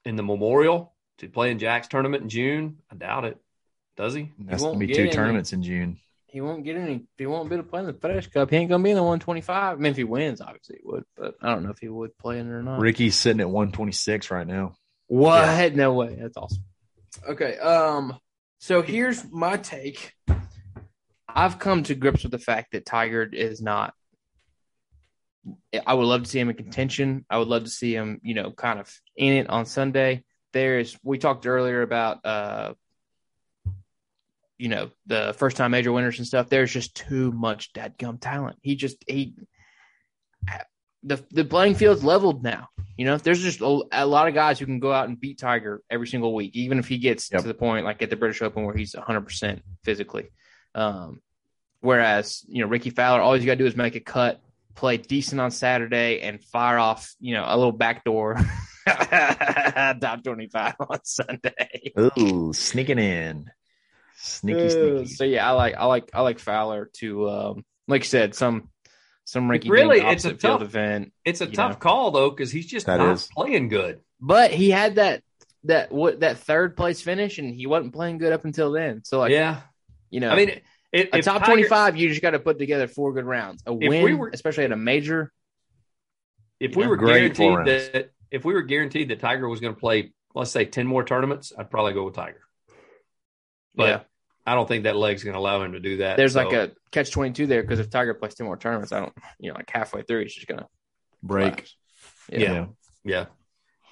in 0.05 0.15
the 0.15 0.23
Memorial? 0.23 0.93
To 1.17 1.27
play 1.27 1.51
in 1.51 1.59
Jack's 1.59 1.89
tournament 1.89 2.23
in 2.23 2.29
June? 2.29 2.77
I 2.89 2.95
doubt 2.95 3.25
it. 3.25 3.37
Does 3.97 4.13
he? 4.13 4.31
that's 4.39 4.63
won't 4.63 4.75
gonna 4.75 4.87
be 4.87 4.93
two 4.93 5.09
tournaments 5.09 5.51
in 5.51 5.63
June. 5.63 5.99
He 6.33 6.41
won't 6.41 6.63
get 6.63 6.77
any. 6.77 7.05
He 7.15 7.27
won't 7.27 7.47
be 7.47 7.53
able 7.53 7.65
to 7.65 7.69
play 7.69 7.81
in 7.81 7.85
the 7.85 7.93
FedEx 7.93 8.31
Cup. 8.31 8.49
He 8.49 8.55
ain't 8.55 8.67
gonna 8.67 8.83
be 8.83 8.89
in 8.89 8.95
the 8.95 9.03
125. 9.03 9.77
I 9.77 9.79
mean, 9.79 9.91
if 9.91 9.97
he 9.97 10.03
wins, 10.03 10.41
obviously 10.41 10.77
he 10.77 10.81
would, 10.83 11.03
but 11.15 11.35
I 11.39 11.53
don't 11.53 11.61
know 11.61 11.69
if 11.69 11.77
he 11.77 11.89
would 11.89 12.17
play 12.17 12.39
in 12.39 12.47
it 12.47 12.49
or 12.49 12.63
not. 12.63 12.79
Rickie's 12.79 13.15
sitting 13.15 13.39
at 13.39 13.47
126 13.47 14.31
right 14.31 14.47
now. 14.47 14.73
What? 15.05 15.75
No 15.75 15.93
way. 15.93 16.17
That's 16.19 16.35
awesome. 16.35 16.63
Okay. 17.29 17.59
Um. 17.59 18.17
So 18.57 18.81
here's 18.81 19.23
my 19.31 19.57
take. 19.57 20.13
I've 21.27 21.59
come 21.59 21.83
to 21.83 21.93
grips 21.93 22.23
with 22.23 22.31
the 22.31 22.39
fact 22.39 22.71
that 22.71 22.83
Tiger 22.83 23.21
is 23.21 23.61
not. 23.61 23.93
I 25.85 25.93
would 25.93 26.05
love 26.05 26.23
to 26.23 26.29
see 26.29 26.39
him 26.39 26.49
in 26.49 26.55
contention. 26.55 27.27
I 27.29 27.37
would 27.37 27.47
love 27.47 27.65
to 27.65 27.69
see 27.69 27.93
him, 27.93 28.19
you 28.23 28.33
know, 28.33 28.49
kind 28.49 28.79
of 28.79 28.91
in 29.15 29.33
it 29.33 29.51
on 29.51 29.67
Sunday. 29.67 30.23
there's 30.51 30.97
we 31.03 31.19
talked 31.19 31.45
earlier 31.45 31.83
about 31.83 32.25
uh 32.25 32.73
you 34.57 34.69
know 34.69 34.91
the 35.05 35.33
first 35.37 35.57
time 35.57 35.71
major 35.71 35.91
winners 35.91 36.17
and 36.17 36.27
stuff. 36.27 36.49
There's 36.49 36.71
just 36.71 36.95
too 36.95 37.31
much 37.31 37.73
dadgum 37.73 38.19
talent. 38.19 38.57
He 38.61 38.75
just 38.75 39.03
he 39.07 39.35
the 41.03 41.23
the 41.31 41.45
playing 41.45 41.75
field's 41.75 42.03
leveled 42.03 42.43
now. 42.43 42.69
You 42.97 43.05
know, 43.05 43.17
there's 43.17 43.41
just 43.41 43.61
a, 43.61 43.81
a, 43.91 44.05
lot 44.05 44.27
of 44.27 44.35
guys 44.35 44.59
who 44.59 44.65
can 44.65 44.79
go 44.79 44.91
out 44.91 45.09
and 45.09 45.19
beat 45.19 45.39
Tiger 45.39 45.81
every 45.89 46.07
single 46.07 46.33
week, 46.33 46.55
even 46.55 46.77
if 46.77 46.87
he 46.87 46.99
gets 46.99 47.31
yep. 47.31 47.41
to 47.41 47.47
the 47.47 47.53
point 47.53 47.85
like 47.85 48.01
at 48.03 48.09
the 48.09 48.15
British 48.15 48.41
Open 48.41 48.63
where 48.63 48.75
he's 48.75 48.95
100 48.95 49.21
percent 49.21 49.63
physically. 49.83 50.29
Um, 50.75 51.21
whereas 51.81 52.45
you 52.47 52.61
know 52.61 52.69
Rickie 52.69 52.91
Fowler, 52.91 53.21
all 53.21 53.33
he's 53.33 53.45
got 53.45 53.53
to 53.53 53.57
do 53.57 53.65
is 53.65 53.75
make 53.75 53.95
a 53.95 53.99
cut, 53.99 54.41
play 54.75 54.97
decent 54.97 55.41
on 55.41 55.51
Saturday, 55.51 56.21
and 56.21 56.43
fire 56.43 56.77
off 56.77 57.13
you 57.19 57.33
know 57.33 57.43
a 57.45 57.57
little 57.57 57.71
backdoor 57.71 58.35
top 58.87 60.23
25 60.23 60.75
on 60.79 60.99
Sunday. 61.03 61.93
Ooh, 61.99 62.53
sneaking 62.53 62.99
in, 62.99 63.49
sneaky, 64.17 64.69
sneaky. 64.69 65.05
So 65.07 65.23
yeah, 65.23 65.47
I 65.47 65.51
like 65.51 65.75
I 65.75 65.85
like 65.85 66.09
I 66.13 66.21
like 66.21 66.39
Fowler 66.39 66.89
to 66.97 67.29
um, 67.29 67.65
like 67.87 68.01
I 68.01 68.05
said 68.05 68.35
some 68.35 68.69
some 69.25 69.49
Rickie 69.49 69.69
really 69.69 70.01
it's 70.01 70.25
a 70.25 70.33
tough 70.33 70.61
event. 70.61 71.13
It's 71.25 71.41
a 71.41 71.47
tough 71.47 71.73
know. 71.73 71.77
call 71.77 72.11
though 72.11 72.29
because 72.29 72.51
he's 72.51 72.67
just 72.67 72.85
that 72.87 72.97
not 72.97 73.13
is. 73.13 73.29
playing 73.33 73.69
good. 73.69 74.01
But 74.19 74.51
he 74.51 74.69
had 74.69 74.95
that 74.95 75.23
that 75.65 75.91
what 75.91 76.19
that 76.21 76.37
third 76.37 76.75
place 76.75 77.01
finish 77.01 77.37
and 77.37 77.53
he 77.53 77.67
wasn't 77.67 77.93
playing 77.93 78.17
good 78.17 78.33
up 78.33 78.45
until 78.45 78.71
then. 78.71 79.03
So 79.03 79.19
like 79.19 79.31
yeah, 79.31 79.61
you 80.09 80.19
know, 80.19 80.29
I 80.29 80.35
mean. 80.35 80.61
It, 80.91 81.09
a 81.11 81.23
top 81.23 81.43
25, 81.43 81.97
you 81.97 82.07
just 82.07 82.21
got 82.21 82.31
to 82.31 82.39
put 82.39 82.59
together 82.59 82.87
four 82.87 83.13
good 83.13 83.25
rounds. 83.25 83.63
A 83.65 83.73
win, 83.73 84.03
we 84.03 84.13
were, 84.13 84.29
especially 84.31 84.65
at 84.65 84.71
a 84.71 84.77
major. 84.77 85.33
If 86.59 86.75
we 86.75 86.83
know, 86.83 86.91
were 86.91 86.97
guaranteed 86.97 87.57
that, 87.65 88.11
if 88.29 88.45
we 88.45 88.53
were 88.53 88.61
guaranteed 88.61 89.09
that 89.09 89.19
Tiger 89.19 89.49
was 89.49 89.59
going 89.59 89.73
to 89.73 89.79
play, 89.79 90.13
let's 90.35 90.51
say 90.51 90.65
10 90.65 90.85
more 90.85 91.03
tournaments, 91.03 91.51
I'd 91.57 91.71
probably 91.71 91.93
go 91.93 92.03
with 92.03 92.13
Tiger. 92.13 92.41
But 93.75 93.87
yeah. 93.87 93.99
I 94.45 94.55
don't 94.55 94.67
think 94.67 94.83
that 94.83 94.95
leg's 94.95 95.23
going 95.23 95.33
to 95.33 95.39
allow 95.39 95.61
him 95.61 95.73
to 95.73 95.79
do 95.79 95.97
that. 95.97 96.17
There's 96.17 96.33
so. 96.33 96.43
like 96.43 96.53
a 96.53 96.71
catch 96.91 97.11
22 97.11 97.47
there 97.47 97.61
because 97.61 97.79
if 97.79 97.89
Tiger 97.89 98.13
plays 98.13 98.35
10 98.35 98.45
more 98.45 98.57
tournaments, 98.57 98.91
I 98.91 98.99
don't, 98.99 99.13
you 99.39 99.49
know, 99.49 99.55
like 99.55 99.69
halfway 99.69 100.03
through, 100.03 100.23
he's 100.23 100.35
just 100.35 100.47
going 100.47 100.59
to 100.59 100.67
break. 101.21 101.67
Yeah. 102.31 102.39
Yeah. 102.39 102.65
yeah. 103.03 103.25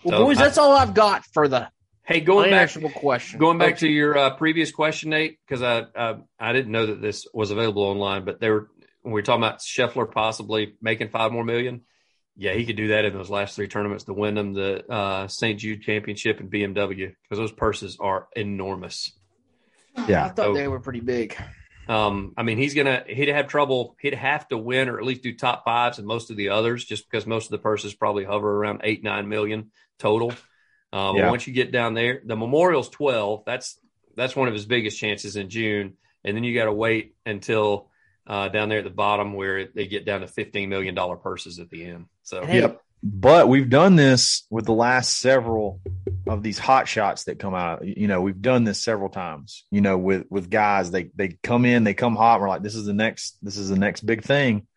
Well, 0.04 0.20
so 0.20 0.26
boys, 0.26 0.38
I, 0.38 0.44
that's 0.44 0.58
all 0.58 0.76
I've 0.76 0.94
got 0.94 1.26
for 1.26 1.48
the 1.48 1.70
Hey, 2.04 2.20
going 2.20 2.50
back 2.50 2.72
question. 2.96 3.40
Going 3.40 3.58
back 3.58 3.78
to 3.78 3.88
your 3.88 4.18
uh, 4.18 4.30
previous 4.32 4.72
question, 4.72 5.12
Nate, 5.12 5.38
because 5.48 5.62
I 5.62 5.82
uh, 5.98 6.18
I 6.40 6.52
didn't 6.52 6.72
know 6.72 6.88
that 6.88 7.02
this 7.02 7.28
was 7.34 7.52
available 7.52 7.84
online, 7.84 8.26
but 8.26 8.40
they 8.40 8.50
were 8.50 8.70
when 9.02 9.14
we 9.14 9.20
were 9.20 9.22
talking 9.22 9.44
about 9.44 9.60
Scheffler 9.60 10.12
possibly 10.12 10.76
making 10.82 11.10
five 11.10 11.32
more 11.32 11.44
million. 11.44 11.82
Yeah, 12.36 12.54
he 12.54 12.66
could 12.66 12.76
do 12.76 12.90
that 12.90 13.06
in 13.06 13.14
those 13.14 13.30
last 13.30 13.56
three 13.56 13.68
tournaments 13.68 14.06
the 14.06 14.14
win 14.14 14.36
them 14.36 14.54
the 14.54 14.90
uh, 14.92 15.28
St. 15.28 15.60
Jude 15.60 15.84
Championship 15.84 16.40
and 16.40 16.52
BMW 16.52 17.14
because 17.24 17.38
those 17.38 17.52
purses 17.52 17.98
are 18.00 18.28
enormous. 18.36 19.12
Yeah, 20.08 20.26
I 20.26 20.30
thought 20.30 20.46
so, 20.48 20.54
they 20.54 20.68
were 20.68 20.80
pretty 20.80 21.02
big. 21.02 21.36
Um, 21.88 22.34
I 22.38 22.44
mean, 22.44 22.58
he's 22.58 22.74
gonna 22.74 23.04
he'd 23.08 23.28
have 23.30 23.48
trouble. 23.48 23.98
He'd 24.00 24.14
have 24.14 24.48
to 24.50 24.58
win 24.58 24.88
or 24.90 24.98
at 24.98 25.06
least 25.06 25.24
do 25.24 25.36
top 25.36 25.66
fives 25.66 25.98
and 25.98 26.08
most 26.08 26.30
of 26.30 26.38
the 26.38 26.50
others, 26.50 26.86
just 26.86 27.10
because 27.10 27.26
most 27.26 27.46
of 27.46 27.52
the 27.52 27.58
purses 27.58 27.94
probably 27.94 28.24
hover 28.24 28.50
around 28.50 28.82
eight 28.84 29.04
nine 29.04 29.28
million 29.28 29.72
total. 30.00 30.34
Um, 30.94 31.16
yeah. 31.16 31.30
Once 31.30 31.48
you 31.48 31.54
get 31.54 31.72
down 31.72 31.94
there, 31.94 32.22
the 32.26 32.36
Memorial's 32.36 32.90
twelve. 32.90 33.44
That's 33.46 33.78
that's 34.16 34.36
one 34.36 34.48
of 34.48 34.54
his 34.54 34.66
biggest 34.66 35.00
chances 35.00 35.36
in 35.36 35.50
June, 35.50 35.98
and 36.24 36.36
then 36.36 36.44
you 36.44 36.54
got 36.54 36.66
to 36.66 36.74
wait 36.74 37.16
until 37.26 37.90
uh, 38.28 38.50
down 38.50 38.70
there 38.70 38.80
at 38.80 38.84
the 38.84 38.90
bottom 38.90 39.34
where 39.34 39.68
they 39.68 39.88
get 39.88 40.06
down 40.06 40.22
to 40.22 40.28
fifteen 40.28 40.70
million 40.70 40.96
dollar 40.96 41.18
purses 41.18 41.60
at 41.60 41.70
the 41.70 41.86
end. 41.86 42.06
So 42.24 42.44
yep. 42.44 42.82
But 43.04 43.48
we've 43.48 43.70
done 43.70 43.96
this 43.96 44.46
with 44.50 44.66
the 44.66 44.74
last 44.74 45.20
several 45.20 45.82
of 46.28 46.44
these 46.44 46.60
hot 46.60 46.88
shots 46.88 47.24
that 47.24 47.40
come 47.40 47.56
out. 47.56 47.86
You 47.86 48.08
know, 48.08 48.22
we've 48.22 48.42
done 48.42 48.64
this 48.64 48.84
several 48.84 49.10
times. 49.10 49.66
You 49.72 49.82
know, 49.82 49.98
with 49.98 50.26
with 50.30 50.50
guys, 50.50 50.92
they 50.92 51.10
they 51.16 51.30
come 51.42 51.66
in, 51.66 51.84
they 51.84 51.96
come 51.96 52.16
hot. 52.16 52.40
we're 52.40 52.50
like, 52.50 52.62
this 52.62 52.76
is 52.76 52.86
the 52.86 52.94
next, 52.94 53.38
this 53.42 53.58
is 53.58 53.70
the 53.70 53.80
next 53.80 54.02
big 54.02 54.24
thing, 54.24 54.68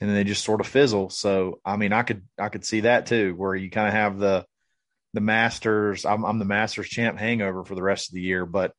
and 0.00 0.08
then 0.08 0.14
they 0.14 0.24
just 0.24 0.44
sort 0.44 0.60
of 0.60 0.68
fizzle. 0.68 1.10
So, 1.10 1.60
I 1.64 1.76
mean, 1.76 1.92
I 1.92 2.02
could 2.02 2.22
I 2.38 2.50
could 2.50 2.64
see 2.64 2.80
that 2.80 3.06
too, 3.06 3.34
where 3.34 3.54
you 3.54 3.68
kind 3.68 3.88
of 3.88 3.94
have 3.94 4.18
the 4.18 4.46
the 5.14 5.20
Masters. 5.20 6.04
I'm, 6.04 6.24
I'm 6.24 6.38
the 6.38 6.44
Masters 6.44 6.88
champ 6.88 7.18
hangover 7.18 7.64
for 7.64 7.74
the 7.74 7.82
rest 7.82 8.10
of 8.10 8.14
the 8.14 8.22
year, 8.22 8.46
but 8.46 8.74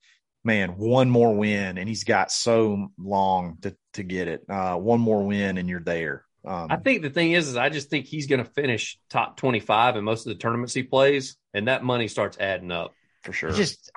man, 0.46 0.78
one 0.78 1.10
more 1.10 1.36
win, 1.36 1.78
and 1.78 1.90
he's 1.90 2.06
got 2.06 2.32
so 2.32 2.88
long 2.98 3.58
to 3.64 3.76
to 3.96 4.04
get 4.04 4.30
it. 4.30 4.46
Uh, 4.48 4.78
one 4.78 5.02
more 5.02 5.26
win, 5.26 5.58
and 5.58 5.68
you're 5.68 5.82
there. 5.82 6.24
Um, 6.46 6.68
I 6.70 6.78
think 6.78 7.02
the 7.02 7.10
thing 7.10 7.34
is, 7.34 7.48
is 7.48 7.58
I 7.58 7.70
just 7.70 7.90
think 7.90 8.06
he's 8.06 8.28
going 8.28 8.44
to 8.44 8.50
finish 8.50 8.98
top 9.10 9.38
25 9.38 9.98
in 9.98 10.04
most 10.04 10.26
of 10.26 10.34
the 10.34 10.40
tournaments 10.40 10.74
he 10.74 10.84
plays, 10.84 11.36
and 11.54 11.68
that 11.68 11.84
money 11.84 12.08
starts 12.08 12.38
adding 12.40 12.72
up 12.72 12.94
for 13.24 13.34
sure. 13.34 13.52
Just, 13.52 13.92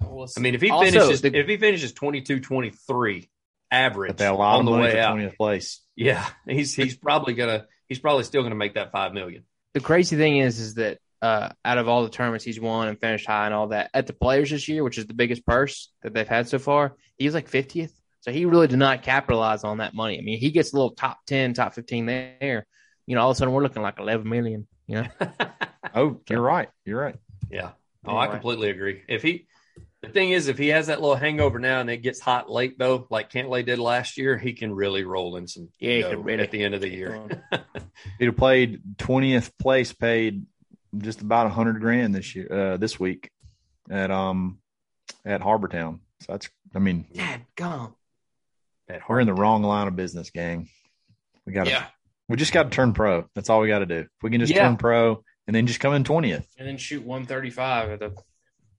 I 0.00 0.40
mean, 0.40 0.54
if 0.54 0.60
he 0.60 0.70
also, 0.70 0.90
finishes, 0.90 1.22
the, 1.22 1.34
if 1.34 1.46
he 1.46 1.56
finishes 1.56 1.92
22, 1.92 2.40
23 2.40 3.30
average 3.70 4.20
on 4.20 4.64
the 4.64 4.72
way 4.72 5.00
out, 5.00 5.16
20th 5.16 5.36
place, 5.36 5.80
yeah, 5.96 6.26
he's 6.48 6.74
he's 6.74 6.96
probably 6.96 7.34
gonna 7.34 7.66
he's 7.88 7.98
probably 7.98 8.24
still 8.24 8.42
gonna 8.42 8.54
make 8.54 8.74
that 8.74 8.92
five 8.92 9.12
million. 9.12 9.44
The 9.74 9.80
crazy 9.80 10.16
thing 10.16 10.38
is, 10.38 10.58
is 10.58 10.74
that 10.74 10.98
uh, 11.22 11.50
out 11.64 11.78
of 11.78 11.88
all 11.88 12.02
the 12.04 12.10
tournaments 12.10 12.44
he's 12.44 12.60
won 12.60 12.88
and 12.88 13.00
finished 13.00 13.26
high 13.26 13.46
and 13.46 13.54
all 13.54 13.68
that 13.68 13.90
at 13.94 14.06
the 14.06 14.12
Players 14.12 14.50
this 14.50 14.68
year, 14.68 14.84
which 14.84 14.98
is 14.98 15.06
the 15.06 15.14
biggest 15.14 15.46
purse 15.46 15.90
that 16.02 16.12
they've 16.14 16.28
had 16.28 16.48
so 16.48 16.58
far, 16.58 16.94
he's 17.16 17.34
like 17.34 17.50
50th. 17.50 17.92
So 18.26 18.32
he 18.32 18.44
really 18.44 18.66
did 18.66 18.80
not 18.80 19.04
capitalize 19.04 19.62
on 19.62 19.78
that 19.78 19.94
money. 19.94 20.18
I 20.18 20.20
mean, 20.20 20.40
he 20.40 20.50
gets 20.50 20.72
a 20.72 20.76
little 20.76 20.90
top 20.90 21.24
10, 21.26 21.54
top 21.54 21.74
15 21.74 22.06
there. 22.06 22.66
You 23.06 23.14
know, 23.14 23.22
all 23.22 23.30
of 23.30 23.36
a 23.36 23.38
sudden 23.38 23.54
we're 23.54 23.62
looking 23.62 23.82
like 23.82 24.00
11 24.00 24.28
million, 24.28 24.66
you 24.88 24.96
know? 24.96 25.08
oh, 25.94 26.20
you're 26.28 26.42
right. 26.42 26.68
You're 26.84 27.00
right. 27.00 27.14
Yeah. 27.48 27.70
Oh, 28.04 28.16
I 28.16 28.26
completely 28.26 28.70
agree. 28.70 29.02
If 29.08 29.22
he, 29.22 29.46
the 30.02 30.08
thing 30.08 30.30
is, 30.30 30.48
if 30.48 30.58
he 30.58 30.68
has 30.68 30.88
that 30.88 31.00
little 31.00 31.14
hangover 31.14 31.60
now 31.60 31.80
and 31.80 31.88
it 31.88 31.98
gets 31.98 32.18
hot 32.18 32.50
late 32.50 32.80
though, 32.80 33.06
like 33.10 33.30
Cantlay 33.30 33.64
did 33.64 33.78
last 33.78 34.18
year, 34.18 34.36
he 34.36 34.54
can 34.54 34.74
really 34.74 35.04
roll 35.04 35.36
in 35.36 35.46
some. 35.46 35.68
Yeah, 35.78 36.08
really, 36.08 36.42
at 36.42 36.50
the 36.50 36.64
end 36.64 36.74
of 36.74 36.80
the 36.80 36.88
year. 36.88 37.28
He'd 38.18 38.26
have 38.26 38.36
played 38.36 38.80
twentieth 38.98 39.56
place, 39.58 39.92
paid 39.92 40.46
just 40.96 41.20
about 41.20 41.46
a 41.46 41.50
hundred 41.50 41.80
grand 41.80 42.14
this 42.14 42.34
year, 42.36 42.52
uh, 42.52 42.76
this 42.76 42.98
week 43.00 43.30
at 43.90 44.10
um 44.12 44.58
at 45.24 45.40
Harbour 45.40 45.68
Town. 45.68 46.00
So 46.20 46.32
that's, 46.32 46.48
I 46.74 46.78
mean, 46.78 47.06
Dad, 47.12 47.42
gone. 47.56 47.94
We're 49.08 49.20
in 49.20 49.26
the 49.26 49.34
wrong 49.34 49.62
line 49.62 49.88
of 49.88 49.96
business, 49.96 50.30
gang. 50.30 50.68
We 51.44 51.52
got 51.52 51.64
to. 51.64 51.70
Yeah. 51.70 51.86
We 52.28 52.36
just 52.36 52.52
got 52.52 52.64
to 52.64 52.70
turn 52.70 52.92
pro. 52.92 53.28
That's 53.34 53.50
all 53.50 53.60
we 53.60 53.68
got 53.68 53.80
to 53.80 53.86
do. 53.86 53.98
If 53.98 54.08
we 54.22 54.30
can 54.30 54.40
just 54.40 54.52
yeah. 54.52 54.66
turn 54.66 54.76
pro 54.76 55.22
and 55.46 55.54
then 55.54 55.66
just 55.66 55.80
come 55.80 55.94
in 55.94 56.04
twentieth, 56.04 56.46
and 56.58 56.66
then 56.66 56.76
shoot 56.76 57.04
one 57.04 57.26
thirty 57.26 57.50
five 57.50 57.90
at 57.90 58.00
the 58.00 58.14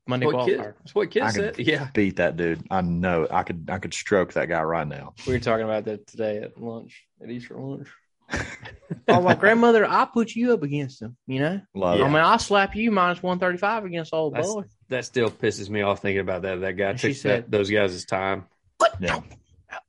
Monday 0.05 0.25
that's 0.25 0.35
what 0.35 0.47
qualifier. 0.47 0.73
that's 0.79 0.95
what 0.95 1.11
kids 1.11 1.33
said. 1.33 1.59
Yeah, 1.59 1.89
beat 1.93 2.17
that 2.17 2.35
dude. 2.35 2.65
I 2.69 2.81
know. 2.81 3.27
I 3.29 3.43
could. 3.43 3.69
I 3.71 3.79
could 3.79 3.93
stroke 3.93 4.33
that 4.33 4.49
guy 4.49 4.61
right 4.61 4.87
now. 4.87 5.13
We 5.25 5.33
were 5.33 5.39
talking 5.39 5.63
about 5.63 5.85
that 5.85 6.07
today 6.07 6.37
at 6.39 6.61
lunch, 6.61 7.05
at 7.21 7.29
Easter 7.29 7.55
lunch. 7.55 7.87
oh, 9.07 9.21
my 9.21 9.35
grandmother, 9.35 9.89
I 9.89 10.03
put 10.03 10.35
you 10.35 10.51
up 10.51 10.61
against 10.61 11.01
him. 11.01 11.15
You 11.27 11.39
know, 11.39 11.61
Love 11.73 12.01
I 12.01 12.07
mean, 12.07 12.17
I'll 12.17 12.39
slap 12.39 12.75
you 12.75 12.91
minus 12.91 13.23
one 13.23 13.39
thirty 13.39 13.57
five 13.57 13.85
against 13.85 14.13
old 14.13 14.35
That's, 14.35 14.47
boy. 14.47 14.63
That 14.89 15.05
still 15.05 15.29
pisses 15.29 15.69
me 15.69 15.81
off 15.81 16.01
thinking 16.01 16.19
about 16.19 16.41
that. 16.41 16.59
That 16.59 16.73
guy 16.73 16.89
and 16.89 16.99
took 16.99 17.15
said, 17.15 17.43
that, 17.43 17.51
those 17.51 17.69
guys' 17.69 18.03
time. 18.03 18.45
What? 18.77 18.95
Yeah 18.99 19.21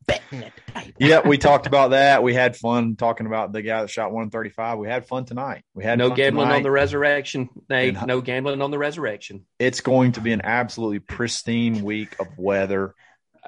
betting 0.07 0.45
at 0.45 0.53
yeah, 0.99 1.26
we 1.26 1.39
talked 1.39 1.66
about 1.66 1.91
that. 1.91 2.22
We 2.22 2.34
had 2.34 2.57
fun 2.57 2.97
talking 2.97 3.26
about 3.26 3.53
the 3.53 3.62
guy 3.62 3.82
that 3.82 3.91
shot 3.91 4.12
135. 4.12 4.78
We 4.78 4.89
had 4.89 5.07
fun 5.07 5.24
tonight. 5.24 5.64
We 5.74 5.84
had 5.84 5.99
no 5.99 6.11
gambling 6.11 6.47
tonight. 6.47 6.57
on 6.57 6.62
the 6.62 6.70
resurrection. 6.70 7.49
Nate, 7.68 7.97
and, 7.97 8.07
no 8.07 8.20
gambling 8.20 8.62
on 8.62 8.70
the 8.70 8.78
resurrection. 8.78 9.45
It's 9.59 9.80
going 9.80 10.12
to 10.12 10.20
be 10.20 10.32
an 10.32 10.43
absolutely 10.45 11.01
pristine 11.01 11.82
week 11.82 12.16
of 12.20 12.26
weather 12.36 12.95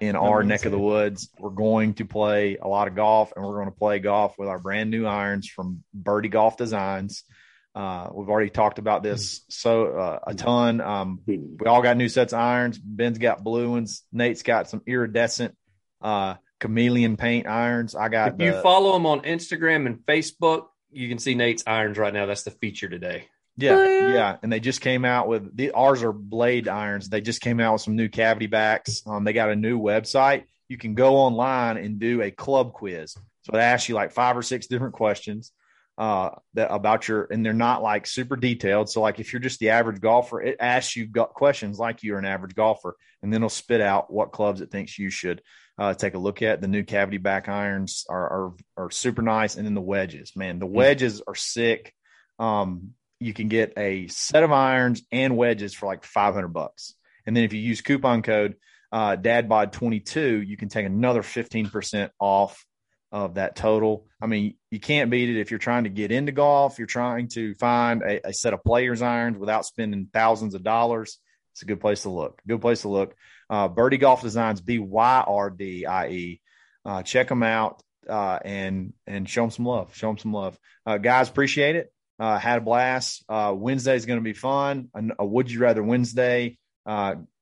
in 0.00 0.16
our 0.16 0.42
neck 0.42 0.64
of 0.64 0.72
the 0.72 0.78
woods. 0.78 1.28
We're 1.38 1.50
going 1.50 1.94
to 1.94 2.04
play 2.04 2.56
a 2.56 2.68
lot 2.68 2.88
of 2.88 2.94
golf, 2.94 3.32
and 3.34 3.44
we're 3.44 3.54
going 3.54 3.70
to 3.70 3.78
play 3.78 3.98
golf 3.98 4.34
with 4.38 4.48
our 4.48 4.58
brand 4.58 4.90
new 4.90 5.06
irons 5.06 5.48
from 5.48 5.82
Byrdie 5.96 6.30
Golf 6.30 6.56
Designs. 6.56 7.24
Uh, 7.72 8.08
we've 8.12 8.28
already 8.28 8.50
talked 8.50 8.80
about 8.80 9.04
this 9.04 9.42
so 9.48 9.86
uh, 9.96 10.18
a 10.26 10.34
ton. 10.34 10.80
Um, 10.80 11.20
we 11.26 11.66
all 11.66 11.82
got 11.82 11.96
new 11.96 12.08
sets 12.08 12.32
of 12.32 12.40
irons. 12.40 12.78
Ben's 12.78 13.18
got 13.18 13.44
blue 13.44 13.70
ones. 13.70 14.02
Nate's 14.12 14.42
got 14.42 14.68
some 14.68 14.82
iridescent 14.86 15.54
uh, 16.00 16.34
chameleon 16.60 17.16
paint 17.16 17.46
irons. 17.46 17.94
I 17.94 18.08
got. 18.08 18.32
If 18.32 18.36
the, 18.38 18.44
you 18.44 18.62
follow 18.62 18.92
them 18.92 19.06
on 19.06 19.22
Instagram 19.22 19.86
and 19.86 19.98
Facebook, 19.98 20.66
you 20.90 21.08
can 21.08 21.18
see 21.18 21.34
Nate's 21.34 21.64
irons 21.66 21.98
right 21.98 22.12
now. 22.12 22.26
That's 22.26 22.44
the 22.44 22.50
feature 22.50 22.88
today. 22.88 23.26
Yeah, 23.56 24.12
yeah, 24.12 24.36
and 24.42 24.50
they 24.50 24.60
just 24.60 24.80
came 24.80 25.04
out 25.04 25.28
with 25.28 25.54
the 25.54 25.72
ours 25.72 26.02
are 26.02 26.12
blade 26.12 26.68
irons. 26.68 27.08
They 27.08 27.20
just 27.20 27.42
came 27.42 27.60
out 27.60 27.74
with 27.74 27.82
some 27.82 27.96
new 27.96 28.08
cavity 28.08 28.46
backs. 28.46 29.02
Um, 29.06 29.24
they 29.24 29.32
got 29.32 29.50
a 29.50 29.56
new 29.56 29.78
website. 29.78 30.44
You 30.68 30.78
can 30.78 30.94
go 30.94 31.16
online 31.16 31.76
and 31.76 31.98
do 31.98 32.22
a 32.22 32.30
club 32.30 32.72
quiz. 32.72 33.14
So 33.42 33.52
they 33.52 33.60
ask 33.60 33.88
you 33.88 33.94
like 33.94 34.12
five 34.12 34.36
or 34.36 34.42
six 34.42 34.66
different 34.66 34.94
questions 34.94 35.52
uh, 35.98 36.30
that 36.54 36.72
about 36.72 37.08
your, 37.08 37.24
and 37.24 37.44
they're 37.44 37.52
not 37.52 37.82
like 37.82 38.06
super 38.06 38.36
detailed. 38.36 38.88
So 38.88 39.02
like 39.02 39.20
if 39.20 39.32
you're 39.32 39.40
just 39.40 39.58
the 39.58 39.70
average 39.70 40.00
golfer, 40.00 40.40
it 40.40 40.56
asks 40.60 40.96
you 40.96 41.10
questions 41.10 41.78
like 41.78 42.02
you're 42.02 42.18
an 42.18 42.24
average 42.24 42.54
golfer, 42.54 42.96
and 43.22 43.32
then 43.32 43.40
it'll 43.40 43.50
spit 43.50 43.80
out 43.80 44.10
what 44.12 44.32
clubs 44.32 44.60
it 44.62 44.70
thinks 44.70 44.98
you 44.98 45.10
should 45.10 45.42
uh, 45.80 45.94
take 45.94 46.14
a 46.14 46.18
look 46.18 46.42
at. 46.42 46.60
The 46.60 46.68
new 46.68 46.84
cavity 46.84 47.16
back 47.16 47.48
irons 47.48 48.04
are, 48.08 48.18
are, 48.18 48.52
are 48.76 48.90
super 48.90 49.22
nice, 49.22 49.56
and 49.56 49.66
then 49.66 49.74
the 49.74 49.80
wedges, 49.80 50.36
man, 50.36 50.58
the 50.58 50.66
hmm. 50.66 50.74
wedges 50.74 51.22
are 51.26 51.34
sick. 51.34 51.94
Um, 52.38 52.90
you 53.18 53.32
can 53.32 53.48
get 53.48 53.72
a 53.76 54.06
set 54.08 54.44
of 54.44 54.52
irons 54.52 55.02
and 55.10 55.36
wedges 55.36 55.74
for 55.74 55.86
like 55.86 56.04
500 56.04 56.48
bucks. 56.48 56.94
And 57.26 57.36
then 57.36 57.44
if 57.44 57.52
you 57.52 57.60
use 57.60 57.80
coupon 57.80 58.22
code 58.22 58.56
uh, 58.92 59.16
DadBod22, 59.16 60.46
you 60.46 60.56
can 60.56 60.68
take 60.68 60.86
another 60.86 61.22
15% 61.22 62.10
off 62.18 62.64
of 63.12 63.34
that 63.34 63.56
total. 63.56 64.06
I 64.22 64.26
mean, 64.26 64.54
you 64.70 64.80
can't 64.80 65.10
beat 65.10 65.28
it 65.28 65.40
if 65.40 65.50
you're 65.50 65.58
trying 65.58 65.84
to 65.84 65.90
get 65.90 66.12
into 66.12 66.32
golf. 66.32 66.78
You're 66.78 66.86
trying 66.86 67.28
to 67.30 67.54
find 67.56 68.02
a, 68.02 68.28
a 68.28 68.32
set 68.32 68.54
of 68.54 68.64
players 68.64 69.02
irons 69.02 69.38
without 69.38 69.66
spending 69.66 70.08
thousands 70.12 70.54
of 70.54 70.62
dollars. 70.62 71.18
It's 71.52 71.62
a 71.62 71.66
good 71.66 71.80
place 71.80 72.02
to 72.02 72.10
look. 72.10 72.40
Good 72.46 72.60
place 72.60 72.82
to 72.82 72.88
look. 72.88 73.14
Uh, 73.50 73.68
Byrdie 73.68 73.98
Golf 73.98 74.22
Designs, 74.22 74.60
B 74.60 74.78
Y 74.78 75.24
R 75.26 75.50
D 75.50 75.84
I 75.84 76.08
E. 76.08 76.40
Uh, 76.84 77.02
check 77.02 77.28
them 77.28 77.42
out 77.42 77.82
uh, 78.08 78.38
and 78.44 78.92
and 79.06 79.28
show 79.28 79.42
them 79.42 79.50
some 79.50 79.66
love. 79.66 79.94
Show 79.96 80.06
them 80.06 80.18
some 80.18 80.32
love, 80.32 80.56
uh, 80.86 80.98
guys. 80.98 81.28
Appreciate 81.28 81.76
it. 81.76 81.92
Uh, 82.18 82.38
had 82.38 82.58
a 82.58 82.60
blast. 82.60 83.24
Uh, 83.28 83.52
Wednesday 83.56 83.96
is 83.96 84.06
going 84.06 84.18
to 84.18 84.24
be 84.24 84.34
fun. 84.34 84.88
A, 84.94 85.02
a, 85.18 85.26
Would 85.26 85.50
You 85.50 85.60
Rather 85.60 85.82
Wednesday. 85.82 86.58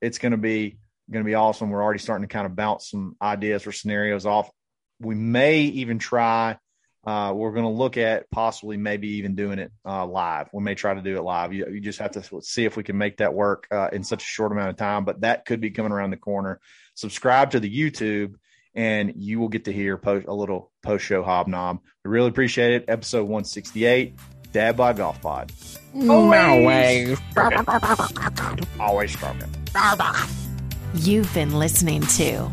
It's 0.00 0.18
going 0.18 0.32
to 0.32 0.38
be 0.38 0.78
going 1.10 1.24
to 1.24 1.28
be 1.28 1.34
awesome. 1.34 1.70
We're 1.70 1.82
already 1.82 1.98
starting 2.00 2.26
to 2.26 2.32
kind 2.32 2.46
of 2.46 2.56
bounce 2.56 2.90
some 2.90 3.16
ideas 3.20 3.66
or 3.66 3.72
scenarios 3.72 4.26
off. 4.26 4.50
We 5.00 5.14
may 5.14 5.60
even 5.62 5.98
try. 5.98 6.58
Uh, 7.08 7.32
we're 7.32 7.52
going 7.52 7.64
to 7.64 7.70
look 7.70 7.96
at 7.96 8.30
possibly 8.30 8.76
maybe 8.76 9.08
even 9.16 9.34
doing 9.34 9.58
it 9.58 9.72
uh, 9.86 10.04
live. 10.04 10.50
We 10.52 10.62
may 10.62 10.74
try 10.74 10.92
to 10.92 11.00
do 11.00 11.16
it 11.16 11.22
live. 11.22 11.54
You, 11.54 11.66
you, 11.72 11.80
just 11.80 12.00
have 12.00 12.10
to 12.10 12.42
see 12.42 12.66
if 12.66 12.76
we 12.76 12.82
can 12.82 12.98
make 12.98 13.16
that 13.16 13.32
work 13.32 13.66
uh, 13.70 13.88
in 13.94 14.04
such 14.04 14.22
a 14.22 14.26
short 14.26 14.52
amount 14.52 14.68
of 14.68 14.76
time, 14.76 15.06
but 15.06 15.22
that 15.22 15.46
could 15.46 15.58
be 15.58 15.70
coming 15.70 15.90
around 15.90 16.10
the 16.10 16.18
corner. 16.18 16.60
Subscribe 16.96 17.52
to 17.52 17.60
the 17.60 17.74
YouTube 17.74 18.34
and 18.74 19.14
you 19.16 19.40
will 19.40 19.48
get 19.48 19.64
to 19.64 19.72
hear 19.72 19.96
post, 19.96 20.26
a 20.28 20.34
little 20.34 20.70
post 20.82 21.02
show 21.02 21.22
hobnob. 21.22 21.80
We 22.04 22.10
really 22.10 22.28
appreciate 22.28 22.74
it. 22.74 22.84
Episode 22.88 23.22
168, 23.22 24.14
Dad 24.52 24.76
Bod 24.76 24.98
Golf 24.98 25.18
Pod. 25.22 25.50
Always. 26.10 27.18
Always 28.78 29.12
stroking. 29.14 29.54
You've 30.92 31.32
been 31.32 31.58
listening 31.58 32.02
to 32.02 32.52